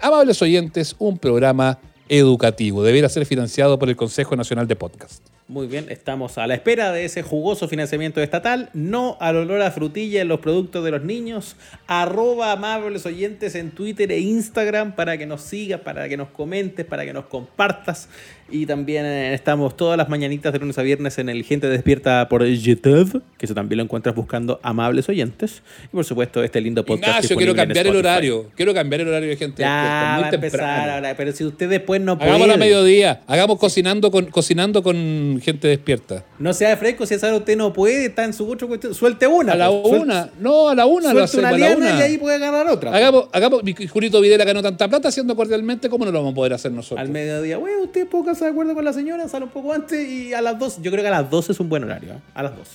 amables 0.00 0.40
oyentes, 0.40 0.94
un 1.00 1.18
programa 1.18 1.80
educativo. 2.08 2.84
Debería 2.84 3.08
ser 3.08 3.26
financiado 3.26 3.80
por 3.80 3.88
el 3.88 3.96
Consejo 3.96 4.36
Nacional 4.36 4.68
de 4.68 4.76
Podcast. 4.76 5.24
Muy 5.48 5.66
bien, 5.66 5.86
estamos 5.88 6.38
a 6.38 6.46
la 6.46 6.54
espera 6.54 6.92
de 6.92 7.04
ese 7.04 7.22
jugoso 7.22 7.66
financiamiento 7.66 8.22
estatal, 8.22 8.70
no 8.74 9.16
al 9.20 9.36
olor 9.36 9.60
a 9.60 9.72
frutilla 9.72 10.22
en 10.22 10.28
los 10.28 10.38
productos 10.38 10.84
de 10.84 10.92
los 10.92 11.02
niños, 11.02 11.56
arroba 11.88 12.52
amables 12.52 13.04
oyentes 13.06 13.56
en 13.56 13.72
Twitter 13.72 14.12
e 14.12 14.20
Instagram 14.20 14.94
para 14.94 15.18
que 15.18 15.26
nos 15.26 15.42
sigas, 15.42 15.80
para 15.80 16.08
que 16.08 16.16
nos 16.16 16.28
comentes, 16.28 16.86
para 16.86 17.04
que 17.04 17.12
nos 17.12 17.24
compartas. 17.26 18.08
Y 18.52 18.66
también 18.66 19.06
eh, 19.06 19.32
estamos 19.32 19.78
todas 19.78 19.96
las 19.96 20.10
mañanitas 20.10 20.52
de 20.52 20.58
lunes 20.58 20.76
a 20.76 20.82
viernes 20.82 21.16
en 21.16 21.30
el 21.30 21.42
Gente 21.42 21.68
Despierta 21.68 22.28
por 22.28 22.44
YouTube, 22.44 23.22
que 23.38 23.46
eso 23.46 23.54
también 23.54 23.78
lo 23.78 23.84
encuentras 23.84 24.14
buscando 24.14 24.60
amables 24.62 25.08
oyentes. 25.08 25.62
Y 25.86 25.96
por 25.96 26.04
supuesto, 26.04 26.44
este 26.44 26.60
lindo 26.60 26.84
podcast. 26.84 27.24
Ignacio, 27.24 27.36
quiero 27.38 27.54
cambiar 27.54 27.86
el 27.86 27.96
horario. 27.96 28.50
Quiero 28.54 28.74
cambiar 28.74 29.00
el 29.00 29.08
horario 29.08 29.30
de 29.30 29.36
Gente 29.38 29.62
ya, 29.62 30.18
Va 30.20 30.26
a 30.26 30.30
empezar 30.30 30.90
ahora, 30.90 31.16
pero 31.16 31.32
si 31.32 31.44
usted 31.44 31.66
después 31.66 32.02
no 32.02 32.18
puede. 32.18 32.30
Hagamos 32.30 32.54
a 32.54 32.58
mediodía. 32.58 33.22
Hagamos 33.26 33.58
cocinando 33.58 34.10
con, 34.10 34.26
cocinando 34.26 34.82
con 34.82 35.40
gente 35.42 35.68
despierta. 35.68 36.26
No 36.38 36.52
sea 36.52 36.76
fresco, 36.76 37.06
si 37.06 37.14
esa 37.14 37.28
hora 37.28 37.38
usted 37.38 37.56
no 37.56 37.72
puede, 37.72 38.04
está 38.04 38.24
en 38.24 38.34
su 38.34 38.46
ocho 38.46 38.68
cuestión. 38.68 38.94
Suelte 38.94 39.26
una. 39.26 39.52
A 39.52 39.56
la 39.56 39.70
pues. 39.70 39.98
una. 39.98 40.30
no, 40.38 40.68
a 40.68 40.74
la 40.74 40.84
una 40.84 41.26
Suelte 41.26 41.38
una 41.38 41.52
liana 41.52 41.98
y 42.00 42.02
ahí 42.02 42.18
puede 42.18 42.38
ganar 42.38 42.68
otra. 42.68 42.90
Pues. 42.90 43.00
Hagamos, 43.00 43.28
hagamos, 43.32 43.64
mi 43.64 43.72
Jurito 43.72 44.20
Videla 44.20 44.44
ganó 44.44 44.60
tanta 44.60 44.88
plata 44.88 45.08
haciendo 45.08 45.34
cordialmente, 45.34 45.88
¿cómo 45.88 46.04
no 46.04 46.12
lo 46.12 46.18
vamos 46.18 46.32
a 46.32 46.34
poder 46.34 46.52
hacer 46.52 46.70
nosotros? 46.70 47.00
Al 47.00 47.08
mediodía, 47.08 47.56
bueno, 47.56 47.84
usted 47.84 48.06
de 48.44 48.50
acuerdo 48.50 48.74
con 48.74 48.84
la 48.84 48.92
señora, 48.92 49.28
sale 49.28 49.44
un 49.44 49.50
poco 49.50 49.72
antes 49.72 50.08
y 50.08 50.32
a 50.34 50.40
las 50.40 50.58
dos. 50.58 50.80
Yo 50.80 50.90
creo 50.90 51.02
que 51.02 51.08
a 51.08 51.12
las 51.12 51.30
dos 51.30 51.50
es 51.50 51.60
un 51.60 51.68
buen 51.68 51.84
horario. 51.84 52.12
¿eh? 52.12 52.18
A 52.34 52.42
las 52.42 52.56
dos. 52.56 52.68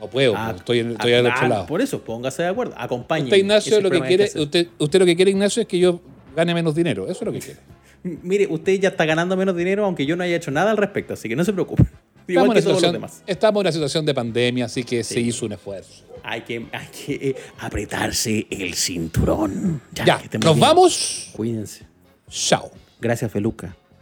No 0.00 0.08
puedo, 0.08 0.34
ah, 0.36 0.48
pues, 0.48 0.58
estoy, 0.58 0.78
estoy 0.80 1.12
al 1.14 1.26
otro 1.26 1.48
lado. 1.48 1.66
Por 1.66 1.80
eso, 1.80 2.02
póngase 2.02 2.42
de 2.42 2.48
acuerdo. 2.48 2.74
Acompañe. 2.76 3.24
Usted, 3.24 3.38
Ignacio, 3.38 3.80
lo 3.80 3.90
que 3.90 4.00
quiere, 4.02 4.30
usted, 4.34 4.68
usted 4.78 4.98
lo 4.98 5.06
que 5.06 5.16
quiere, 5.16 5.30
Ignacio, 5.30 5.62
es 5.62 5.68
que 5.68 5.78
yo 5.78 6.00
gane 6.34 6.52
menos 6.52 6.74
dinero. 6.74 7.04
Eso 7.04 7.20
es 7.20 7.22
lo 7.22 7.32
que 7.32 7.38
quiere. 7.38 7.60
Mire, 8.22 8.46
usted 8.48 8.78
ya 8.78 8.90
está 8.90 9.04
ganando 9.06 9.36
menos 9.36 9.56
dinero, 9.56 9.84
aunque 9.84 10.04
yo 10.04 10.16
no 10.16 10.22
haya 10.22 10.36
hecho 10.36 10.50
nada 10.50 10.70
al 10.70 10.76
respecto, 10.76 11.14
así 11.14 11.28
que 11.28 11.36
no 11.36 11.44
se 11.44 11.52
preocupe. 11.52 11.84
Igual 12.28 12.52
que 12.52 12.62
todos 12.62 12.82
los 12.82 12.92
demás. 12.92 13.22
Estamos 13.26 13.60
en 13.60 13.66
una 13.66 13.72
situación 13.72 14.04
de 14.04 14.12
pandemia, 14.12 14.66
así 14.66 14.84
que 14.84 15.02
se 15.02 15.20
hizo 15.20 15.46
un 15.46 15.52
esfuerzo. 15.52 16.04
Hay 16.22 16.42
que, 16.42 16.66
hay 16.72 16.86
que 16.88 17.14
eh, 17.14 17.36
apretarse 17.60 18.46
el 18.50 18.74
cinturón. 18.74 19.80
Ya, 19.92 20.20
nos 20.42 20.58
vamos. 20.58 21.30
Cuídense. 21.36 21.86
Chao. 22.28 22.70
Gracias, 23.00 23.30
Feluca. 23.30 23.76